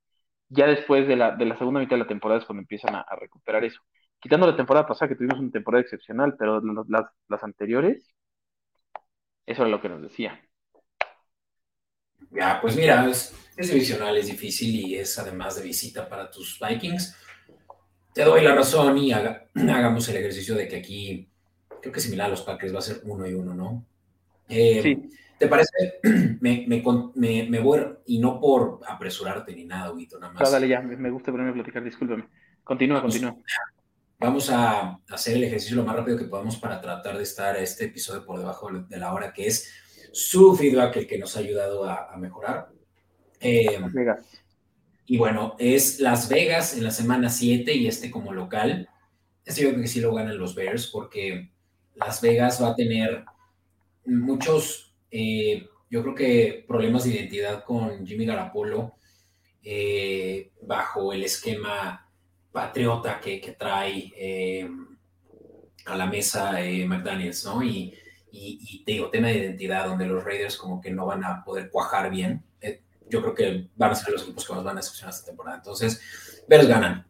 Ya 0.48 0.66
después 0.66 1.08
de 1.08 1.16
la, 1.16 1.32
de 1.36 1.46
la 1.46 1.58
segunda 1.58 1.80
mitad 1.80 1.96
de 1.96 2.02
la 2.04 2.08
temporada 2.08 2.40
es 2.40 2.46
cuando 2.46 2.62
empiezan 2.62 2.94
a, 2.96 3.06
recuperar 3.20 3.64
eso. 3.64 3.80
Quitando 4.20 4.46
la 4.46 4.56
temporada 4.56 4.86
pasada, 4.86 5.08
que 5.10 5.16
tuvimos 5.16 5.40
una 5.40 5.50
temporada 5.52 5.82
excepcional, 5.82 6.36
pero 6.38 6.60
las, 6.88 7.06
las 7.28 7.44
anteriores, 7.44 8.14
eso 9.46 9.62
era 9.62 9.70
lo 9.70 9.80
que 9.80 9.88
nos 9.88 10.02
decía. 10.02 10.40
Ya, 12.30 12.60
pues 12.60 12.76
mira, 12.76 13.08
es, 13.08 13.34
es 13.56 13.70
divisional, 13.70 14.16
es 14.16 14.26
difícil 14.26 14.74
y 14.74 14.96
es 14.96 15.18
además 15.18 15.56
de 15.56 15.62
visita 15.62 16.08
para 16.08 16.30
tus 16.30 16.58
Vikings. 16.60 17.16
Te 18.14 18.24
doy 18.24 18.42
la 18.42 18.54
razón 18.54 18.98
y 18.98 19.12
hagamos 19.54 20.08
el 20.08 20.16
ejercicio 20.16 20.54
de 20.54 20.68
que 20.68 20.76
aquí, 20.76 21.28
creo 21.80 21.92
que 21.92 22.00
similar 22.00 22.26
a 22.26 22.30
los 22.30 22.42
Packers, 22.42 22.74
va 22.74 22.78
a 22.78 22.82
ser 22.82 23.00
uno 23.04 23.26
y 23.26 23.34
uno, 23.34 23.54
¿no? 23.54 23.86
Eh, 24.48 24.80
sí. 24.82 25.10
¿Te 25.38 25.46
parece? 25.46 26.00
Me, 26.40 26.64
me, 26.66 27.46
me, 27.48 27.60
voy, 27.60 27.80
y 28.06 28.18
no 28.18 28.40
por 28.40 28.80
apresurarte 28.86 29.54
ni 29.54 29.64
nada, 29.64 29.92
Huito, 29.92 30.18
nada 30.18 30.32
más. 30.32 30.50
dale, 30.50 30.68
ya, 30.68 30.80
me 30.80 31.10
gusta 31.10 31.30
ponerme 31.30 31.50
a 31.50 31.54
platicar, 31.54 31.82
discúlpame. 31.82 32.28
Continúa, 32.64 33.00
continúa. 33.00 33.36
Vamos 34.18 34.50
a 34.50 35.00
hacer 35.08 35.36
el 35.36 35.44
ejercicio 35.44 35.76
lo 35.76 35.84
más 35.84 35.96
rápido 35.96 36.18
que 36.18 36.24
podamos 36.24 36.56
para 36.56 36.80
tratar 36.80 37.16
de 37.16 37.22
estar 37.22 37.56
este 37.56 37.86
episodio 37.86 38.24
por 38.24 38.38
debajo 38.38 38.70
de 38.70 38.96
la 38.98 39.14
hora, 39.14 39.32
que 39.32 39.46
es 39.46 39.72
su 40.12 40.54
feedback 40.56 40.96
el 40.96 41.06
que 41.06 41.18
nos 41.18 41.36
ha 41.36 41.40
ayudado 41.40 41.84
a, 41.84 42.16
mejorar. 42.16 42.70
Eh, 43.40 43.78
Las 43.80 43.92
Vegas. 43.92 44.26
Y 45.06 45.18
bueno, 45.18 45.56
es 45.58 46.00
Las 46.00 46.28
Vegas 46.28 46.76
en 46.76 46.84
la 46.84 46.90
semana 46.90 47.30
7 47.30 47.72
y 47.74 47.86
este 47.86 48.10
como 48.10 48.32
local. 48.32 48.88
Este 49.44 49.62
yo 49.62 49.70
creo 49.70 49.82
que 49.82 49.88
sí 49.88 50.00
lo 50.00 50.14
ganan 50.14 50.38
los 50.38 50.54
Bears 50.54 50.86
porque 50.88 51.50
Las 51.94 52.20
Vegas 52.20 52.62
va 52.62 52.68
a 52.68 52.76
tener 52.76 53.24
muchos, 54.04 54.94
eh, 55.10 55.66
yo 55.90 56.02
creo 56.02 56.14
que 56.14 56.64
problemas 56.66 57.04
de 57.04 57.10
identidad 57.10 57.64
con 57.64 58.06
Jimmy 58.06 58.26
Garapolo 58.26 58.94
eh, 59.62 60.52
bajo 60.62 61.12
el 61.12 61.24
esquema 61.24 62.08
patriota 62.52 63.20
que, 63.20 63.40
que 63.40 63.52
trae 63.52 64.12
a 65.86 65.96
la 65.96 66.06
mesa 66.06 66.52
McDaniels, 66.86 67.44
¿no? 67.44 67.62
Y 67.62 67.94
y, 68.32 68.84
te 68.84 68.92
digo, 68.92 69.10
tema 69.10 69.28
de 69.28 69.38
identidad, 69.38 69.86
donde 69.86 70.06
los 70.06 70.24
Raiders 70.24 70.56
como 70.56 70.80
que 70.80 70.90
no 70.90 71.06
van 71.06 71.24
a 71.24 71.44
poder 71.44 71.70
cuajar 71.70 72.10
bien. 72.10 72.42
Eh, 72.60 72.82
yo 73.08 73.20
creo 73.22 73.34
que 73.34 73.68
van 73.76 73.90
a 73.90 73.94
ser 73.94 74.12
los 74.12 74.22
equipos 74.22 74.46
que 74.46 74.52
más 74.54 74.64
van 74.64 74.76
a 74.76 74.80
decepcionar 74.80 75.14
esta 75.14 75.26
temporada. 75.26 75.56
Entonces, 75.56 76.00
Bears 76.48 76.68
ganan. 76.68 77.06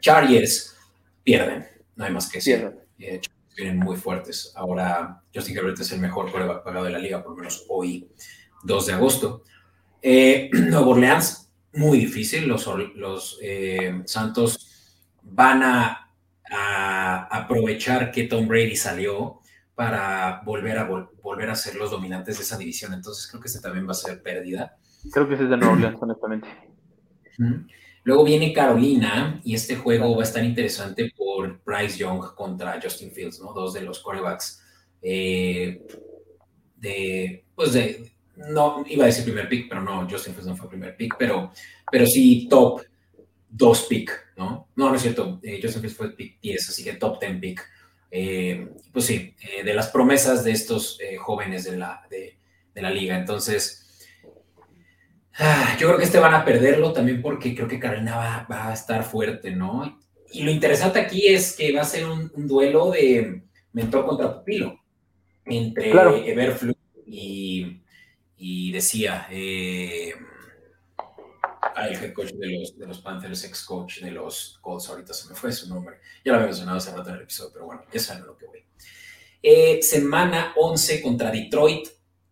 Chargers 0.00 0.76
pierden, 1.22 1.66
no 1.96 2.04
hay 2.04 2.12
más 2.12 2.28
que 2.30 2.38
decir. 2.38 2.70
Eh, 2.98 3.20
vienen 3.56 3.78
muy 3.78 3.96
fuertes. 3.96 4.52
Ahora, 4.54 5.22
Justin 5.34 5.56
Herbert 5.56 5.80
es 5.80 5.92
el 5.92 6.00
mejor 6.00 6.30
coreback 6.30 6.62
pagado 6.62 6.84
de 6.84 6.92
la 6.92 6.98
liga, 6.98 7.22
por 7.22 7.32
lo 7.32 7.38
menos 7.38 7.64
hoy, 7.68 8.08
2 8.64 8.86
de 8.86 8.92
agosto. 8.92 9.44
Eh, 10.02 10.50
Nuevo 10.52 10.90
Orleans, 10.90 11.50
muy 11.72 11.98
difícil. 11.98 12.46
Los, 12.46 12.66
los 12.94 13.38
eh, 13.42 14.02
Santos 14.04 14.68
van 15.22 15.62
a, 15.62 16.10
a 16.50 17.28
aprovechar 17.30 18.10
que 18.10 18.24
Tom 18.24 18.46
Brady 18.46 18.76
salió 18.76 19.40
para 19.74 20.42
volver 20.44 20.78
a, 20.78 20.84
volver 21.22 21.50
a 21.50 21.54
ser 21.54 21.74
los 21.76 21.90
dominantes 21.90 22.36
de 22.36 22.44
esa 22.44 22.56
división. 22.56 22.94
Entonces 22.94 23.26
creo 23.26 23.40
que 23.40 23.48
ese 23.48 23.60
también 23.60 23.86
va 23.86 23.92
a 23.92 23.94
ser 23.94 24.22
pérdida. 24.22 24.76
Creo 25.12 25.28
que 25.28 25.34
ese 25.34 25.44
es 25.44 25.50
de 25.50 25.56
Nueva 25.56 25.74
Orleans, 25.74 25.98
honestamente. 26.00 26.48
Luego 28.04 28.24
viene 28.24 28.52
Carolina 28.52 29.40
y 29.44 29.54
este 29.54 29.76
juego 29.76 30.14
va 30.14 30.22
a 30.22 30.26
estar 30.26 30.44
interesante 30.44 31.10
por 31.16 31.62
Bryce 31.64 31.98
Young 31.98 32.34
contra 32.34 32.80
Justin 32.80 33.10
Fields, 33.10 33.40
¿no? 33.40 33.52
Dos 33.52 33.74
de 33.74 33.82
los 33.82 34.00
quarterbacks 34.00 34.62
eh, 35.00 35.82
de, 36.76 37.44
pues 37.54 37.72
de, 37.72 38.12
no, 38.36 38.84
iba 38.86 39.04
a 39.04 39.06
decir 39.06 39.24
primer 39.24 39.48
pick, 39.48 39.68
pero 39.68 39.82
no, 39.82 40.08
Justin 40.08 40.34
Fields 40.34 40.48
no 40.48 40.56
fue 40.56 40.68
primer 40.68 40.96
pick, 40.96 41.14
pero, 41.18 41.52
pero 41.90 42.06
sí 42.06 42.46
top 42.48 42.82
dos 43.48 43.84
pick, 43.84 44.10
¿no? 44.36 44.68
No, 44.76 44.88
no 44.88 44.94
es 44.96 45.02
cierto, 45.02 45.40
eh, 45.42 45.60
Justin 45.62 45.82
Fields 45.82 45.96
fue 45.96 46.16
pick 46.16 46.40
10, 46.40 46.68
así 46.68 46.84
que 46.84 46.94
top 46.94 47.20
10 47.20 47.40
pick. 47.40 47.62
Eh, 48.16 48.68
pues 48.92 49.06
sí, 49.06 49.34
eh, 49.40 49.64
de 49.64 49.74
las 49.74 49.88
promesas 49.88 50.44
de 50.44 50.52
estos 50.52 51.00
eh, 51.00 51.16
jóvenes 51.16 51.64
de 51.64 51.76
la, 51.76 52.06
de, 52.08 52.36
la 52.80 52.88
liga. 52.88 53.18
Entonces, 53.18 54.08
ah, 55.36 55.76
yo 55.80 55.88
creo 55.88 55.98
que 55.98 56.04
este 56.04 56.20
van 56.20 56.32
a 56.32 56.44
perderlo 56.44 56.92
también 56.92 57.20
porque 57.20 57.56
creo 57.56 57.66
que 57.66 57.80
Carolina 57.80 58.46
va, 58.48 58.68
a 58.68 58.72
estar 58.72 59.02
fuerte, 59.02 59.50
¿no? 59.50 59.98
Y 60.30 60.44
lo 60.44 60.52
interesante 60.52 61.00
aquí 61.00 61.26
es 61.26 61.56
que 61.56 61.72
va 61.72 61.80
a 61.80 61.86
ser 61.86 62.06
un, 62.06 62.30
duelo 62.46 62.92
de 62.92 63.42
mentor 63.72 64.06
contra 64.06 64.32
pupilo 64.32 64.78
entre 65.46 65.90
claro. 65.90 66.16
y, 67.04 67.82
y 68.36 68.70
decía, 68.70 69.26
el 71.76 71.94
head 71.94 72.12
coach 72.12 72.32
de 72.32 72.58
los, 72.58 72.78
de 72.78 72.86
los 72.86 73.00
Panthers, 73.00 73.44
ex 73.44 73.64
coach 73.64 74.00
de 74.00 74.10
los 74.10 74.58
Colts, 74.60 74.88
ahorita 74.88 75.12
se 75.12 75.28
me 75.28 75.34
fue 75.34 75.52
su 75.52 75.68
nombre, 75.68 75.98
ya 76.24 76.32
lo 76.32 76.36
había 76.36 76.46
mencionado 76.46 76.78
hace 76.78 76.94
rato 76.94 77.10
en 77.10 77.16
el 77.16 77.22
episodio, 77.22 77.50
pero 77.52 77.66
bueno, 77.66 77.82
ya 77.92 78.00
saben 78.00 78.26
lo 78.26 78.36
que 78.36 78.46
voy. 78.46 78.64
Eh, 79.42 79.82
semana 79.82 80.54
11 80.56 81.02
contra 81.02 81.30
Detroit. 81.30 81.88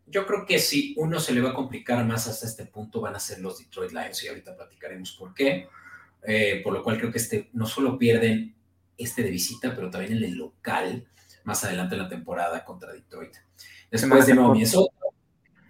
Yo 0.06 0.26
creo 0.26 0.46
que 0.46 0.58
si 0.58 0.94
uno 0.96 1.20
se 1.20 1.34
le 1.34 1.42
va 1.42 1.50
a 1.50 1.54
complicar 1.54 2.02
más 2.06 2.26
hasta 2.26 2.46
este 2.46 2.64
punto 2.64 3.02
van 3.02 3.14
a 3.14 3.20
ser 3.20 3.40
los 3.40 3.58
Detroit 3.58 3.92
Lions 3.92 4.24
y 4.24 4.28
ahorita 4.28 4.56
platicaremos 4.56 5.12
por 5.12 5.34
qué. 5.34 5.68
Eh, 6.24 6.60
por 6.62 6.72
lo 6.72 6.82
cual 6.82 6.98
creo 6.98 7.10
que 7.10 7.18
este 7.18 7.50
no 7.52 7.66
solo 7.66 7.98
pierden 7.98 8.54
este 8.96 9.22
de 9.22 9.30
visita, 9.30 9.74
pero 9.74 9.90
también 9.90 10.12
el 10.12 10.22
de 10.22 10.28
local 10.30 11.06
más 11.44 11.64
adelante 11.64 11.96
en 11.96 12.02
la 12.02 12.08
temporada 12.08 12.64
contra 12.64 12.92
Detroit. 12.92 13.34
Después 13.90 14.26
de 14.26 14.34
nuevo 14.34 14.52
Minnesota, 14.52 14.94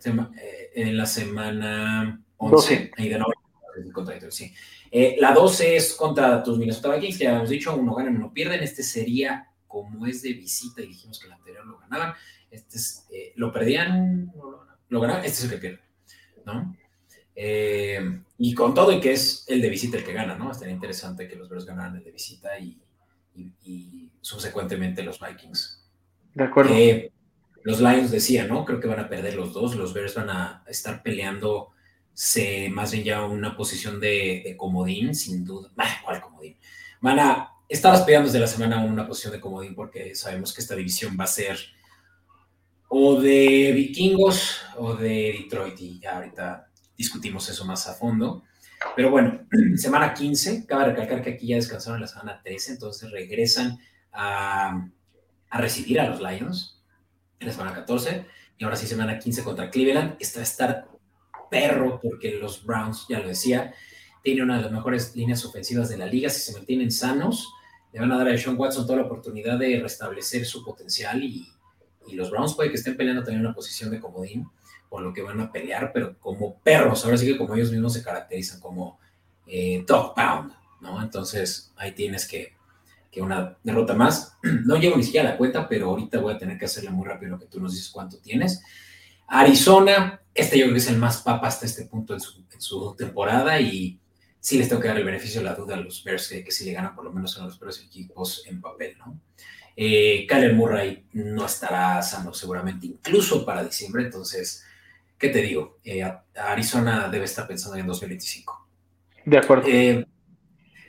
eh, 0.04 0.70
en 0.74 0.96
la 0.96 1.06
semana 1.06 2.22
11, 2.36 2.92
ahí 2.96 3.08
de 3.08 3.18
nuevo 3.18 3.32
sí. 4.30 4.52
Eh, 4.90 5.16
la 5.18 5.32
12 5.32 5.76
es 5.76 5.94
contra 5.94 6.42
tus 6.42 6.58
Minnesota 6.58 6.94
Vikings, 6.94 7.18
que 7.18 7.24
ya 7.24 7.36
hemos 7.36 7.50
dicho, 7.50 7.74
uno 7.76 7.94
gana, 7.94 8.10
uno 8.10 8.32
pierden. 8.32 8.62
Este 8.62 8.82
sería 8.82 9.48
como 9.66 10.06
es 10.06 10.22
de 10.22 10.34
visita, 10.34 10.82
y 10.82 10.88
dijimos 10.88 11.18
que 11.18 11.26
el 11.26 11.32
anterior 11.32 11.66
lo 11.66 11.78
ganaban. 11.78 12.14
Este 12.50 12.76
es, 12.76 13.06
eh, 13.10 13.32
lo 13.36 13.52
perdían, 13.52 14.32
lo 14.88 15.00
ganaban, 15.00 15.24
este 15.24 15.38
es 15.38 15.44
el 15.44 15.50
que 15.50 15.58
pierde, 15.58 15.80
¿no? 16.44 16.76
Eh, 17.34 18.20
y 18.36 18.54
con 18.54 18.74
todo 18.74 18.92
y 18.92 19.00
que 19.00 19.12
es 19.12 19.46
el 19.48 19.62
de 19.62 19.70
visita 19.70 19.96
el 19.96 20.04
que 20.04 20.12
gana, 20.12 20.36
¿no? 20.36 20.50
Estaría 20.50 20.74
interesante 20.74 21.26
que 21.26 21.36
los 21.36 21.48
Bears 21.48 21.64
ganaran 21.64 21.96
el 21.96 22.04
de 22.04 22.12
visita 22.12 22.58
y, 22.58 22.78
y, 23.34 24.10
subsecuentemente 24.20 25.02
los 25.02 25.18
Vikings. 25.18 25.82
De 26.34 26.44
acuerdo. 26.44 26.74
los 27.64 27.80
Lions 27.80 28.10
decían, 28.10 28.48
¿no? 28.48 28.64
Creo 28.64 28.78
que 28.78 28.88
van 28.88 29.00
a 29.00 29.08
perder 29.08 29.34
los 29.34 29.52
dos. 29.52 29.74
Los 29.74 29.94
Bears 29.94 30.14
van 30.14 30.30
a 30.30 30.62
estar 30.68 31.02
peleando 31.02 31.71
se 32.14 32.68
más 32.68 32.92
bien 32.92 33.04
ya 33.04 33.24
una 33.24 33.56
posición 33.56 34.00
de, 34.00 34.54
comodín, 34.56 35.14
sin 35.14 35.44
duda. 35.44 35.70
¿Cuál 36.04 36.20
comodín? 36.20 36.56
Van 37.00 37.18
a 37.18 37.48
estar 37.68 38.04
desde 38.04 38.38
la 38.38 38.46
semana 38.46 38.84
una 38.84 39.06
posición 39.06 39.32
de 39.32 39.40
comodín 39.40 39.74
porque 39.74 40.14
sabemos 40.14 40.52
que 40.52 40.60
esta 40.60 40.74
división 40.74 41.16
va 41.18 41.24
a 41.24 41.28
ser 41.28 41.58
o 42.88 43.20
de 43.20 43.72
vikingos 43.72 44.60
o 44.76 44.94
de 44.94 45.38
Detroit 45.38 45.80
y 45.80 45.98
ya 45.98 46.16
ahorita 46.16 46.68
discutimos 46.96 47.48
eso 47.48 47.64
más 47.64 47.88
a 47.88 47.94
fondo. 47.94 48.44
Pero 48.94 49.10
bueno, 49.10 49.46
semana 49.76 50.12
15, 50.12 50.66
cabe 50.66 50.86
recalcar 50.86 51.22
que 51.22 51.30
aquí 51.30 51.46
ya 51.46 51.56
descansaron 51.56 52.00
la 52.00 52.06
semana 52.06 52.40
13, 52.42 52.72
entonces 52.72 53.10
regresan 53.10 53.78
a, 54.12 54.88
a 55.48 55.60
recibir 55.60 56.00
a 56.00 56.08
los 56.08 56.20
Lions 56.20 56.82
en 57.40 57.46
la 57.46 57.52
semana 57.52 57.74
14 57.74 58.26
y 58.58 58.64
ahora 58.64 58.76
sí 58.76 58.86
semana 58.86 59.18
15 59.18 59.42
contra 59.42 59.70
Cleveland. 59.70 60.16
Esta 60.20 60.40
va 60.40 60.42
a 60.42 60.44
estar 60.44 60.91
perro, 61.52 62.00
porque 62.02 62.32
los 62.32 62.64
Browns, 62.64 63.04
ya 63.08 63.20
lo 63.20 63.28
decía, 63.28 63.74
tienen 64.22 64.44
una 64.44 64.56
de 64.56 64.62
las 64.62 64.72
mejores 64.72 65.14
líneas 65.14 65.44
ofensivas 65.44 65.90
de 65.90 65.98
la 65.98 66.06
liga. 66.06 66.30
Si 66.30 66.40
se 66.40 66.52
mantienen 66.52 66.90
sanos, 66.90 67.52
le 67.92 68.00
van 68.00 68.10
a 68.10 68.16
dar 68.16 68.28
a 68.28 68.38
Sean 68.38 68.56
Watson 68.58 68.86
toda 68.86 69.00
la 69.00 69.04
oportunidad 69.04 69.58
de 69.58 69.78
restablecer 69.80 70.46
su 70.46 70.64
potencial 70.64 71.22
y, 71.22 71.48
los 72.14 72.32
Browns 72.32 72.54
puede 72.54 72.70
que 72.70 72.76
estén 72.76 72.96
peleando 72.96 73.22
también 73.22 73.46
una 73.46 73.54
posición 73.54 73.88
de 73.92 74.00
comodín, 74.00 74.48
por 74.90 75.02
lo 75.02 75.14
que 75.14 75.22
van 75.22 75.40
a 75.40 75.52
pelear, 75.52 75.92
pero 75.94 76.18
como 76.18 76.58
perros, 76.58 77.04
ahora 77.04 77.16
sí 77.16 77.26
que 77.26 77.38
como 77.38 77.54
ellos 77.54 77.70
mismos 77.70 77.92
se 77.92 78.02
caracterizan 78.02 78.58
como 78.58 78.98
eh, 79.46 79.84
dog 79.86 80.12
pound, 80.12 80.52
¿no? 80.80 81.00
Entonces 81.00 81.72
ahí 81.76 81.92
tienes 81.92 82.26
que 82.26 82.54
que 83.12 83.20
una 83.20 83.56
derrota 83.62 83.94
más. 83.94 84.36
No 84.64 84.76
llevo 84.76 84.96
ni 84.96 85.04
siquiera 85.04 85.30
la 85.30 85.36
cuenta, 85.36 85.68
pero 85.68 85.90
ahorita 85.90 86.18
voy 86.18 86.34
a 86.34 86.38
tener 86.38 86.58
que 86.58 86.64
hacerle 86.64 86.90
muy 86.90 87.06
rápido 87.06 87.32
lo 87.32 87.38
que 87.38 87.46
tú 87.46 87.60
nos 87.60 87.72
dices 87.72 87.90
cuánto 87.90 88.18
tienes. 88.18 88.62
Arizona, 89.26 90.20
este 90.34 90.58
yo 90.58 90.64
creo 90.64 90.74
que 90.74 90.80
es 90.80 90.88
el 90.88 90.98
más 90.98 91.22
papa 91.22 91.48
hasta 91.48 91.66
este 91.66 91.86
punto 91.86 92.14
en 92.14 92.20
su, 92.20 92.94
temporada 92.96 93.60
y 93.60 93.98
sí 94.38 94.58
les 94.58 94.68
tengo 94.68 94.80
que 94.80 94.88
dar 94.88 94.98
el 94.98 95.04
beneficio 95.04 95.40
de 95.40 95.46
la 95.46 95.54
duda 95.54 95.74
a 95.74 95.80
los 95.80 96.02
Bears 96.04 96.28
que, 96.28 96.44
que 96.44 96.50
sí 96.50 96.64
le 96.64 96.72
ganan 96.72 96.94
por 96.94 97.04
lo 97.04 97.12
menos 97.12 97.36
a 97.38 97.44
los 97.44 97.58
peores 97.58 97.82
equipos 97.84 98.44
en 98.46 98.60
papel, 98.60 98.96
¿no? 98.98 99.20
Eh, 99.76 100.26
Kyler 100.28 100.54
Murray 100.54 101.04
no 101.14 101.46
estará 101.46 102.02
sano 102.02 102.34
seguramente 102.34 102.86
incluso 102.86 103.44
para 103.44 103.64
diciembre, 103.64 104.04
entonces, 104.04 104.64
¿qué 105.18 105.28
te 105.28 105.40
digo? 105.40 105.78
Eh, 105.84 106.02
Arizona 106.34 107.08
debe 107.08 107.24
estar 107.24 107.46
pensando 107.46 107.78
en 107.78 107.86
2025. 107.86 108.68
De 109.24 109.38
acuerdo. 109.38 109.66
Eh, 109.66 110.04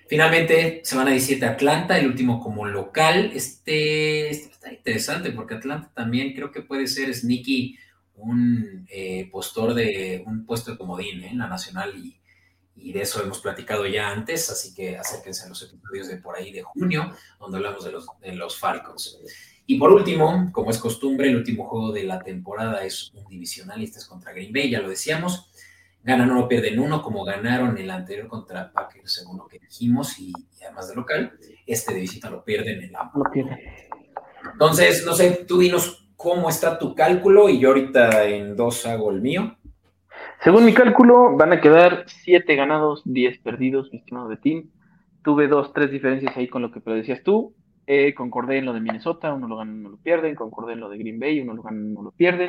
finalmente, 0.10 0.82
semana 0.84 1.12
17 1.12 1.46
Atlanta, 1.46 1.98
el 1.98 2.08
último 2.08 2.42
como 2.42 2.66
local. 2.66 3.32
Este, 3.34 4.30
este, 4.30 4.52
está 4.52 4.74
interesante 4.74 5.32
porque 5.32 5.56
Atlanta 5.56 5.92
también 5.94 6.34
creo 6.34 6.52
que 6.52 6.62
puede 6.62 6.88
ser 6.88 7.14
sneaky 7.14 7.78
un 8.16 8.86
eh, 8.90 9.30
postor 9.32 9.74
de 9.74 10.24
un 10.26 10.46
puesto 10.46 10.72
de 10.72 10.78
comodín 10.78 11.24
en 11.24 11.38
la 11.38 11.48
nacional 11.48 11.96
y 11.96 12.20
y 12.76 12.92
de 12.92 13.02
eso 13.02 13.22
hemos 13.24 13.40
platicado 13.40 13.86
ya 13.86 14.10
antes, 14.10 14.50
así 14.50 14.74
que 14.74 14.98
acérquense 14.98 15.46
a 15.46 15.50
los 15.50 15.62
episodios 15.62 16.08
de 16.08 16.18
por 16.18 16.36
ahí 16.36 16.52
de 16.52 16.64
junio, 16.64 17.12
donde 17.40 17.58
hablamos 17.58 17.86
de 17.86 17.92
los, 17.92 18.08
de 18.20 18.34
los 18.34 18.58
Falcons. 18.58 19.20
Y 19.66 19.78
por 19.78 19.92
último, 19.92 20.50
como 20.52 20.72
es 20.72 20.78
costumbre, 20.78 21.30
el 21.30 21.38
último 21.38 21.66
juego 21.66 21.92
de 21.92 22.04
la 22.04 22.20
temporada 22.20 22.84
es 22.84 23.14
un 23.14 23.26
divisional 23.28 23.80
y 23.80 23.86
este 23.86 24.00
es 24.00 24.06
contra 24.06 24.34
Green 24.34 24.52
Bay, 24.52 24.70
ya 24.70 24.82
lo 24.82 24.90
decíamos. 24.90 25.50
Ganan 26.04 26.32
uno, 26.32 26.50
pierden 26.50 26.80
uno, 26.80 27.02
como 27.02 27.24
ganaron 27.24 27.78
el 27.78 27.90
anterior 27.90 28.28
contra 28.28 28.74
Packers, 28.74 29.14
según 29.14 29.38
lo 29.38 29.48
que 29.48 29.60
dijimos, 29.60 30.20
y, 30.20 30.34
además 30.62 30.90
de 30.90 30.96
local. 30.96 31.38
Este 31.66 31.94
de 31.94 32.02
visita 32.02 32.30
lo 32.30 32.44
pierden 32.44 32.84
en 32.84 32.92
la. 32.92 33.10
Entonces, 34.52 35.06
no 35.06 35.14
sé, 35.14 35.46
tú 35.48 35.60
dinos 35.60 36.03
cómo 36.24 36.48
está 36.48 36.80
tu 36.80 36.96
cálculo 36.96 37.50
y 37.50 37.60
yo 37.60 37.70
ahorita 37.70 38.26
en 38.30 38.56
dos 38.56 38.86
hago 38.86 39.12
el 39.12 39.22
mío. 39.22 39.58
Según 40.42 40.64
mi 40.64 40.74
cálculo, 40.74 41.36
van 41.36 41.52
a 41.52 41.60
quedar 41.60 42.06
7 42.08 42.56
ganados, 42.56 43.02
10 43.06 43.40
perdidos, 43.40 43.92
mi 43.92 44.00
estimado 44.00 44.36
team. 44.38 44.70
Tuve 45.22 45.48
dos, 45.48 45.74
tres 45.74 45.92
diferencias 45.92 46.36
ahí 46.38 46.48
con 46.48 46.62
lo 46.62 46.72
que 46.72 46.80
predecías 46.80 47.24
tú. 47.24 47.54
Eh, 47.88 48.14
concordé 48.14 48.58
en 48.58 48.66
lo 48.66 48.74
de 48.74 48.80
Minnesota, 48.80 49.34
uno 49.34 49.50
lo 49.50 49.58
ganan, 49.58 49.80
uno 49.80 49.90
lo 49.90 49.98
pierden. 49.98 50.36
Concordé 50.36 50.74
en 50.74 50.80
lo 50.80 50.90
de 50.90 50.98
Green 50.98 51.20
Bay, 51.20 51.42
uno 51.42 51.54
lo 51.54 51.62
ganan, 51.62 51.92
uno 51.92 52.04
lo 52.04 52.12
pierden. 52.12 52.48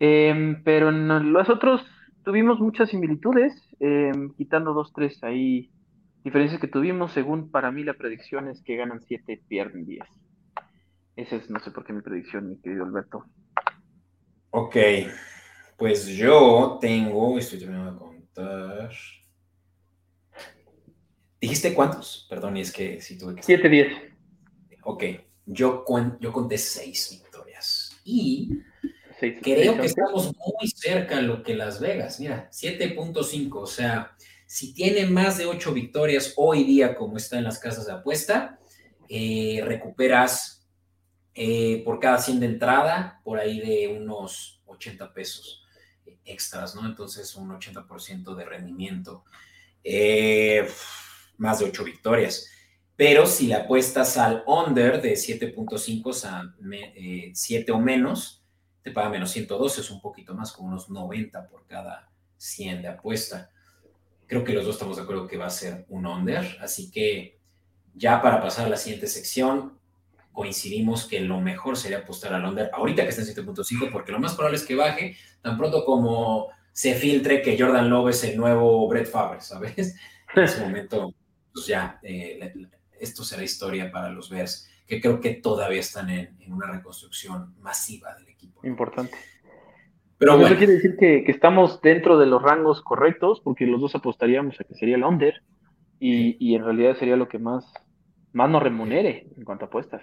Em, 0.00 0.62
pero 0.64 0.88
en 0.88 1.32
los 1.32 1.48
otros 1.48 1.86
tuvimos 2.24 2.58
muchas 2.58 2.90
similitudes, 2.90 3.54
em, 3.78 4.32
quitando 4.34 4.74
dos, 4.74 4.92
tres 4.92 5.22
ahí 5.22 5.70
diferencias 6.24 6.60
que 6.60 6.68
tuvimos. 6.68 7.12
Según 7.12 7.50
para 7.50 7.70
mí 7.70 7.84
la 7.84 7.94
predicción 7.94 8.48
es 8.48 8.60
que 8.62 8.76
ganan 8.76 9.00
7, 9.02 9.40
pierden 9.48 9.86
10. 9.86 10.04
Esa 11.16 11.36
es, 11.36 11.50
no 11.50 11.60
sé 11.60 11.70
por 11.70 11.84
qué 11.84 11.92
mi 11.92 12.00
predicción, 12.00 12.48
mi 12.48 12.56
querido 12.56 12.84
Alberto. 12.84 13.24
Ok, 14.50 14.76
pues 15.76 16.06
yo 16.06 16.78
tengo, 16.80 17.38
estoy 17.38 17.58
terminando 17.58 17.92
de 17.92 17.98
contar. 17.98 18.90
¿Dijiste 21.40 21.74
cuántos? 21.74 22.26
Perdón, 22.30 22.56
y 22.56 22.60
es 22.60 22.72
que 22.72 23.00
si 23.00 23.18
tuve 23.18 23.34
que... 23.34 23.42
7, 23.42 23.68
10. 23.68 23.92
Ok, 24.84 25.04
yo, 25.46 25.84
yo 26.20 26.32
conté 26.32 26.56
6 26.56 27.22
victorias. 27.22 28.00
Y 28.04 28.60
creo 29.42 29.76
que 29.76 29.86
estamos 29.86 30.26
muy 30.26 30.68
cerca 30.68 31.16
de 31.16 31.22
lo 31.22 31.42
que 31.42 31.54
Las 31.54 31.80
Vegas. 31.80 32.20
Mira, 32.20 32.48
7.5. 32.50 33.50
O 33.54 33.66
sea, 33.66 34.16
si 34.46 34.74
tiene 34.74 35.06
más 35.06 35.38
de 35.38 35.46
8 35.46 35.72
victorias 35.72 36.34
hoy 36.36 36.64
día, 36.64 36.94
como 36.94 37.16
está 37.16 37.38
en 37.38 37.44
las 37.44 37.58
casas 37.58 37.86
de 37.86 37.92
apuesta, 37.92 38.58
eh, 39.08 39.62
recuperas 39.64 40.61
eh, 41.34 41.82
por 41.84 41.98
cada 41.98 42.18
100 42.18 42.40
de 42.40 42.46
entrada, 42.46 43.20
por 43.24 43.38
ahí 43.38 43.60
de 43.60 43.88
unos 43.88 44.62
80 44.66 45.12
pesos 45.12 45.64
extras, 46.24 46.74
¿no? 46.74 46.86
Entonces 46.86 47.34
un 47.34 47.50
80% 47.50 48.34
de 48.34 48.44
rendimiento, 48.44 49.24
eh, 49.82 50.68
más 51.38 51.58
de 51.58 51.66
8 51.66 51.84
victorias. 51.84 52.48
Pero 52.96 53.26
si 53.26 53.46
le 53.46 53.54
apuestas 53.54 54.16
al 54.18 54.44
under 54.46 55.00
de 55.00 55.14
7.5, 55.14 56.10
o 56.10 56.12
sea, 56.12 56.54
7 57.32 57.70
eh, 57.70 57.74
o 57.74 57.78
menos, 57.78 58.44
te 58.82 58.90
paga 58.90 59.08
menos 59.08 59.30
112, 59.30 59.80
es 59.80 59.90
un 59.90 60.00
poquito 60.00 60.34
más, 60.34 60.52
como 60.52 60.68
unos 60.68 60.90
90 60.90 61.48
por 61.48 61.66
cada 61.66 62.10
100 62.36 62.82
de 62.82 62.88
apuesta. 62.88 63.50
Creo 64.26 64.44
que 64.44 64.52
los 64.52 64.64
dos 64.64 64.74
estamos 64.74 64.96
de 64.96 65.02
acuerdo 65.02 65.26
que 65.26 65.36
va 65.36 65.46
a 65.46 65.50
ser 65.50 65.86
un 65.88 66.06
under, 66.06 66.58
así 66.60 66.90
que 66.90 67.38
ya 67.94 68.20
para 68.20 68.40
pasar 68.40 68.66
a 68.66 68.70
la 68.70 68.76
siguiente 68.76 69.06
sección, 69.06 69.78
coincidimos 70.32 71.06
que 71.06 71.20
lo 71.20 71.40
mejor 71.40 71.76
sería 71.76 71.98
apostar 71.98 72.34
al 72.34 72.44
under 72.44 72.70
ahorita 72.72 73.02
que 73.04 73.10
está 73.10 73.22
en 73.22 73.28
7.5, 73.28 73.90
porque 73.92 74.12
lo 74.12 74.18
más 74.18 74.34
probable 74.34 74.56
es 74.56 74.64
que 74.64 74.74
baje 74.74 75.16
tan 75.40 75.56
pronto 75.56 75.84
como 75.84 76.48
se 76.72 76.94
filtre 76.94 77.42
que 77.42 77.58
Jordan 77.58 77.90
Love 77.90 78.10
es 78.10 78.24
el 78.24 78.36
nuevo 78.36 78.88
Brett 78.88 79.06
Favre, 79.06 79.40
¿sabes? 79.40 79.96
En 80.34 80.42
ese 80.42 80.60
momento, 80.64 81.14
pues 81.52 81.66
ya, 81.66 81.98
eh, 82.02 82.52
esto 82.98 83.24
será 83.24 83.42
historia 83.42 83.90
para 83.92 84.08
los 84.08 84.30
Bears, 84.30 84.68
que 84.86 85.00
creo 85.00 85.20
que 85.20 85.34
todavía 85.34 85.80
están 85.80 86.08
en, 86.10 86.36
una 86.48 86.66
reconstrucción 86.66 87.54
masiva 87.60 88.14
del 88.14 88.28
equipo. 88.28 88.66
Importante. 88.66 89.16
Pero 90.18 90.32
bueno. 90.32 90.46
Eso 90.46 90.56
quiere 90.56 90.74
decir 90.74 90.96
que, 90.98 91.24
estamos 91.26 91.80
dentro 91.82 92.18
de 92.18 92.26
los 92.26 92.40
rangos 92.40 92.80
correctos, 92.80 93.40
porque 93.40 93.66
los 93.66 93.80
dos 93.80 93.94
apostaríamos 93.94 94.58
a 94.60 94.64
que 94.64 94.74
sería 94.74 94.96
el 94.96 95.04
under, 95.04 95.42
y, 96.00 96.36
y 96.40 96.54
en 96.54 96.64
realidad 96.64 96.96
sería 96.96 97.16
lo 97.16 97.28
que 97.28 97.38
más 97.38 97.72
más 98.32 98.50
nos 98.50 98.62
remunere 98.62 99.26
en 99.36 99.44
cuanto 99.44 99.64
a 99.64 99.68
apuestas. 99.68 100.02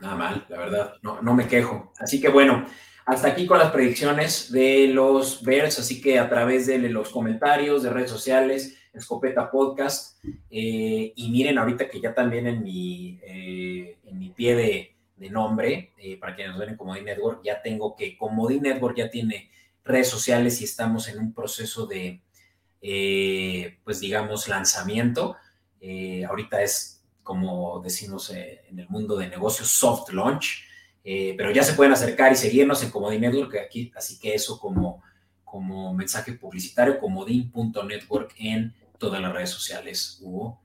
Nada 0.00 0.14
mal, 0.14 0.46
la 0.48 0.58
verdad, 0.58 0.94
no, 1.02 1.20
no 1.22 1.34
me 1.34 1.46
quejo. 1.46 1.92
Así 1.98 2.20
que 2.20 2.28
bueno, 2.28 2.64
hasta 3.08 3.28
aquí 3.28 3.46
con 3.46 3.58
las 3.58 3.72
predicciones 3.72 4.52
de 4.52 4.88
los 4.88 5.42
Bears, 5.42 5.78
así 5.78 6.00
que 6.00 6.18
a 6.18 6.28
través 6.28 6.66
de 6.66 6.78
los 6.78 7.08
comentarios 7.08 7.82
de 7.82 7.88
redes 7.88 8.10
sociales, 8.10 8.76
Escopeta 8.92 9.50
Podcast, 9.50 10.22
eh, 10.50 11.14
y 11.16 11.30
miren 11.30 11.56
ahorita 11.56 11.88
que 11.88 12.02
ya 12.02 12.14
también 12.14 12.46
en 12.46 12.62
mi, 12.62 13.18
eh, 13.22 13.98
en 14.04 14.18
mi 14.18 14.28
pie 14.28 14.54
de, 15.16 15.30
nombre, 15.30 15.92
eh, 15.96 16.18
para 16.18 16.36
quienes 16.36 16.52
nos 16.52 16.60
ven 16.60 16.68
en 16.70 16.76
Comodín 16.76 17.06
Network, 17.06 17.40
ya 17.42 17.62
tengo 17.62 17.96
que 17.96 18.16
Comodín 18.16 18.62
Network 18.62 18.96
ya 18.96 19.10
tiene 19.10 19.50
redes 19.84 20.08
sociales 20.08 20.60
y 20.60 20.64
estamos 20.64 21.08
en 21.08 21.18
un 21.18 21.32
proceso 21.32 21.86
de, 21.86 22.20
pues 23.84 24.00
digamos, 24.00 24.48
lanzamiento. 24.48 25.36
ahorita 26.28 26.62
es 26.62 26.97
como 27.28 27.78
decimos 27.80 28.30
eh, 28.30 28.62
en 28.70 28.78
el 28.78 28.88
mundo 28.88 29.14
de 29.14 29.28
negocios, 29.28 29.68
soft 29.68 30.10
launch, 30.14 30.64
eh, 31.04 31.34
pero 31.36 31.50
ya 31.50 31.62
se 31.62 31.74
pueden 31.74 31.92
acercar 31.92 32.32
y 32.32 32.36
seguirnos 32.36 32.82
en 32.82 32.90
Comodín 32.90 33.20
Network, 33.20 33.54
aquí, 33.66 33.92
así 33.94 34.18
que 34.18 34.32
eso 34.32 34.58
como, 34.58 35.02
como 35.44 35.92
mensaje 35.92 36.32
publicitario, 36.32 36.98
comodín.network 36.98 38.34
en 38.38 38.74
todas 38.96 39.20
las 39.20 39.30
redes 39.30 39.50
sociales, 39.50 40.18
Hugo. 40.22 40.62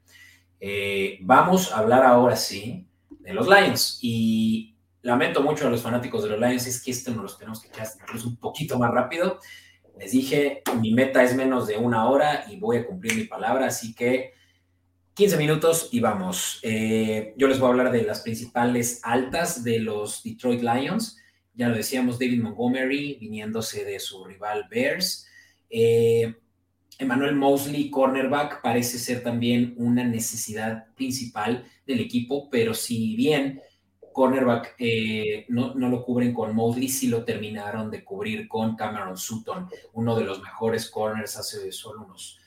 Eh, 0.61 1.17
vamos 1.23 1.73
a 1.73 1.79
hablar 1.79 2.05
ahora 2.05 2.37
sí 2.37 2.87
de 3.09 3.33
los 3.33 3.45
Lions 3.45 3.99
y 4.01 4.77
lamento 5.01 5.43
mucho 5.43 5.67
a 5.67 5.69
los 5.69 5.81
fanáticos 5.81 6.23
de 6.23 6.29
los 6.29 6.39
Lions, 6.39 6.65
es 6.65 6.81
que 6.81 6.91
esto 6.91 7.11
nos 7.11 7.23
los 7.23 7.37
tenemos 7.37 7.59
que 7.59 7.67
echar 7.67 7.87
incluso 8.01 8.29
un 8.29 8.37
poquito 8.37 8.79
más 8.79 8.89
rápido. 8.89 9.37
Les 9.99 10.13
dije, 10.13 10.63
mi 10.79 10.93
meta 10.93 11.23
es 11.23 11.35
menos 11.35 11.67
de 11.67 11.75
una 11.75 12.07
hora 12.07 12.45
y 12.49 12.55
voy 12.55 12.77
a 12.77 12.87
cumplir 12.87 13.17
mi 13.17 13.25
palabra, 13.25 13.65
así 13.65 13.93
que 13.93 14.31
15 15.15 15.37
minutos 15.37 15.89
y 15.91 15.99
vamos. 15.99 16.59
Eh, 16.63 17.35
yo 17.37 17.47
les 17.47 17.59
voy 17.59 17.67
a 17.67 17.71
hablar 17.71 17.91
de 17.91 18.01
las 18.01 18.21
principales 18.21 18.99
altas 19.03 19.63
de 19.63 19.77
los 19.77 20.23
Detroit 20.23 20.61
Lions. 20.61 21.17
Ya 21.53 21.69
lo 21.69 21.75
decíamos, 21.75 22.17
David 22.17 22.41
Montgomery 22.41 23.17
viniéndose 23.19 23.85
de 23.85 23.99
su 23.99 24.25
rival 24.25 24.65
Bears. 24.71 25.27
Eh, 25.69 26.33
Emmanuel 26.97 27.35
Mosley, 27.35 27.91
cornerback, 27.91 28.63
parece 28.63 28.97
ser 28.97 29.21
también 29.21 29.75
una 29.77 30.03
necesidad 30.03 30.87
principal 30.95 31.63
del 31.85 31.99
equipo, 31.99 32.49
pero 32.49 32.73
si 32.73 33.15
bien 33.15 33.61
cornerback 34.13 34.75
eh, 34.79 35.45
no, 35.49 35.75
no, 35.75 35.89
lo 35.89 36.03
cubren 36.03 36.33
con 36.33 36.55
Mosley, 36.55 36.89
sí 36.89 37.07
lo 37.07 37.23
terminaron 37.23 37.91
de 37.91 38.03
cubrir 38.03 38.47
con 38.47 38.75
Cameron 38.75 39.17
Sutton, 39.17 39.69
uno 39.93 40.15
de 40.15 40.23
los 40.23 40.41
mejores 40.41 40.89
corners 40.89 41.37
hace 41.37 41.71
solo 41.71 42.05
unos 42.05 42.39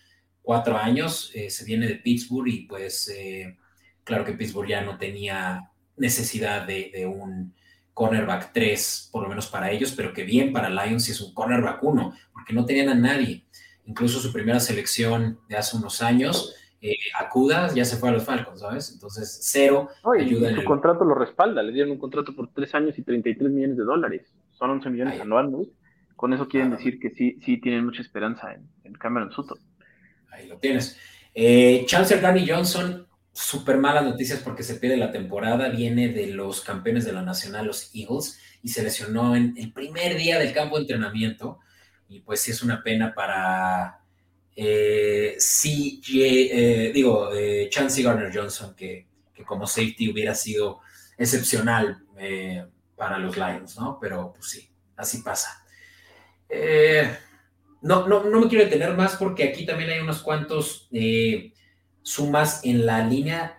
cuatro 0.46 0.78
años, 0.78 1.32
eh, 1.34 1.50
se 1.50 1.64
viene 1.64 1.88
de 1.88 1.96
Pittsburgh 1.96 2.46
y 2.46 2.66
pues 2.68 3.08
eh, 3.08 3.58
claro 4.04 4.24
que 4.24 4.34
Pittsburgh 4.34 4.68
ya 4.68 4.82
no 4.82 4.96
tenía 4.96 5.72
necesidad 5.96 6.64
de, 6.64 7.04
un 7.04 7.52
cornerback 7.92 8.52
3, 8.52 9.08
por 9.10 9.24
lo 9.24 9.28
menos 9.28 9.48
para 9.48 9.72
ellos, 9.72 9.92
pero 9.96 10.12
que 10.12 10.22
bien 10.22 10.52
para 10.52 10.70
Lions 10.70 11.08
es 11.08 11.20
un 11.20 11.34
cornerback 11.34 11.82
1, 11.82 12.14
porque 12.32 12.52
no 12.52 12.64
tenían 12.64 12.90
a 12.90 12.94
nadie. 12.94 13.44
Incluso 13.86 14.20
su 14.20 14.32
primera 14.32 14.60
selección 14.60 15.40
de 15.48 15.56
hace 15.56 15.76
unos 15.76 16.00
años, 16.00 16.54
eh, 16.80 16.94
Acuda, 17.18 17.74
ya 17.74 17.84
se 17.84 17.96
fue 17.96 18.10
a 18.10 18.12
los 18.12 18.22
Falcons, 18.22 18.60
¿sabes? 18.60 18.92
Entonces, 18.92 19.40
cero 19.42 19.88
ayuda. 20.16 20.54
su 20.54 20.62
contrato 20.62 21.04
lo 21.04 21.16
respalda, 21.16 21.60
le 21.64 21.72
dieron 21.72 21.90
un 21.90 21.98
contrato 21.98 22.36
por 22.36 22.52
tres 22.52 22.72
años 22.72 22.96
y 22.96 23.02
33 23.02 23.50
millones 23.50 23.78
de 23.78 23.82
dólares. 23.82 24.32
Son 24.52 24.70
11 24.70 24.90
millones 24.90 25.20
anuales. 25.20 25.66
Con 26.14 26.32
eso 26.32 26.46
quieren 26.46 26.70
decir 26.70 27.00
que 27.00 27.10
sí, 27.10 27.40
sí 27.44 27.60
tienen 27.60 27.84
mucha 27.84 28.02
esperanza 28.02 28.54
en, 28.54 28.68
en 28.84 28.92
Cameron 28.92 29.32
Sutton 29.32 29.58
ahí 30.36 30.46
lo 30.46 30.58
tienes. 30.58 30.96
Eh, 31.34 31.84
Chancellor 31.86 32.22
Danny 32.22 32.48
Johnson, 32.48 33.06
súper 33.32 33.78
malas 33.78 34.04
noticias 34.04 34.40
porque 34.40 34.62
se 34.62 34.76
pierde 34.76 34.96
la 34.96 35.12
temporada, 35.12 35.68
viene 35.68 36.08
de 36.08 36.28
los 36.28 36.60
campeones 36.60 37.04
de 37.04 37.12
la 37.12 37.22
Nacional, 37.22 37.66
los 37.66 37.90
Eagles, 37.94 38.38
y 38.62 38.68
se 38.68 38.82
lesionó 38.82 39.36
en 39.36 39.54
el 39.56 39.72
primer 39.72 40.16
día 40.16 40.38
del 40.38 40.52
campo 40.52 40.76
de 40.76 40.82
entrenamiento, 40.82 41.58
y 42.08 42.20
pues 42.20 42.40
sí 42.40 42.52
es 42.52 42.62
una 42.62 42.82
pena 42.82 43.12
para 43.14 44.00
eh, 44.54 45.36
CJ, 45.38 46.92
digo, 46.92 47.34
eh, 47.34 47.68
Chancey 47.70 48.02
Garner 48.02 48.34
Johnson, 48.34 48.74
que, 48.74 49.06
como 49.46 49.66
safety 49.66 50.10
hubiera 50.10 50.34
sido 50.34 50.80
excepcional 51.18 52.02
para 52.96 53.18
los 53.18 53.36
Lions, 53.36 53.78
¿no? 53.78 53.98
Pero 54.00 54.32
pues 54.32 54.48
sí, 54.48 54.68
así 54.96 55.20
pasa. 55.20 55.62
No, 57.82 58.08
no, 58.08 58.24
no 58.24 58.40
me 58.40 58.48
quiero 58.48 58.64
detener 58.64 58.96
más 58.96 59.16
porque 59.16 59.44
aquí 59.44 59.66
también 59.66 59.90
hay 59.90 60.00
unos 60.00 60.22
cuantos 60.22 60.88
sumas 62.02 62.60
en 62.64 62.86
la 62.86 63.06
línea 63.06 63.58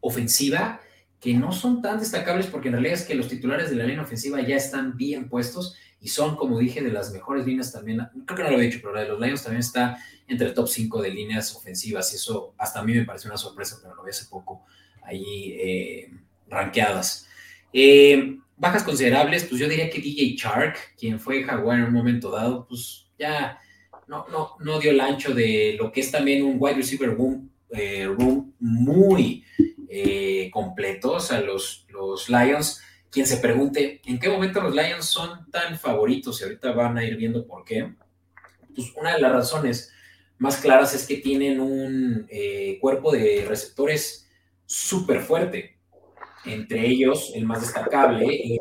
ofensiva 0.00 0.80
que 1.20 1.34
no 1.34 1.52
son 1.52 1.82
tan 1.82 1.98
destacables 1.98 2.46
porque 2.46 2.68
en 2.68 2.74
realidad 2.74 2.94
es 2.94 3.04
que 3.04 3.14
los 3.14 3.28
titulares 3.28 3.70
de 3.70 3.76
la 3.76 3.84
línea 3.84 4.02
ofensiva 4.02 4.40
ya 4.40 4.56
están 4.56 4.96
bien 4.96 5.28
puestos 5.28 5.76
y 6.00 6.08
son, 6.08 6.36
como 6.36 6.58
dije, 6.58 6.82
de 6.82 6.92
las 6.92 7.12
mejores 7.12 7.46
líneas 7.46 7.72
también. 7.72 8.06
Creo 8.26 8.36
que 8.36 8.42
no 8.42 8.50
lo 8.50 8.56
había 8.56 8.68
dicho, 8.68 8.78
pero 8.82 8.94
la 8.94 9.00
de 9.02 9.08
los 9.08 9.20
Lions 9.20 9.42
también 9.42 9.60
está 9.60 9.98
entre 10.28 10.48
el 10.48 10.54
top 10.54 10.68
5 10.68 11.02
de 11.02 11.10
líneas 11.10 11.54
ofensivas 11.56 12.12
y 12.12 12.16
eso 12.16 12.54
hasta 12.58 12.80
a 12.80 12.84
mí 12.84 12.94
me 12.94 13.04
pareció 13.04 13.30
una 13.30 13.38
sorpresa, 13.38 13.78
pero 13.82 13.94
lo 13.94 14.04
vi 14.04 14.10
hace 14.10 14.26
poco 14.26 14.64
ahí 15.02 15.56
eh, 15.58 16.10
rankeadas. 16.48 17.26
Eh, 17.72 18.38
bajas 18.56 18.84
considerables, 18.84 19.44
pues 19.44 19.60
yo 19.60 19.68
diría 19.68 19.90
que 19.90 20.00
DJ 20.00 20.36
Chark, 20.36 20.96
quien 20.96 21.18
fue 21.18 21.42
Jaguar 21.42 21.78
en 21.78 21.86
un 21.86 21.92
momento 21.92 22.30
dado, 22.30 22.66
pues 22.68 23.05
ya 23.18 23.60
no, 24.06 24.26
no, 24.28 24.56
no 24.60 24.78
dio 24.78 24.90
el 24.90 25.00
ancho 25.00 25.34
de 25.34 25.76
lo 25.78 25.90
que 25.90 26.00
es 26.00 26.10
también 26.10 26.44
un 26.44 26.56
wide 26.58 26.76
receiver 26.76 27.10
boom 27.10 27.50
eh, 27.70 28.06
room 28.06 28.54
muy 28.60 29.44
eh, 29.88 30.50
completos 30.52 31.32
a 31.32 31.40
los, 31.40 31.86
los 31.88 32.28
Lions. 32.28 32.80
Quien 33.10 33.26
se 33.26 33.38
pregunte 33.38 34.00
en 34.04 34.18
qué 34.18 34.28
momento 34.28 34.60
los 34.60 34.74
Lions 34.74 35.06
son 35.06 35.50
tan 35.50 35.78
favoritos 35.78 36.40
y 36.40 36.44
ahorita 36.44 36.72
van 36.72 36.98
a 36.98 37.04
ir 37.04 37.16
viendo 37.16 37.46
por 37.46 37.64
qué. 37.64 37.94
Pues 38.74 38.92
una 38.96 39.14
de 39.14 39.20
las 39.20 39.32
razones 39.32 39.92
más 40.38 40.58
claras 40.58 40.94
es 40.94 41.06
que 41.06 41.16
tienen 41.16 41.60
un 41.60 42.26
eh, 42.30 42.78
cuerpo 42.80 43.10
de 43.10 43.46
receptores 43.48 44.28
súper 44.66 45.20
fuerte. 45.20 45.78
Entre 46.44 46.86
ellos, 46.86 47.32
el 47.34 47.44
más 47.44 47.60
destacable, 47.62 48.60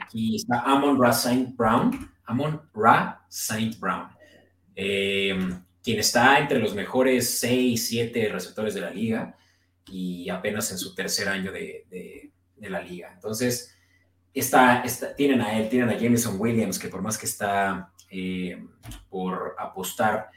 aquí 0.00 0.36
está 0.36 0.60
Amon 0.60 1.00
Ra 1.00 1.12
Saint 1.12 1.56
Brown. 1.56 2.10
Amon 2.26 2.60
Ra 2.74 3.24
Saint 3.28 3.78
Brown 3.78 4.08
quien 5.82 5.98
está 5.98 6.38
entre 6.38 6.58
los 6.58 6.74
mejores 6.74 7.38
6, 7.40 7.86
7 7.88 8.28
receptores 8.28 8.74
de 8.74 8.80
la 8.80 8.90
liga 8.90 9.36
y 9.86 10.28
apenas 10.28 10.70
en 10.70 10.78
su 10.78 10.94
tercer 10.94 11.28
año 11.28 11.52
de, 11.52 12.30
la 12.58 12.80
liga. 12.80 13.10
Entonces, 13.14 13.74
está, 14.34 14.84
tienen 15.16 15.40
a 15.40 15.58
él, 15.58 15.68
tienen 15.68 15.88
a 15.88 15.98
Jameson 15.98 16.36
Williams, 16.38 16.78
que 16.78 16.88
por 16.88 17.00
más 17.00 17.16
que 17.16 17.26
está 17.26 17.92
eh, 18.10 18.62
por 19.08 19.56
apostar, 19.58 20.28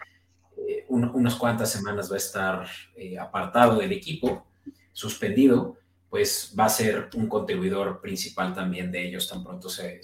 eh, 0.58 0.86
unas 0.88 1.36
cuantas 1.36 1.72
semanas 1.72 2.10
va 2.10 2.16
a 2.16 2.18
estar 2.18 2.68
eh, 2.96 3.20
apartado 3.20 3.80
del 3.80 3.92
equipo, 3.92 4.48
suspendido, 4.94 5.78
pues 6.14 6.54
va 6.58 6.66
a 6.66 6.70
ser 6.70 7.10
un 7.16 7.28
contribuidor 7.28 8.00
principal 8.00 8.54
también 8.54 8.92
de 8.92 9.04
ellos 9.04 9.28
tan 9.28 9.44
pronto 9.44 9.68
se, 9.68 10.00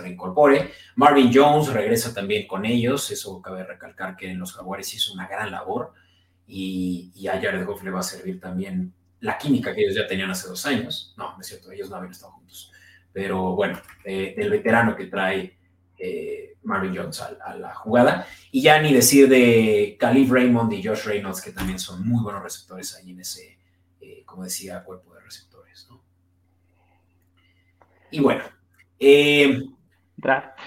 reincorpore. 0.00 0.70
Marvin 0.94 1.32
Jones 1.34 1.72
regresa 1.72 2.14
también 2.14 2.46
con 2.46 2.64
ellos, 2.64 3.10
eso 3.10 3.42
cabe 3.42 3.64
recalcar 3.64 4.14
que 4.16 4.30
en 4.30 4.38
los 4.38 4.52
Jaguares 4.52 4.94
hizo 4.94 5.12
una 5.12 5.26
gran 5.26 5.50
labor 5.50 5.94
y, 6.46 7.26
a 7.26 7.40
Jared 7.40 7.66
Goff 7.66 7.82
le 7.82 7.90
va 7.90 7.98
a 7.98 8.04
servir 8.04 8.38
también 8.38 8.94
la 9.18 9.36
química 9.36 9.74
que 9.74 9.80
ellos 9.80 9.96
ya 9.96 10.06
tenían 10.06 10.30
hace 10.30 10.46
dos 10.46 10.64
años. 10.64 11.12
No, 11.18 11.36
es 11.40 11.48
cierto, 11.48 11.72
ellos 11.72 11.90
no 11.90 11.96
habían 11.96 12.12
estado 12.12 12.30
juntos. 12.34 12.70
Pero 13.12 13.56
bueno, 13.56 13.82
eh, 14.04 14.36
el 14.38 14.50
veterano 14.50 14.94
que 14.94 15.06
trae 15.06 15.58
eh, 15.98 16.56
Marvin 16.62 16.96
Jones 16.96 17.20
a, 17.20 17.56
la 17.56 17.74
jugada. 17.74 18.28
Y 18.52 18.62
ya 18.62 18.80
ni 18.80 18.94
decir 18.94 19.28
de 19.28 19.96
Khalif 19.98 20.30
Raymond 20.30 20.72
y 20.72 20.84
Josh 20.84 21.02
Reynolds, 21.02 21.42
que 21.42 21.50
también 21.50 21.80
son 21.80 22.08
muy 22.08 22.22
buenos 22.22 22.44
receptores 22.44 22.94
ahí 22.94 23.10
en 23.10 23.18
ese, 23.22 23.58
eh, 24.00 24.22
como 24.24 24.44
decía, 24.44 24.84
cuerpo 24.84 25.14
de 25.14 25.20
receptores. 25.22 25.48
Y 28.10 28.20
bueno, 28.20 28.44
eh, 28.98 29.62
draft. 30.16 30.58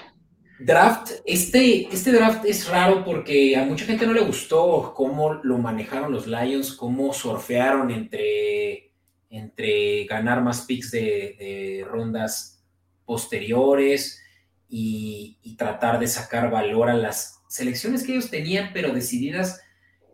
Draft, 0.60 1.12
este, 1.26 1.88
este 1.92 2.12
draft 2.12 2.46
es 2.46 2.68
raro 2.70 3.04
porque 3.04 3.56
a 3.56 3.66
mucha 3.66 3.86
gente 3.86 4.06
no 4.06 4.14
le 4.14 4.22
gustó 4.22 4.94
cómo 4.96 5.34
lo 5.34 5.58
manejaron 5.58 6.12
los 6.12 6.28
Lions, 6.28 6.74
cómo 6.74 7.14
surfearon 7.14 7.90
entre, 7.90 8.92
entre 9.32 10.06
ganar 10.06 10.44
más 10.44 10.62
picks 10.62 10.92
de, 10.92 11.84
rondas 11.90 12.64
posteriores 13.06 14.22
y, 14.70 15.40
y, 15.42 15.56
tratar 15.56 16.00
de 16.00 16.06
sacar 16.06 16.52
valor 16.52 16.90
a 16.90 16.94
las 16.94 17.42
selecciones 17.50 18.04
que 18.04 18.12
ellos 18.12 18.30
tenían, 18.30 18.70
pero 18.72 18.94
decididas, 18.94 19.62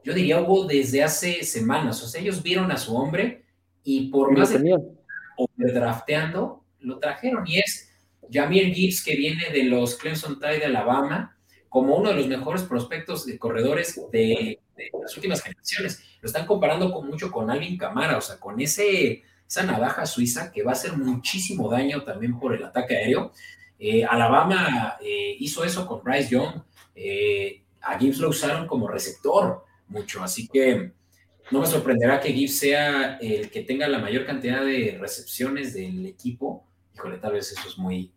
yo 0.02 0.14
diría, 0.14 0.40
hubo 0.40 0.66
desde 0.66 1.04
hace 1.04 1.44
semanas. 1.44 2.02
O 2.02 2.08
sea, 2.08 2.22
ellos 2.22 2.42
vieron 2.42 2.72
a 2.72 2.78
su 2.78 2.96
hombre 2.96 3.44
y 3.84 4.10
por 4.10 4.36
más 4.36 4.52
de 4.52 5.72
drafteando, 5.74 6.64
lo 6.88 7.00
trajeron 7.00 7.48
y 7.48 7.60
es 7.60 7.92
Jamir 8.32 8.74
Gibbs 8.74 9.04
que 9.04 9.16
viene 9.16 9.50
de 9.52 9.64
los 9.64 9.96
Clemson 9.96 10.40
Tide 10.40 10.60
de 10.60 10.66
Alabama 10.66 11.38
como 11.70 11.96
uno 11.96 12.10
de 12.10 12.16
los 12.16 12.28
mejores 12.28 12.64
prospectos 12.64 13.26
de 13.26 13.38
corredores 13.38 14.00
de, 14.12 14.60
las 15.02 15.16
últimas 15.16 15.42
generaciones. 15.42 16.02
Lo 16.22 16.28
están 16.28 16.46
comparando 16.46 16.92
con 16.92 17.08
mucho 17.08 17.32
con 17.32 17.50
Alvin 17.50 17.78
Camara, 17.78 18.18
o 18.18 18.22
sea, 18.22 18.40
con 18.40 18.60
ese, 18.60 19.24
esa 19.48 19.64
navaja 19.64 20.06
suiza 20.06 20.52
que 20.52 20.64
va 20.64 20.72
a 20.72 20.74
hacer 20.74 20.94
muchísimo 20.98 21.70
daño 21.70 22.04
también 22.04 22.40
por 22.40 22.56
el 22.56 22.64
ataque 22.64 22.96
aéreo. 22.96 23.32
Eh, 23.80 24.04
Alabama 24.06 24.98
eh, 25.02 25.36
hizo 25.40 25.64
eso 25.64 25.86
con 25.86 26.04
Bryce 26.04 26.30
Young. 26.30 26.62
Eh, 26.96 27.64
a 27.82 28.00
Gibbs 28.00 28.20
lo 28.20 28.30
usaron 28.30 28.66
como 28.66 28.88
receptor 28.88 29.64
mucho, 29.88 30.24
así 30.24 30.48
que 30.48 30.92
no 31.52 31.62
me 31.62 31.68
sorprenderá 31.68 32.20
que 32.20 32.34
Gibbs 32.34 32.58
sea 32.58 33.18
el 33.22 33.50
que 33.50 33.62
tenga 33.62 33.88
la 33.88 34.00
mayor 34.00 34.26
cantidad 34.26 34.66
de 34.66 34.98
recepciones 35.00 35.74
del 35.74 36.06
equipo 36.06 36.67
híjole, 36.98 37.18
tal 37.18 37.34
vez 37.34 37.52
eso 37.52 37.68
es 37.68 37.78
muy... 37.78 38.12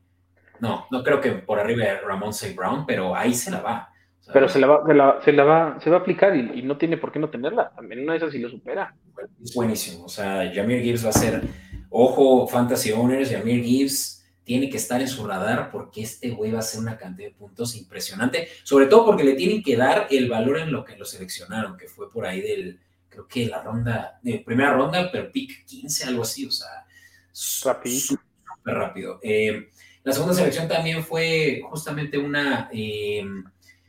No, 0.58 0.86
no 0.90 1.02
creo 1.02 1.20
que 1.20 1.32
por 1.32 1.58
arriba 1.58 1.84
de 1.84 2.00
Ramón 2.00 2.30
St. 2.30 2.54
Brown, 2.54 2.84
pero 2.86 3.14
ahí 3.14 3.34
se 3.34 3.50
la 3.50 3.60
va. 3.60 3.92
pero 4.32 4.48
se 4.48 4.58
la 4.58 4.66
va, 4.66 4.86
se 4.86 4.94
la, 4.94 5.20
se 5.24 5.32
la, 5.32 5.44
va, 5.44 5.80
se 5.80 5.90
va 5.90 5.96
a 5.96 6.00
aplicar 6.00 6.36
y, 6.36 6.62
no 6.62 6.76
tiene 6.76 6.98
por 6.98 7.12
qué 7.12 7.18
no 7.18 7.30
tenerla. 7.30 7.70
También 7.70 8.02
una 8.02 8.12
de 8.12 8.18
esas 8.18 8.32
sí 8.32 8.38
lo 8.38 8.50
supera. 8.50 8.94
Es 9.42 9.54
buenísimo. 9.54 10.04
O 10.04 10.08
sea, 10.08 10.50
Jamir 10.54 10.82
Gibbs 10.82 11.04
va 11.04 11.10
a 11.10 11.14
ser, 11.14 11.42
ojo, 11.88 12.46
Fantasy 12.46 12.92
Owners, 12.92 13.30
Jamir 13.30 13.64
Gibbs 13.64 14.22
tiene 14.44 14.68
que 14.68 14.76
estar 14.76 15.00
en 15.00 15.08
su 15.08 15.26
radar 15.26 15.70
porque 15.70 16.02
este 16.02 16.30
güey 16.30 16.50
va 16.50 16.58
a 16.58 16.60
hacer 16.60 16.80
una 16.80 16.98
cantidad 16.98 17.28
de 17.28 17.34
puntos 17.34 17.76
impresionante, 17.76 18.48
sobre 18.64 18.86
todo 18.86 19.06
porque 19.06 19.24
le 19.24 19.34
tienen 19.34 19.62
que 19.62 19.76
dar 19.76 20.08
el 20.10 20.28
valor 20.28 20.58
en 20.58 20.72
lo 20.72 20.84
que 20.84 20.96
lo 20.96 21.04
seleccionaron, 21.04 21.76
que 21.76 21.88
fue 21.88 22.10
por 22.10 22.26
ahí 22.26 22.40
del, 22.42 22.80
creo 23.08 23.26
que 23.26 23.46
la 23.46 23.62
ronda, 23.62 24.18
de 24.22 24.42
primera 24.44 24.74
ronda, 24.74 25.08
pero 25.10 25.30
pick 25.30 25.64
15, 25.64 26.04
algo 26.04 26.22
así, 26.22 26.46
o 26.46 26.50
sea, 26.50 26.84
rápido 28.64 28.80
rápido. 28.80 29.20
Eh, 29.22 29.68
la 30.02 30.12
segunda 30.12 30.34
selección 30.34 30.68
también 30.68 31.04
fue 31.04 31.60
justamente 31.68 32.18
una 32.18 32.68
eh, 32.72 33.24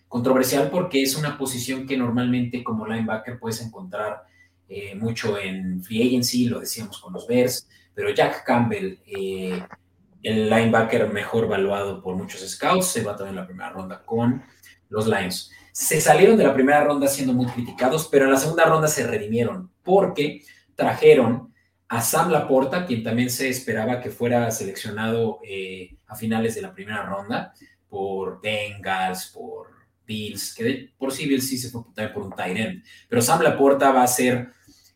controversial 0.08 0.70
porque 0.70 1.02
es 1.04 1.16
una 1.16 1.38
posición 1.38 1.88
que 1.88 1.98
normalmente 1.98 2.64
como 2.64 2.86
linebacker 2.86 3.40
puedes 3.40 3.62
encontrar 3.62 4.24
eh, 4.68 4.96
mucho 4.96 5.38
en 5.38 5.84
free 5.84 6.08
agency, 6.08 6.46
lo 6.46 6.60
decíamos 6.60 7.00
con 7.00 7.14
los 7.14 7.28
Bears, 7.28 7.68
pero 7.94 8.10
Jack 8.10 8.44
Campbell, 8.46 9.00
el 9.06 10.50
linebacker 10.50 11.12
mejor 11.12 11.48
valuado 11.48 12.02
por 12.02 12.16
muchos 12.16 12.42
scouts, 12.50 12.88
se 12.88 13.04
va 13.04 13.16
también 13.16 13.36
en 13.36 13.42
la 13.42 13.48
primera 13.48 13.70
ronda 13.70 14.02
con 14.06 14.44
los 14.90 15.08
Lions. 15.08 15.52
Se 15.74 16.00
salieron 16.00 16.38
de 16.38 16.44
la 16.46 16.54
primera 16.54 16.84
ronda 16.84 17.08
siendo 17.08 17.34
muy 17.34 17.48
criticados, 17.48 18.08
pero 18.10 18.26
en 18.26 18.32
la 18.32 18.38
segunda 18.38 18.66
ronda 18.66 18.88
se 18.88 19.08
redimieron 19.08 19.72
porque 19.84 20.44
trajeron 20.76 21.51
a 21.92 22.02
Sam 22.02 22.32
Laporta, 22.32 22.86
quien 22.86 23.04
también 23.04 23.30
se 23.30 23.50
esperaba 23.50 24.00
que 24.00 24.12
fuera 24.12 24.50
seleccionado 24.50 25.42
eh, 25.44 25.98
a 26.08 26.16
finales 26.16 26.56
de 26.56 26.62
la 26.62 26.74
primera 26.74 27.04
ronda 27.04 27.54
por 27.90 28.40
Bengals, 28.40 29.30
por 29.34 29.68
Bills, 30.08 30.56
que 30.56 30.94
por 30.98 31.12
sí 31.12 31.28
Bills 31.28 31.50
sí 31.50 31.58
se 31.58 31.70
fue 31.70 31.82
también 31.94 32.14
por 32.14 32.24
un 32.24 32.32
tight 32.32 32.58
end, 32.58 32.84
pero 33.10 33.22
Sam 33.22 33.42
Laporta 33.42 33.92
va 33.92 34.04
a 34.04 34.08
ser 34.08 34.52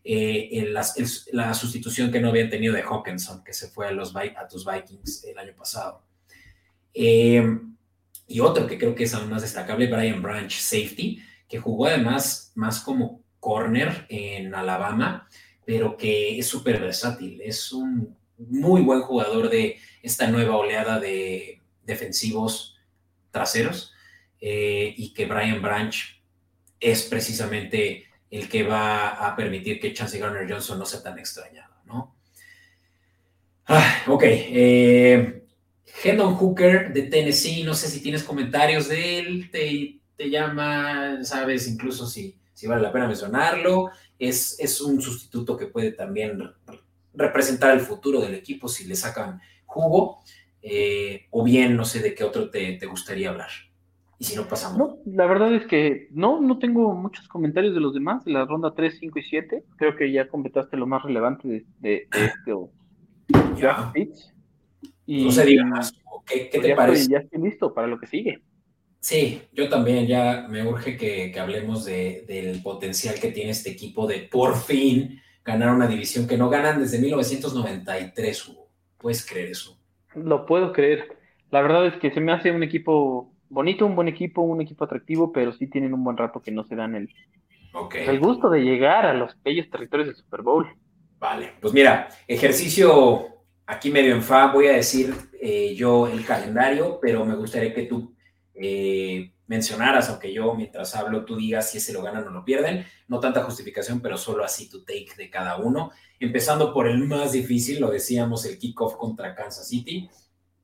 eh, 0.05 0.69
la, 0.71 1.53
sustitución 1.53 2.13
que 2.13 2.21
no 2.21 2.29
habían 2.29 2.49
tenido 2.49 2.73
de 2.73 2.83
Hawkinson, 2.83 3.43
que 3.43 3.51
se 3.51 3.67
fue 3.67 3.89
a, 3.89 3.91
los, 3.91 4.13
Vikings 4.13 5.25
el 5.25 5.37
año 5.37 5.53
pasado. 5.53 6.01
Em, 6.93 7.75
y 8.25 8.39
otro 8.39 8.67
que 8.67 8.77
creo 8.77 8.95
que 8.95 9.03
es 9.03 9.13
aún 9.13 9.29
más 9.29 9.41
destacable, 9.41 9.87
Brian 9.87 10.21
Branch, 10.21 10.49
safety, 10.49 11.21
que 11.49 11.59
jugó 11.59 11.87
además 11.87 12.53
más 12.55 12.79
como 12.79 13.21
corner 13.41 14.05
en 14.07 14.55
Alabama 14.55 15.27
pero 15.65 15.97
que 15.97 16.39
es 16.39 16.47
súper 16.47 16.79
versátil. 16.79 17.41
Es 17.41 17.71
un 17.71 18.15
muy 18.37 18.81
buen 18.81 19.01
jugador 19.01 19.49
de 19.49 19.77
esta 20.01 20.27
nueva 20.27 20.57
oleada 20.57 20.99
de 20.99 21.61
defensivos 21.83 22.77
traseros 23.31 23.93
eh, 24.39 24.93
y 24.95 25.13
que 25.13 25.25
Brian 25.25 25.61
Branch 25.61 26.21
es 26.79 27.03
precisamente 27.03 28.05
el 28.29 28.49
que 28.49 28.63
va 28.63 29.09
a 29.09 29.35
permitir 29.35 29.79
que 29.79 29.93
Chance 29.93 30.19
Garner 30.19 30.49
Johnson 30.49 30.77
no 30.77 30.85
sea 30.85 31.01
tan 31.01 31.17
extrañado, 31.17 31.73
¿no? 31.85 32.15
Ah, 33.67 34.03
ok. 34.07 34.23
Eh, 34.25 35.43
Hendon 36.03 36.35
Hooker 36.35 36.93
de 36.93 37.03
Tennessee, 37.03 37.63
no 37.63 37.73
sé 37.73 37.87
si 37.87 38.01
tienes 38.01 38.23
comentarios 38.23 38.89
de 38.89 39.19
él, 39.19 39.49
te, 39.51 39.99
te 40.15 40.29
llama, 40.29 41.23
sabes 41.23 41.67
incluso 41.67 42.05
si, 42.05 42.37
si 42.53 42.67
vale 42.67 42.81
la 42.81 42.91
pena 42.91 43.07
mencionarlo. 43.07 43.91
Es, 44.19 44.59
es 44.59 44.81
un 44.81 45.01
sustituto 45.01 45.57
que 45.57 45.67
puede 45.67 45.91
también 45.91 46.41
representar 47.13 47.73
el 47.73 47.81
futuro 47.81 48.21
del 48.21 48.35
equipo 48.35 48.67
si 48.67 48.85
le 48.85 48.95
sacan 48.95 49.41
jugo. 49.65 50.19
Eh, 50.61 51.27
o 51.29 51.43
bien, 51.43 51.75
no 51.75 51.85
sé 51.85 51.99
de 51.99 52.15
qué 52.15 52.23
otro 52.23 52.49
te, 52.49 52.73
te, 52.73 52.85
gustaría 52.87 53.29
hablar. 53.29 53.49
Y 54.17 54.25
si 54.25 54.35
no 54.35 54.47
pasamos. 54.47 54.77
No, 54.77 54.97
la 55.05 55.27
verdad 55.27 55.53
es 55.53 55.67
que 55.67 56.07
no, 56.11 56.41
no 56.41 56.57
tengo 56.57 56.95
muchos 56.95 57.27
comentarios 57.27 57.75
de 57.75 57.81
los 57.81 57.93
demás, 57.93 58.25
de 58.25 58.31
la 58.31 58.45
ronda 58.45 58.73
3, 58.73 58.97
5 58.99 59.19
y 59.19 59.23
7. 59.23 59.63
Creo 59.77 59.95
que 59.95 60.11
ya 60.11 60.27
completaste 60.27 60.77
lo 60.77 60.87
más 60.87 61.03
relevante 61.03 61.47
de, 61.47 61.65
de, 61.79 62.07
de 62.11 62.25
este 62.25 62.51
ya. 63.57 63.91
Y, 65.05 65.25
no 65.25 65.31
se 65.31 65.45
diga 65.45 65.65
más. 65.65 65.93
¿Qué, 66.25 66.49
qué 66.49 66.57
pues 66.57 66.61
te 66.61 66.67
ya 66.69 66.75
parece? 66.75 67.11
Ya 67.11 67.19
estoy 67.19 67.41
listo 67.41 67.73
para 67.73 67.87
lo 67.87 67.99
que 67.99 68.07
sigue. 68.07 68.41
Sí, 69.05 69.43
yo 69.53 69.69
también 69.69 70.07
ya 70.07 70.47
me 70.49 70.65
urge 70.65 70.97
que, 70.97 71.31
que 71.31 71.39
hablemos 71.39 71.85
de, 71.85 72.25
del 72.27 72.63
potencial 72.63 73.13
que 73.21 73.31
tiene 73.31 73.51
este 73.51 73.69
equipo 73.69 74.07
de 74.07 74.27
por 74.31 74.55
fin 74.55 75.21
ganar 75.43 75.75
una 75.75 75.85
división 75.85 76.25
que 76.25 76.39
no 76.39 76.49
ganan 76.49 76.79
desde 76.79 76.97
1993, 76.97 78.47
Hugo. 78.47 78.67
¿Puedes 78.97 79.23
creer 79.23 79.49
eso? 79.49 79.79
Lo 80.15 80.47
puedo 80.47 80.73
creer. 80.73 81.19
La 81.51 81.61
verdad 81.61 81.85
es 81.85 81.93
que 81.97 82.09
se 82.15 82.19
me 82.19 82.31
hace 82.31 82.49
un 82.49 82.63
equipo 82.63 83.31
bonito, 83.47 83.85
un 83.85 83.95
buen 83.95 84.07
equipo, 84.07 84.41
un 84.41 84.61
equipo 84.61 84.85
atractivo, 84.85 85.31
pero 85.31 85.53
sí 85.53 85.67
tienen 85.67 85.93
un 85.93 86.03
buen 86.03 86.17
rato 86.17 86.41
que 86.41 86.49
no 86.49 86.63
se 86.63 86.75
dan 86.75 86.95
el, 86.95 87.13
okay. 87.73 88.07
el 88.07 88.19
gusto 88.19 88.49
de 88.49 88.61
llegar 88.61 89.05
a 89.05 89.13
los 89.13 89.39
bellos 89.43 89.69
territorios 89.69 90.07
del 90.07 90.15
Super 90.15 90.41
Bowl. 90.41 90.67
Vale, 91.19 91.51
pues 91.61 91.75
mira, 91.75 92.09
ejercicio 92.27 93.27
aquí 93.67 93.91
medio 93.91 94.15
en 94.15 94.23
fa, 94.23 94.51
voy 94.51 94.65
a 94.65 94.71
decir 94.71 95.13
eh, 95.39 95.75
yo 95.75 96.07
el 96.07 96.25
calendario, 96.25 96.97
pero 96.99 97.23
me 97.23 97.35
gustaría 97.35 97.71
que 97.71 97.83
tú 97.83 98.15
eh, 98.55 99.31
mencionaras, 99.47 100.09
aunque 100.09 100.33
yo 100.33 100.55
mientras 100.55 100.95
hablo 100.95 101.25
tú 101.25 101.35
digas 101.35 101.69
si 101.69 101.77
ese 101.77 101.93
lo 101.93 102.01
ganan 102.01 102.27
o 102.27 102.31
lo 102.31 102.45
pierden. 102.45 102.85
No 103.07 103.19
tanta 103.19 103.43
justificación, 103.43 104.01
pero 104.01 104.17
solo 104.17 104.43
así 104.43 104.69
tu 104.69 104.83
take 104.83 105.11
de 105.17 105.29
cada 105.29 105.57
uno. 105.57 105.91
Empezando 106.19 106.73
por 106.73 106.87
el 106.87 106.97
más 106.99 107.33
difícil, 107.33 107.79
lo 107.79 107.91
decíamos, 107.91 108.45
el 108.45 108.57
kickoff 108.57 108.95
contra 108.95 109.35
Kansas 109.35 109.67
City. 109.67 110.09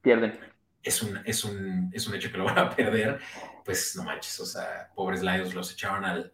Pierden. 0.01 0.39
Es 0.81 1.03
un, 1.03 1.19
es, 1.25 1.43
un, 1.43 1.91
es 1.93 2.07
un 2.07 2.15
hecho 2.15 2.31
que 2.31 2.37
lo 2.37 2.45
van 2.45 2.57
a 2.57 2.69
perder. 2.75 3.19
Pues 3.63 3.95
no 3.95 4.03
manches, 4.03 4.39
o 4.39 4.45
sea, 4.45 4.89
pobres 4.95 5.21
Lions 5.21 5.53
los 5.53 5.71
echaron 5.71 6.03
al, 6.05 6.33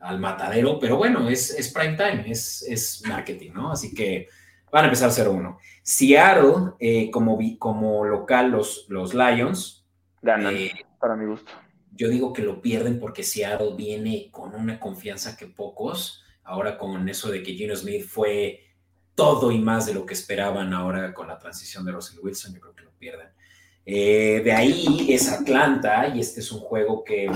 al 0.00 0.18
matadero, 0.18 0.78
pero 0.78 0.96
bueno, 0.96 1.28
es, 1.28 1.50
es 1.50 1.72
prime 1.72 1.96
time, 1.96 2.24
es, 2.30 2.62
es 2.62 3.02
marketing, 3.06 3.52
¿no? 3.52 3.70
Así 3.70 3.94
que 3.94 4.28
van 4.70 4.84
a 4.84 4.88
empezar 4.88 5.10
0-1. 5.10 5.58
Seattle, 5.82 6.72
eh, 6.80 7.10
como, 7.10 7.38
como 7.58 8.04
local, 8.04 8.50
los, 8.50 8.86
los 8.88 9.14
Lions. 9.14 9.86
Ganan, 10.22 10.56
eh, 10.56 10.72
para 11.02 11.16
mi 11.16 11.26
gusto. 11.26 11.50
Yo 11.90 12.08
digo 12.08 12.32
que 12.32 12.42
lo 12.42 12.62
pierden 12.62 13.00
porque 13.00 13.24
Seattle 13.24 13.74
viene 13.76 14.28
con 14.30 14.54
una 14.54 14.78
confianza 14.78 15.36
que 15.36 15.46
pocos. 15.48 16.22
Ahora 16.44 16.78
con 16.78 17.08
eso 17.08 17.28
de 17.28 17.42
que 17.42 17.54
Gino 17.54 17.74
Smith 17.74 18.06
fue 18.06 18.60
todo 19.16 19.50
y 19.50 19.58
más 19.58 19.84
de 19.86 19.94
lo 19.94 20.06
que 20.06 20.14
esperaban 20.14 20.72
ahora 20.72 21.12
con 21.12 21.26
la 21.26 21.38
transición 21.38 21.84
de 21.84 21.90
Russell 21.90 22.20
Wilson, 22.22 22.54
yo 22.54 22.60
creo 22.60 22.74
que 22.74 22.84
lo 22.84 22.92
pierden. 22.92 23.28
Eh, 23.84 24.42
de 24.44 24.52
ahí 24.52 25.08
es 25.12 25.30
Atlanta 25.30 26.06
y 26.14 26.20
este 26.20 26.38
es 26.38 26.52
un 26.52 26.60
juego 26.60 27.02
que 27.02 27.28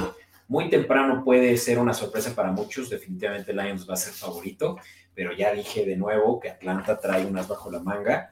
muy 0.46 0.70
temprano 0.70 1.24
puede 1.24 1.56
ser 1.56 1.80
una 1.80 1.92
sorpresa 1.92 2.34
para 2.36 2.52
muchos. 2.52 2.88
Definitivamente 2.88 3.52
Lions 3.52 3.88
va 3.88 3.94
a 3.94 3.98
ser 3.98 4.12
favorito, 4.12 4.78
pero 5.12 5.32
ya 5.32 5.52
dije 5.52 5.84
de 5.84 5.96
nuevo 5.96 6.38
que 6.38 6.50
Atlanta 6.50 7.00
trae 7.00 7.26
unas 7.26 7.48
bajo 7.48 7.68
la 7.68 7.80
manga 7.80 8.30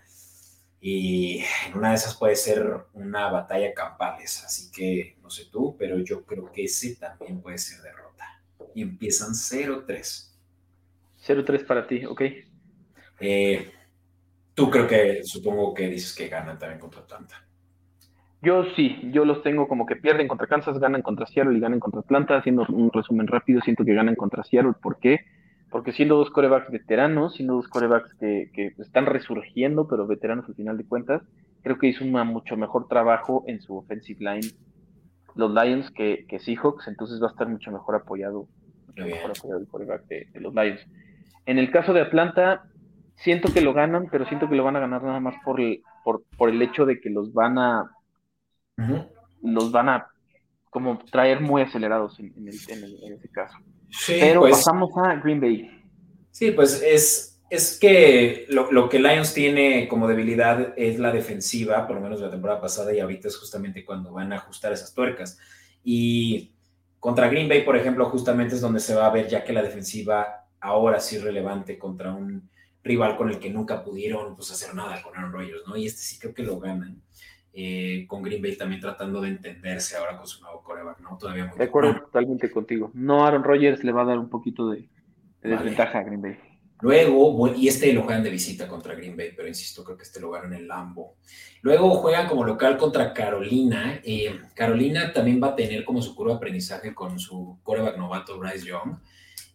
y 0.86 1.42
en 1.66 1.78
una 1.78 1.88
de 1.88 1.94
esas 1.94 2.14
puede 2.14 2.36
ser 2.36 2.84
una 2.92 3.30
batalla 3.30 3.72
campales. 3.72 4.44
Así 4.44 4.70
que 4.70 5.16
no 5.22 5.30
sé 5.30 5.46
tú, 5.50 5.74
pero 5.78 5.98
yo 6.00 6.26
creo 6.26 6.52
que 6.52 6.64
ese 6.64 6.96
también 6.96 7.40
puede 7.40 7.56
ser 7.56 7.80
derrota. 7.80 8.42
Y 8.74 8.82
empiezan 8.82 9.30
0-3. 9.30 10.30
0-3 11.26 11.66
para 11.66 11.86
ti, 11.86 12.04
ok. 12.04 12.22
Eh, 13.18 13.72
tú 14.52 14.70
creo 14.70 14.86
que, 14.86 15.24
supongo 15.24 15.72
que 15.72 15.88
dices 15.88 16.14
que 16.14 16.28
ganan 16.28 16.58
también 16.58 16.80
contra 16.80 17.00
Atlanta. 17.00 17.48
Yo 18.42 18.66
sí, 18.76 19.08
yo 19.10 19.24
los 19.24 19.42
tengo 19.42 19.66
como 19.66 19.86
que 19.86 19.96
pierden 19.96 20.28
contra 20.28 20.48
Kansas, 20.48 20.78
ganan 20.78 21.00
contra 21.00 21.24
Seattle 21.24 21.56
y 21.56 21.60
ganan 21.60 21.80
contra 21.80 22.00
Atlanta. 22.00 22.36
Haciendo 22.36 22.66
un 22.68 22.92
resumen 22.92 23.26
rápido, 23.26 23.62
siento 23.62 23.86
que 23.86 23.94
ganan 23.94 24.16
contra 24.16 24.44
Seattle. 24.44 24.74
¿Por 24.82 24.98
qué? 24.98 25.20
Porque 25.74 25.90
siendo 25.90 26.14
dos 26.14 26.30
corebacks 26.30 26.70
veteranos, 26.70 27.34
siendo 27.34 27.54
dos 27.54 27.66
corebacks 27.66 28.14
que, 28.14 28.48
que 28.54 28.72
están 28.78 29.06
resurgiendo, 29.06 29.88
pero 29.88 30.06
veteranos 30.06 30.48
al 30.48 30.54
final 30.54 30.78
de 30.78 30.86
cuentas, 30.86 31.20
creo 31.64 31.78
que 31.78 31.88
hizo 31.88 32.04
un 32.04 32.12
mucho 32.12 32.56
mejor 32.56 32.86
trabajo 32.86 33.42
en 33.48 33.60
su 33.60 33.76
offensive 33.76 34.20
line 34.20 34.52
los 35.34 35.52
Lions 35.52 35.90
que, 35.90 36.26
que 36.28 36.38
Seahawks, 36.38 36.86
entonces 36.86 37.20
va 37.20 37.26
a 37.26 37.30
estar 37.32 37.48
mucho 37.48 37.72
mejor 37.72 37.96
apoyado, 37.96 38.46
mucho 38.86 39.04
mejor 39.04 39.32
apoyado 39.32 39.60
el 39.60 39.66
coreback 39.66 40.06
de, 40.06 40.28
de 40.32 40.40
los 40.40 40.54
Lions. 40.54 40.80
En 41.44 41.58
el 41.58 41.72
caso 41.72 41.92
de 41.92 42.02
Atlanta, 42.02 42.66
siento 43.16 43.52
que 43.52 43.60
lo 43.60 43.72
ganan, 43.72 44.06
pero 44.12 44.26
siento 44.26 44.48
que 44.48 44.54
lo 44.54 44.62
van 44.62 44.76
a 44.76 44.80
ganar 44.80 45.02
nada 45.02 45.18
más 45.18 45.34
por 45.44 45.60
el, 45.60 45.82
por, 46.04 46.22
por 46.38 46.50
el 46.50 46.62
hecho 46.62 46.86
de 46.86 47.00
que 47.00 47.10
los 47.10 47.32
van 47.32 47.58
a 47.58 47.90
uh 48.78 48.80
-huh. 48.80 49.08
los 49.42 49.72
van 49.72 49.88
a 49.88 50.06
como 50.70 50.98
traer 51.10 51.40
muy 51.40 51.62
acelerados 51.62 52.20
en, 52.20 52.32
en, 52.36 52.46
el, 52.46 52.54
en, 52.68 52.84
el, 52.84 52.96
en 53.02 53.12
ese 53.14 53.28
caso. 53.28 53.58
Sí, 53.96 54.16
pero 54.20 54.40
pues, 54.40 54.56
pasamos 54.56 54.90
a 54.96 55.14
Green 55.16 55.40
Bay. 55.40 55.70
Sí, 56.30 56.50
pues 56.50 56.82
es, 56.82 57.40
es 57.48 57.78
que 57.78 58.46
lo, 58.48 58.70
lo, 58.72 58.88
que 58.88 58.98
Lions 58.98 59.32
tiene 59.32 59.86
como 59.88 60.08
debilidad 60.08 60.74
es 60.76 60.98
la 60.98 61.12
defensiva, 61.12 61.86
por 61.86 61.96
lo 61.96 62.02
menos 62.02 62.20
la 62.20 62.30
temporada 62.30 62.60
pasada, 62.60 62.92
y 62.92 63.00
ahorita 63.00 63.28
es 63.28 63.36
justamente 63.36 63.84
cuando 63.84 64.12
van 64.12 64.32
a 64.32 64.36
ajustar 64.36 64.72
esas 64.72 64.92
tuercas. 64.92 65.38
Y 65.84 66.52
contra 66.98 67.28
Green 67.28 67.48
Bay, 67.48 67.62
por 67.62 67.76
ejemplo, 67.76 68.08
justamente 68.10 68.56
es 68.56 68.60
donde 68.60 68.80
se 68.80 68.94
va 68.94 69.06
a 69.06 69.10
ver 69.10 69.28
ya 69.28 69.44
que 69.44 69.52
la 69.52 69.62
defensiva 69.62 70.46
ahora 70.60 70.98
sí 70.98 71.16
es 71.16 71.22
relevante 71.22 71.78
contra 71.78 72.12
un 72.12 72.48
rival 72.82 73.16
con 73.16 73.30
el 73.30 73.38
que 73.38 73.50
nunca 73.50 73.84
pudieron 73.84 74.34
pues, 74.34 74.50
hacer 74.50 74.74
nada 74.74 75.02
con 75.02 75.16
Aaron 75.16 75.32
Rodgers, 75.32 75.62
¿no? 75.66 75.76
Y 75.76 75.86
este 75.86 76.00
sí 76.00 76.18
creo 76.18 76.34
que 76.34 76.42
lo 76.42 76.58
ganan. 76.58 77.00
Eh, 77.56 78.04
con 78.08 78.20
Green 78.22 78.42
Bay 78.42 78.56
también 78.56 78.80
tratando 78.80 79.20
de 79.20 79.28
entenderse 79.28 79.96
ahora 79.96 80.16
con 80.16 80.26
su 80.26 80.42
nuevo 80.42 80.60
coreback, 80.62 80.98
¿no? 81.00 81.16
Todavía 81.16 81.46
muy 81.46 81.56
De 81.56 81.64
acuerdo 81.64 81.94
totalmente 82.00 82.50
contigo. 82.50 82.90
No, 82.94 83.24
Aaron 83.24 83.44
Rodgers 83.44 83.84
le 83.84 83.92
va 83.92 84.02
a 84.02 84.06
dar 84.06 84.18
un 84.18 84.28
poquito 84.28 84.70
de, 84.70 84.78
de 84.78 84.88
vale. 85.42 85.56
desventaja 85.56 86.00
a 86.00 86.02
Green 86.02 86.20
Bay. 86.20 86.36
Luego, 86.80 87.54
y 87.54 87.68
este 87.68 87.92
lo 87.92 88.02
juegan 88.02 88.24
de 88.24 88.30
visita 88.30 88.66
contra 88.66 88.94
Green 88.94 89.16
Bay, 89.16 89.30
pero 89.36 89.46
insisto, 89.46 89.84
creo 89.84 89.96
que 89.96 90.02
este 90.02 90.20
lo 90.20 90.30
ganan 90.30 90.52
en 90.52 90.60
el 90.60 90.68
Lambo. 90.68 91.16
Luego 91.62 91.90
juegan 91.94 92.26
como 92.26 92.44
local 92.44 92.76
contra 92.76 93.14
Carolina. 93.14 94.00
Eh, 94.04 94.38
Carolina 94.54 95.12
también 95.12 95.40
va 95.42 95.48
a 95.48 95.56
tener 95.56 95.84
como 95.84 96.02
su 96.02 96.14
curva 96.14 96.32
de 96.32 96.36
aprendizaje 96.38 96.92
con 96.92 97.18
su 97.18 97.58
coreback 97.62 97.96
novato 97.96 98.38
Bryce 98.38 98.66
Young. 98.66 98.98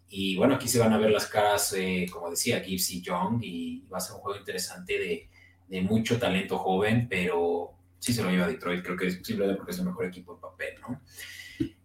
Y 0.07 0.37
bueno, 0.37 0.55
aquí 0.55 0.67
se 0.67 0.79
van 0.79 0.93
a 0.93 0.97
ver 0.97 1.11
las 1.11 1.27
caras, 1.27 1.73
eh, 1.77 2.07
como 2.11 2.31
decía, 2.31 2.61
Gibbs 2.61 2.89
y 2.91 3.01
Young, 3.01 3.43
y 3.43 3.85
va 3.93 3.97
a 3.97 4.01
ser 4.01 4.15
un 4.15 4.21
juego 4.21 4.39
interesante 4.39 4.97
de, 4.97 5.29
de 5.67 5.81
mucho 5.81 6.17
talento 6.17 6.57
joven, 6.57 7.07
pero 7.07 7.73
sí 7.99 8.13
se 8.13 8.23
lo 8.23 8.29
lleva 8.29 8.45
a 8.45 8.49
Detroit, 8.49 8.83
creo 8.83 8.97
que 8.97 9.07
es 9.07 9.19
simplemente 9.23 9.57
porque 9.57 9.71
es 9.71 9.79
el 9.79 9.85
mejor 9.85 10.05
equipo 10.05 10.33
en 10.33 10.39
papel, 10.39 10.73
¿no? 10.81 11.01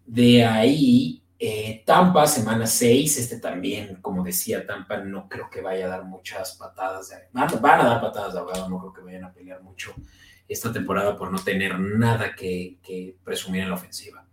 De 0.07 0.45
ahí, 0.45 1.23
eh, 1.39 1.83
Tampa, 1.85 2.27
semana 2.27 2.67
6, 2.67 3.19
este 3.19 3.39
también, 3.39 3.97
como 4.01 4.23
decía, 4.23 4.67
Tampa 4.67 4.99
no 4.99 5.29
creo 5.29 5.51
que 5.51 5.61
vaya 5.61 5.87
a 5.87 5.89
dar 5.89 6.05
muchas 6.05 6.57
patadas, 6.57 7.11
de, 7.11 7.17
van, 7.33 7.49
van, 7.61 7.81
a 7.81 7.85
dar 7.85 8.01
patadas 8.01 8.35
de 8.35 8.41
ahogado, 8.41 8.69
no 8.69 8.79
creo 8.79 8.93
que 8.93 9.03
vayan 9.03 9.25
a 9.25 9.33
pelear 9.33 9.63
mucho 9.63 9.95
esta 10.49 10.73
temporada 10.73 11.17
por 11.17 11.33
no 11.33 11.39
tener 11.39 11.79
nada 11.79 12.35
que, 12.35 12.79
que 12.83 13.17
presumir 13.25 13.63
en 13.63 13.71
la 13.71 13.75
ofensiva. 13.77 14.27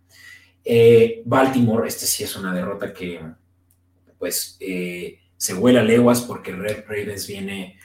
Eh, 0.64 1.22
Baltimore, 1.24 1.88
este 1.88 2.06
sí 2.06 2.22
es 2.24 2.36
una 2.36 2.52
derrota 2.52 2.92
que 2.92 3.20
pues 4.18 4.56
eh, 4.60 5.18
se 5.36 5.54
vuela 5.54 5.82
leguas 5.82 6.20
porque 6.20 6.52
Red 6.52 6.84
Ravens 6.86 7.26
viene 7.26 7.78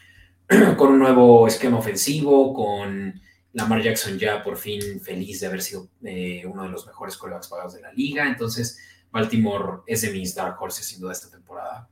con 0.78 0.94
un 0.94 1.00
nuevo 1.00 1.48
esquema 1.48 1.80
ofensivo, 1.80 2.54
con 2.54 3.20
Lamar 3.58 3.82
Jackson 3.82 4.20
ya 4.20 4.44
por 4.44 4.56
fin 4.56 5.02
feliz 5.02 5.40
de 5.40 5.48
haber 5.48 5.64
sido 5.64 5.90
eh, 6.04 6.44
uno 6.46 6.64
de 6.64 6.70
los 6.70 6.86
mejores 6.86 7.18
corebacks 7.18 7.48
pagados 7.48 7.74
de 7.74 7.82
la 7.82 7.92
liga. 7.92 8.28
Entonces, 8.28 8.78
Baltimore 9.12 9.82
es 9.88 10.04
de 10.04 10.12
mis 10.12 10.36
dark 10.36 10.62
horses 10.62 10.86
sin 10.86 11.00
duda 11.00 11.14
esta 11.14 11.32
temporada. 11.32 11.90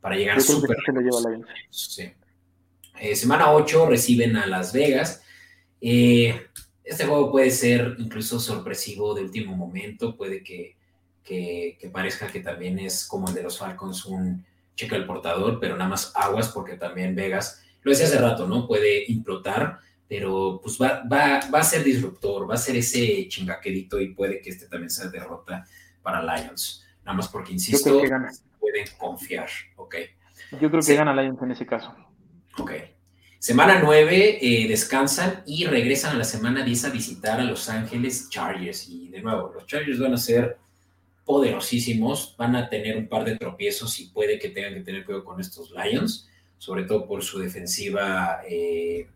Para 0.00 0.16
llegar 0.16 0.42
súper. 0.42 0.76
Sí. 1.70 2.12
Eh, 3.00 3.14
semana 3.14 3.52
8 3.52 3.86
reciben 3.86 4.36
a 4.36 4.46
Las 4.46 4.72
Vegas. 4.72 5.22
Eh, 5.80 6.48
este 6.82 7.06
juego 7.06 7.30
puede 7.30 7.52
ser 7.52 7.94
incluso 7.98 8.40
sorpresivo 8.40 9.14
de 9.14 9.22
último 9.22 9.56
momento. 9.56 10.16
Puede 10.16 10.42
que, 10.42 10.76
que, 11.22 11.78
que, 11.80 11.90
parezca 11.90 12.26
que 12.26 12.40
también 12.40 12.80
es 12.80 13.06
como 13.06 13.28
el 13.28 13.34
de 13.34 13.44
los 13.44 13.56
Falcons, 13.56 14.04
un 14.06 14.44
cheque 14.74 14.96
al 14.96 15.06
portador, 15.06 15.60
pero 15.60 15.76
nada 15.76 15.90
más 15.90 16.10
aguas 16.16 16.48
porque 16.48 16.74
también 16.76 17.14
Vegas, 17.14 17.62
lo 17.82 17.92
decía 17.92 18.06
hace 18.06 18.18
rato, 18.18 18.48
¿no? 18.48 18.66
Puede 18.66 19.04
implotar 19.12 19.78
pero 20.08 20.60
pues 20.62 20.78
va, 20.80 21.02
va, 21.10 21.40
va, 21.52 21.60
a 21.60 21.64
ser 21.64 21.82
disruptor, 21.82 22.48
va 22.48 22.54
a 22.54 22.58
ser 22.58 22.76
ese 22.76 23.26
chingaquerito 23.28 24.00
y 24.00 24.14
puede 24.14 24.40
que 24.40 24.50
este 24.50 24.66
también 24.66 24.90
sea 24.90 25.08
derrota 25.08 25.64
para 26.02 26.22
Lions. 26.22 26.84
Nada 27.04 27.16
más 27.16 27.28
porque, 27.28 27.52
insisto, 27.52 28.00
pueden 28.60 28.86
confiar. 28.98 29.48
Ok. 29.76 29.96
Yo 30.60 30.70
creo 30.70 30.82
que 30.82 30.94
gana 30.94 31.14
Lions 31.14 31.40
en 31.42 31.50
ese 31.50 31.66
caso. 31.66 31.94
Ok. 32.58 32.72
Semana 33.38 33.80
9 33.82 34.38
eh, 34.40 34.68
descansan 34.68 35.42
y 35.46 35.66
regresan 35.66 36.14
a 36.14 36.18
la 36.18 36.24
semana 36.24 36.64
10 36.64 36.86
a 36.86 36.90
visitar 36.90 37.40
a 37.40 37.44
Los 37.44 37.68
Ángeles 37.68 38.30
Chargers. 38.30 38.88
Y 38.88 39.08
de 39.08 39.20
nuevo, 39.20 39.52
los 39.52 39.66
Chargers 39.66 39.98
van 39.98 40.14
a 40.14 40.16
ser 40.16 40.56
poderosísimos, 41.24 42.34
van 42.38 42.56
a 42.56 42.68
tener 42.68 42.96
un 42.96 43.08
par 43.08 43.24
de 43.24 43.36
tropiezos 43.36 43.98
y 44.00 44.06
puede 44.06 44.38
que 44.38 44.50
tengan 44.50 44.74
que 44.74 44.80
tener 44.80 45.04
cuidado 45.04 45.24
con 45.24 45.40
estos 45.40 45.72
Lions, 45.72 46.28
sobre 46.58 46.84
todo 46.84 47.06
por 47.06 47.22
su 47.22 47.38
defensiva 47.38 48.40
eh, 48.48 49.08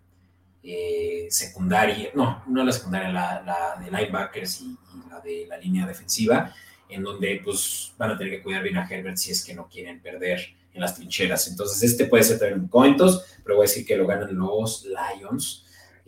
eh, 0.63 1.27
secundaria, 1.31 2.11
no, 2.15 2.43
no 2.47 2.65
la 2.65 2.73
secundaria, 2.73 3.11
la, 3.11 3.77
de 3.83 3.91
linebackers 3.91 4.61
y, 4.61 4.67
y, 4.67 5.11
la 5.11 5.21
de 5.21 5.47
la 5.49 5.57
línea 5.57 5.87
defensiva, 5.87 6.53
en 6.89 7.03
donde 7.03 7.41
pues 7.45 7.93
van 7.99 8.11
a 8.11 8.19
tener 8.19 8.35
que 8.35 8.43
cuidar 8.43 8.63
bien 8.63 8.77
a 8.77 8.87
Herbert 8.89 9.17
si 9.17 9.31
es 9.31 9.45
que 9.45 9.55
no 9.55 9.69
quieren 9.69 10.01
perder 10.01 10.41
en 10.73 10.81
las 10.81 10.95
trincheras. 10.95 11.49
Entonces 11.49 11.83
este 11.83 12.07
puede 12.07 12.23
ser 12.23 12.39
también 12.39 12.61
un 12.61 12.97
pero 13.45 13.57
voy 13.57 13.65
a 13.65 13.69
decir 13.69 13.87
que 13.87 13.97
lo 13.97 14.07
ganan 14.07 14.37
los 14.37 14.87
Lions. 14.87 15.65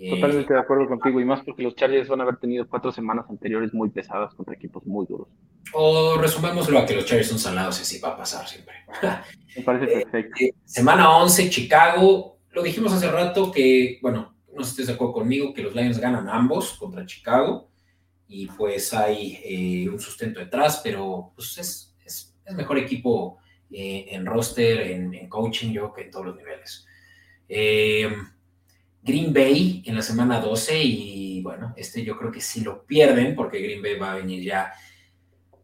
Totalmente 0.09 0.55
de 0.55 0.61
acuerdo 0.61 0.89
contigo, 0.89 1.21
y 1.21 1.27
más 1.27 1.43
porque 1.43 1.63
los 1.63 1.75
Chargers 1.75 2.09
van 2.09 2.21
a 2.21 2.23
haber 2.23 2.39
tenido 2.39 2.67
cuatro 2.67 2.91
semanas 2.91 3.27
anteriores 3.29 3.75
muy 3.75 3.91
pesadas 3.91 4.33
contra 4.35 4.55
equipos 4.55 4.87
muy 4.87 5.05
duros. 5.07 5.29
O 5.75 6.17
resumémoslo 6.19 6.79
a 6.79 6.87
que 6.87 6.95
los 6.95 7.05
Chargers 7.05 7.29
son 7.29 7.39
salados 7.39 7.79
y 7.79 7.83
así 7.83 7.99
va 7.99 8.11
a 8.11 8.17
pasar 8.17 8.49
siempre. 8.49 8.77
Me 9.57 9.63
parece 9.63 9.85
eh, 9.93 10.03
perfecto. 10.03 10.37
Eh, 10.41 10.55
semana 10.65 11.15
11, 11.19 11.51
Chicago. 11.51 12.39
Lo 12.53 12.63
dijimos 12.63 12.95
hace 12.95 13.11
rato 13.11 13.53
que, 13.53 13.99
bueno, 14.01 14.35
no 14.55 14.63
estés 14.63 14.87
de 14.87 14.95
acuerdo 14.95 15.15
conmigo, 15.15 15.55
que 15.55 15.63
los 15.63 15.75
Lions 15.75 15.99
ganan 15.99 16.29
ambos 16.29 16.73
contra 16.75 17.07
Chicago. 17.07 17.71
Y 18.29 18.47
pues 18.47 18.95
hay 18.95 19.41
eh, 19.45 19.89
un 19.89 19.99
sustento 19.99 20.39
detrás, 20.39 20.81
pero 20.85 21.33
pues 21.35 21.59
es, 21.59 21.97
es, 22.05 22.35
mejor 22.55 22.79
equipo 22.79 23.39
en 23.73 24.27
roster, 24.27 24.81
en, 24.81 25.29
coaching, 25.29 25.73
yo 25.73 25.93
que 25.93 26.03
en 26.03 26.11
todos 26.11 26.27
los 26.27 26.37
niveles. 26.37 26.87
Eh, 27.49 28.11
Green 29.03 29.33
Bay 29.33 29.83
en 29.87 29.95
la 29.95 30.03
semana 30.03 30.41
12 30.41 30.83
y 30.83 31.43
bueno, 31.43 31.73
este 31.77 32.05
yo 32.05 32.19
creo 32.19 32.31
que 32.31 32.41
sí 32.41 32.61
lo 32.61 32.85
pierden 32.85 33.35
porque 33.35 33.61
Green 33.61 33.83
Bay 33.83 33.99
va 33.99 34.13
a 34.13 34.17
venir 34.17 34.43
ya, 34.43 34.73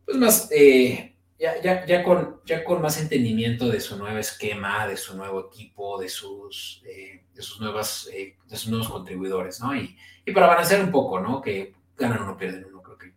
pues 0.05 0.17
más, 0.17 0.49
eh, 0.53 1.16
ya, 1.39 1.61
ya, 1.61 1.85
ya, 1.87 2.03
con, 2.03 2.41
ya 2.45 2.65
con 2.65 2.81
más 2.83 3.01
entendimiento 3.01 3.69
de 3.69 3.81
su 3.81 3.97
nuevo 3.97 4.19
esquema, 4.19 4.87
de 4.87 4.97
su 4.97 5.17
nuevo 5.17 5.49
equipo, 5.53 6.01
de 6.01 6.09
sus, 6.09 6.83
eh, 6.87 7.25
de 7.35 7.43
sus, 7.43 7.61
nuevas, 7.61 8.09
eh, 8.13 8.37
de 8.47 8.57
sus 8.57 8.69
nuevos 8.69 8.89
contribuidores, 8.89 9.61
¿no? 9.61 9.75
Y, 9.77 9.97
y 10.25 10.33
para 10.33 10.47
balancear 10.47 10.83
un 10.83 10.91
poco, 10.91 11.21
¿no? 11.21 11.41
Que 11.41 11.75
ganan 11.97 12.23
uno, 12.23 12.37
pierden 12.37 12.65
uno, 12.67 12.83
creo 12.83 12.99
que 12.99 13.13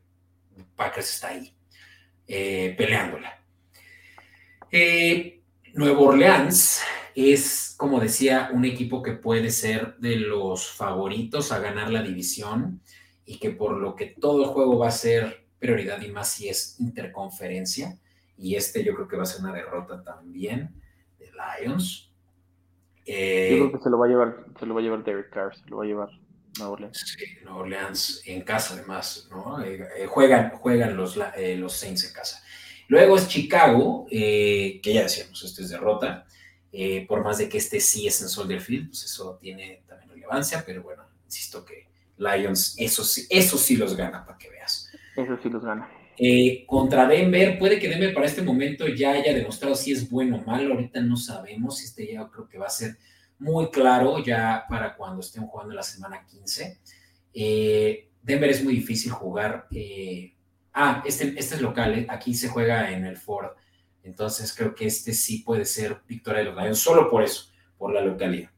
Packers 0.76 1.14
está 1.14 1.30
ahí 1.30 1.54
peleándola. 2.26 3.42
Nuevo 5.74 6.06
Orleans 6.06 6.82
es, 7.16 7.76
como 7.78 8.00
decía, 8.00 8.50
un 8.54 8.66
equipo 8.66 9.04
que 9.04 9.14
puede 9.14 9.52
ser 9.52 9.96
de 9.98 10.16
los 10.16 10.68
favoritos 10.68 11.52
a 11.52 11.60
ganar 11.60 11.92
la 11.92 12.02
división 12.02 12.82
y 13.26 13.38
que 13.38 13.52
por 13.52 13.78
lo 13.78 13.96
que 13.96 14.08
todo 14.08 14.44
el 14.44 14.50
juego 14.50 14.80
va 14.80 14.88
a 14.88 14.92
ser 14.92 15.46
prioridad 15.60 16.02
y 16.02 16.12
más 16.12 16.32
si 16.32 16.50
es 16.50 16.80
interconferencia. 16.80 17.98
Y 18.40 18.56
este 18.56 18.84
yo 18.84 18.96
creo 18.96 19.08
que 19.08 19.18
va 19.18 19.24
a 19.24 19.26
ser 19.26 19.42
una 19.42 19.54
derrota 19.54 20.04
también 20.04 20.74
de 21.20 21.30
Lions. 21.32 22.12
Eh, 23.06 23.50
yo 23.52 23.70
creo 23.70 23.78
que 23.78 23.84
se 23.84 23.90
lo 23.90 24.00
va 24.00 24.06
a 24.06 24.10
llevar, 24.10 24.46
se 24.58 24.66
lo 24.66 24.74
va 24.74 24.80
a 24.80 24.84
llevar 24.84 25.04
Derek 25.04 25.30
Carr, 25.30 25.56
se 25.56 25.70
lo 25.70 25.78
va 25.78 25.84
a 25.84 25.88
llevar 25.88 26.10
Nueva 26.58 26.74
Orleans. 26.74 27.16
Sí, 27.18 27.26
Nueva 27.44 27.60
Orleans 27.60 28.22
en 28.26 28.42
casa 28.42 28.76
además, 28.76 29.28
¿no? 29.30 29.62
Eh, 29.62 29.88
eh, 29.98 30.06
juegan, 30.08 30.52
juegan 30.52 30.96
los, 30.96 31.18
los 31.18 31.74
Saints 31.74 32.06
en 32.06 32.14
casa. 32.14 32.44
Luego 32.88 33.18
es 33.18 33.28
Chicago, 33.28 34.08
que 34.10 34.82
ya 34.84 35.04
decíamos, 35.04 35.44
esto 35.44 35.62
es 35.62 35.70
derrota. 35.70 36.26
Eh, 36.72 37.06
por 37.08 37.24
más 37.24 37.40
de 37.40 37.50
que 37.50 37.58
este 37.58 37.80
sí 37.80 38.06
es 38.06 38.22
en 38.22 38.30
Soldier 38.30 38.62
Field, 38.62 38.90
pues 38.90 39.04
eso 39.04 39.38
tiene 39.42 39.84
también 39.88 40.10
relevancia, 40.10 40.64
pero 40.66 40.84
bueno, 40.84 41.04
insisto 41.26 41.66
que 41.66 41.88
Lions, 42.18 42.76
eso 42.78 43.04
sí, 43.04 43.26
eso 43.30 43.58
sí 43.58 43.76
los 43.76 43.96
gana, 43.96 44.24
para 44.24 44.38
que 44.38 44.50
veas. 44.50 44.92
Eso 45.16 45.38
sí 45.42 45.50
los 45.50 45.64
gana. 45.64 45.90
Eh, 46.20 46.66
contra 46.68 47.08
Denver, 47.08 47.58
puede 47.58 47.80
que 47.80 47.88
Denver 47.88 48.14
para 48.14 48.26
este 48.26 48.42
momento 48.42 48.88
ya 48.88 49.14
haya 49.14 49.34
demostrado 49.34 49.74
si 49.74 49.94
es 49.94 50.10
bueno 50.10 50.38
o 50.38 50.46
malo, 50.46 50.74
ahorita 50.74 51.02
no 51.02 51.16
sabemos, 51.16 51.82
este 51.82 52.12
ya 52.12 52.28
creo 52.28 52.48
que 52.50 52.58
va 52.58 52.66
a 52.66 52.70
ser 52.70 52.98
muy 53.38 53.70
claro 53.70 54.22
ya 54.24 54.66
para 54.68 54.96
cuando 54.96 55.22
estén 55.22 55.48
jugando 55.48 55.74
la 55.74 55.84
semana 55.84 56.26
15. 56.26 56.80
Eh, 57.34 58.10
Denver 58.22 58.50
es 58.50 58.64
muy 58.64 58.76
difícil 58.76 59.14
jugar. 59.14 59.68
ah, 60.74 61.02
este, 61.06 61.34
este 61.38 61.56
es 61.56 61.62
local, 61.62 62.06
aquí 62.10 62.34
se 62.34 62.50
juega 62.50 62.92
en 62.92 63.06
el 63.06 63.16
Ford 63.16 63.52
entonces 64.04 64.56
creo 64.56 64.74
que 64.74 64.88
este 64.88 65.14
sí 65.14 65.44
puede 65.44 65.66
ser 65.66 65.98
victoria 66.08 66.40
de 66.40 66.46
los 66.46 66.56
Lions, 66.56 66.80
solo 66.80 67.10
por 67.10 67.24
eso, 67.24 67.52
por 67.78 67.94
la 67.94 68.02
localidad. 68.02 68.50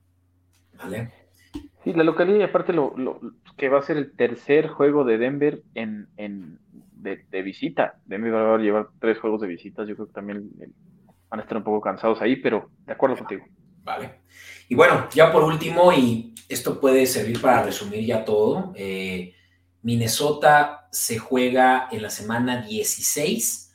¿Vale? 0.77 1.11
Sí, 1.83 1.93
la 1.93 2.03
localidad 2.03 2.39
y 2.39 2.43
aparte 2.43 2.73
lo, 2.73 2.95
que 3.57 3.69
va 3.69 3.79
a 3.79 3.83
ser 3.83 3.97
el 3.97 4.13
tercer 4.13 4.67
juego 4.67 5.03
de 5.03 5.17
Denver 5.17 5.61
en, 5.75 6.59
de, 7.01 7.41
visita. 7.41 7.99
Denver 8.05 8.33
va 8.33 8.55
a 8.55 8.57
llevar 8.57 8.87
tres 8.99 9.19
juegos 9.19 9.41
de 9.41 9.47
visitas, 9.47 9.87
yo 9.87 9.95
creo 9.95 10.07
que 10.07 10.13
también 10.13 10.49
van 11.29 11.39
a 11.39 11.43
estar 11.43 11.57
un 11.57 11.63
poco 11.63 11.81
cansados 11.81 12.21
ahí, 12.21 12.35
pero 12.37 12.69
de 12.85 12.93
acuerdo 12.93 13.17
contigo. 13.17 13.45
Vale. 13.83 14.21
Y 14.69 14.75
bueno, 14.75 15.07
ya 15.13 15.31
por 15.31 15.43
último, 15.43 15.91
y 15.91 16.35
esto 16.47 16.79
puede 16.79 17.05
servir 17.05 17.41
para 17.41 17.63
resumir 17.63 18.05
ya 18.05 18.23
todo, 18.23 18.73
eh, 18.75 19.33
Minnesota 19.81 20.87
se 20.91 21.17
juega 21.17 21.87
en 21.91 22.01
la 22.03 22.09
semana 22.09 22.61
16 22.61 23.69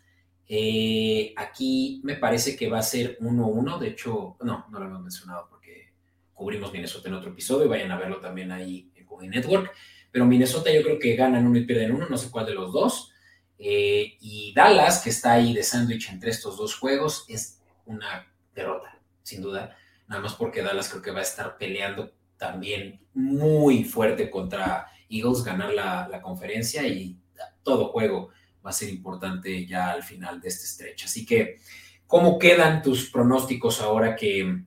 eh, 0.48 1.34
aquí 1.36 2.00
me 2.04 2.14
parece 2.14 2.56
que 2.56 2.68
va 2.68 2.78
a 2.78 2.82
ser 2.82 3.18
1-1, 3.18 3.78
de 3.78 3.88
hecho, 3.88 4.36
no, 4.42 4.66
no 4.70 4.78
lo 4.78 4.86
hemos 4.86 5.02
mencionado 5.02 5.48
porque 5.50 5.92
cubrimos 6.32 6.72
Minnesota 6.72 7.08
en 7.08 7.14
otro 7.14 7.30
episodio, 7.30 7.68
vayan 7.68 7.90
a 7.90 7.98
verlo 7.98 8.20
también 8.20 8.52
ahí 8.52 8.92
en 8.94 9.06
Cody 9.06 9.28
Network, 9.28 9.72
pero 10.12 10.24
Minnesota 10.24 10.72
yo 10.72 10.82
creo 10.82 10.98
que 11.00 11.16
ganan 11.16 11.46
uno 11.46 11.58
y 11.58 11.64
pierden 11.64 11.92
uno, 11.92 12.06
no 12.08 12.16
sé 12.16 12.30
cuál 12.30 12.46
de 12.46 12.54
los 12.54 12.72
dos, 12.72 13.12
eh, 13.58 14.16
y 14.20 14.52
Dallas, 14.54 15.00
que 15.02 15.10
está 15.10 15.32
ahí 15.32 15.54
de 15.54 15.62
sándwich 15.62 16.10
entre 16.10 16.30
estos 16.30 16.56
dos 16.56 16.74
juegos, 16.74 17.24
es 17.28 17.60
una 17.84 18.26
derrota, 18.54 19.00
sin 19.22 19.42
duda, 19.42 19.76
nada 20.08 20.22
más 20.22 20.34
porque 20.34 20.62
Dallas 20.62 20.88
creo 20.88 21.02
que 21.02 21.10
va 21.10 21.20
a 21.20 21.22
estar 21.22 21.56
peleando 21.56 22.12
también 22.36 23.00
muy 23.14 23.84
fuerte 23.84 24.30
contra 24.30 24.86
Eagles, 25.08 25.44
ganar 25.44 25.72
la, 25.72 26.08
la 26.08 26.20
conferencia 26.20 26.86
y 26.86 27.16
todo 27.62 27.88
juego 27.88 28.30
va 28.64 28.70
a 28.70 28.72
ser 28.72 28.88
importante 28.88 29.66
ya 29.66 29.90
al 29.90 30.02
final 30.02 30.40
de 30.40 30.48
este 30.48 30.64
estrecho. 30.64 31.06
Así 31.06 31.24
que, 31.24 31.58
¿cómo 32.06 32.38
quedan 32.38 32.82
tus 32.82 33.10
pronósticos 33.10 33.80
ahora 33.80 34.16
que, 34.16 34.62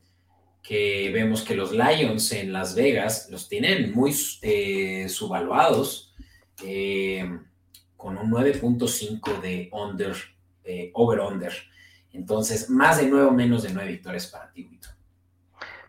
que 0.63 1.11
vemos 1.13 1.43
que 1.43 1.55
los 1.55 1.71
Lions 1.71 2.31
en 2.31 2.53
Las 2.53 2.75
Vegas 2.75 3.27
los 3.29 3.49
tienen 3.49 3.91
muy 3.93 4.15
eh, 4.41 5.07
subvaluados, 5.09 6.13
eh, 6.63 7.29
con 7.99 8.17
un 8.17 8.31
9.5 8.31 9.41
de 9.41 9.69
under, 9.73 10.15
eh, 10.63 10.89
over-under? 10.93 11.53
Entonces, 12.13 12.69
más 12.69 12.99
de 12.99 13.09
9 13.09 13.25
o 13.27 13.31
menos 13.31 13.63
de 13.63 13.73
9 13.73 13.91
victorias 13.91 14.27
para 14.27 14.49
ti, 14.51 14.79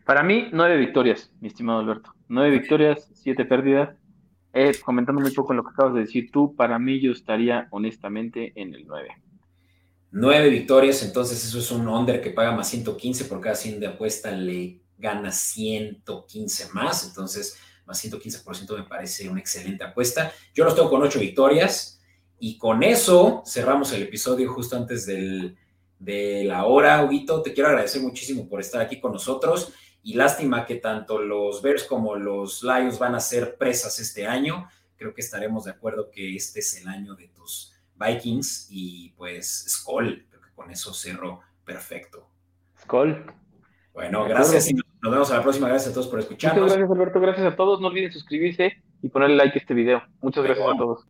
Para 0.04 0.24
mí, 0.24 0.48
9 0.52 0.76
victorias, 0.76 1.32
mi 1.40 1.46
estimado 1.46 1.78
Alberto. 1.78 2.12
9 2.26 2.50
victorias, 2.50 3.08
7 3.14 3.44
pérdidas 3.44 3.90
eh, 4.52 4.72
comentando 4.84 5.20
muy 5.20 5.30
poco 5.30 5.52
en 5.52 5.58
lo 5.58 5.62
que 5.62 5.70
acabas 5.70 5.94
de 5.94 6.00
decir 6.00 6.30
tú, 6.32 6.56
para 6.56 6.78
mí 6.78 7.00
yo 7.00 7.12
estaría 7.12 7.68
honestamente 7.70 8.52
en 8.56 8.74
el 8.74 8.84
9. 8.86 9.08
9 10.10 10.48
victorias, 10.48 11.04
entonces 11.04 11.44
eso 11.44 11.60
es 11.60 11.70
un 11.70 11.86
under 11.86 12.20
que 12.20 12.30
paga 12.30 12.50
más 12.50 12.68
115 12.68 13.26
por 13.26 13.40
cada 13.40 13.54
100 13.54 13.78
de 13.78 13.86
apuesta, 13.86 14.32
le 14.32 14.80
gana 14.98 15.30
115 15.30 16.72
más, 16.72 17.06
entonces 17.06 17.58
más 17.86 18.04
115% 18.04 18.76
me 18.76 18.84
parece 18.84 19.28
una 19.28 19.38
excelente 19.38 19.84
apuesta. 19.84 20.32
Yo 20.52 20.64
los 20.64 20.74
tengo 20.74 20.90
con 20.90 21.02
8 21.02 21.20
victorias 21.20 21.99
y 22.40 22.56
con 22.56 22.82
eso 22.82 23.42
cerramos 23.46 23.92
el 23.92 24.02
episodio 24.02 24.52
justo 24.52 24.74
antes 24.74 25.04
del, 25.04 25.56
de 25.98 26.42
la 26.44 26.64
hora. 26.64 27.04
Huguito, 27.04 27.42
te 27.42 27.52
quiero 27.52 27.68
agradecer 27.68 28.00
muchísimo 28.02 28.48
por 28.48 28.60
estar 28.60 28.80
aquí 28.80 28.98
con 28.98 29.12
nosotros. 29.12 29.72
Y 30.02 30.14
lástima 30.14 30.64
que 30.64 30.76
tanto 30.76 31.20
los 31.20 31.60
Bears 31.60 31.84
como 31.84 32.16
los 32.16 32.62
Lions 32.62 32.98
van 32.98 33.14
a 33.14 33.20
ser 33.20 33.58
presas 33.58 34.00
este 34.00 34.26
año. 34.26 34.66
Creo 34.96 35.12
que 35.12 35.20
estaremos 35.20 35.64
de 35.64 35.72
acuerdo 35.72 36.10
que 36.10 36.34
este 36.34 36.60
es 36.60 36.80
el 36.80 36.88
año 36.88 37.14
de 37.14 37.28
tus 37.28 37.74
Vikings 37.94 38.68
y 38.70 39.10
pues 39.10 39.66
Skoll, 39.68 40.26
creo 40.30 40.40
que 40.40 40.52
con 40.54 40.70
eso 40.70 40.94
cerro 40.94 41.40
perfecto. 41.62 42.26
Skoll. 42.80 43.26
Bueno, 43.92 44.24
gracias 44.24 44.70
y 44.70 44.74
nos 44.74 45.12
vemos 45.12 45.30
a 45.30 45.36
la 45.36 45.42
próxima. 45.42 45.68
Gracias 45.68 45.90
a 45.90 45.94
todos 45.94 46.08
por 46.08 46.20
escucharnos. 46.20 46.62
Muchas 46.62 46.78
gracias, 46.78 46.96
Alberto. 46.98 47.20
Gracias 47.20 47.52
a 47.52 47.56
todos. 47.56 47.82
No 47.82 47.88
olviden 47.88 48.10
suscribirse 48.10 48.82
y 49.02 49.08
ponerle 49.10 49.36
like 49.36 49.58
a 49.58 49.60
este 49.60 49.74
video. 49.74 50.02
Muchas 50.22 50.44
gracias 50.44 50.66
a 50.66 50.78
todos. 50.78 51.06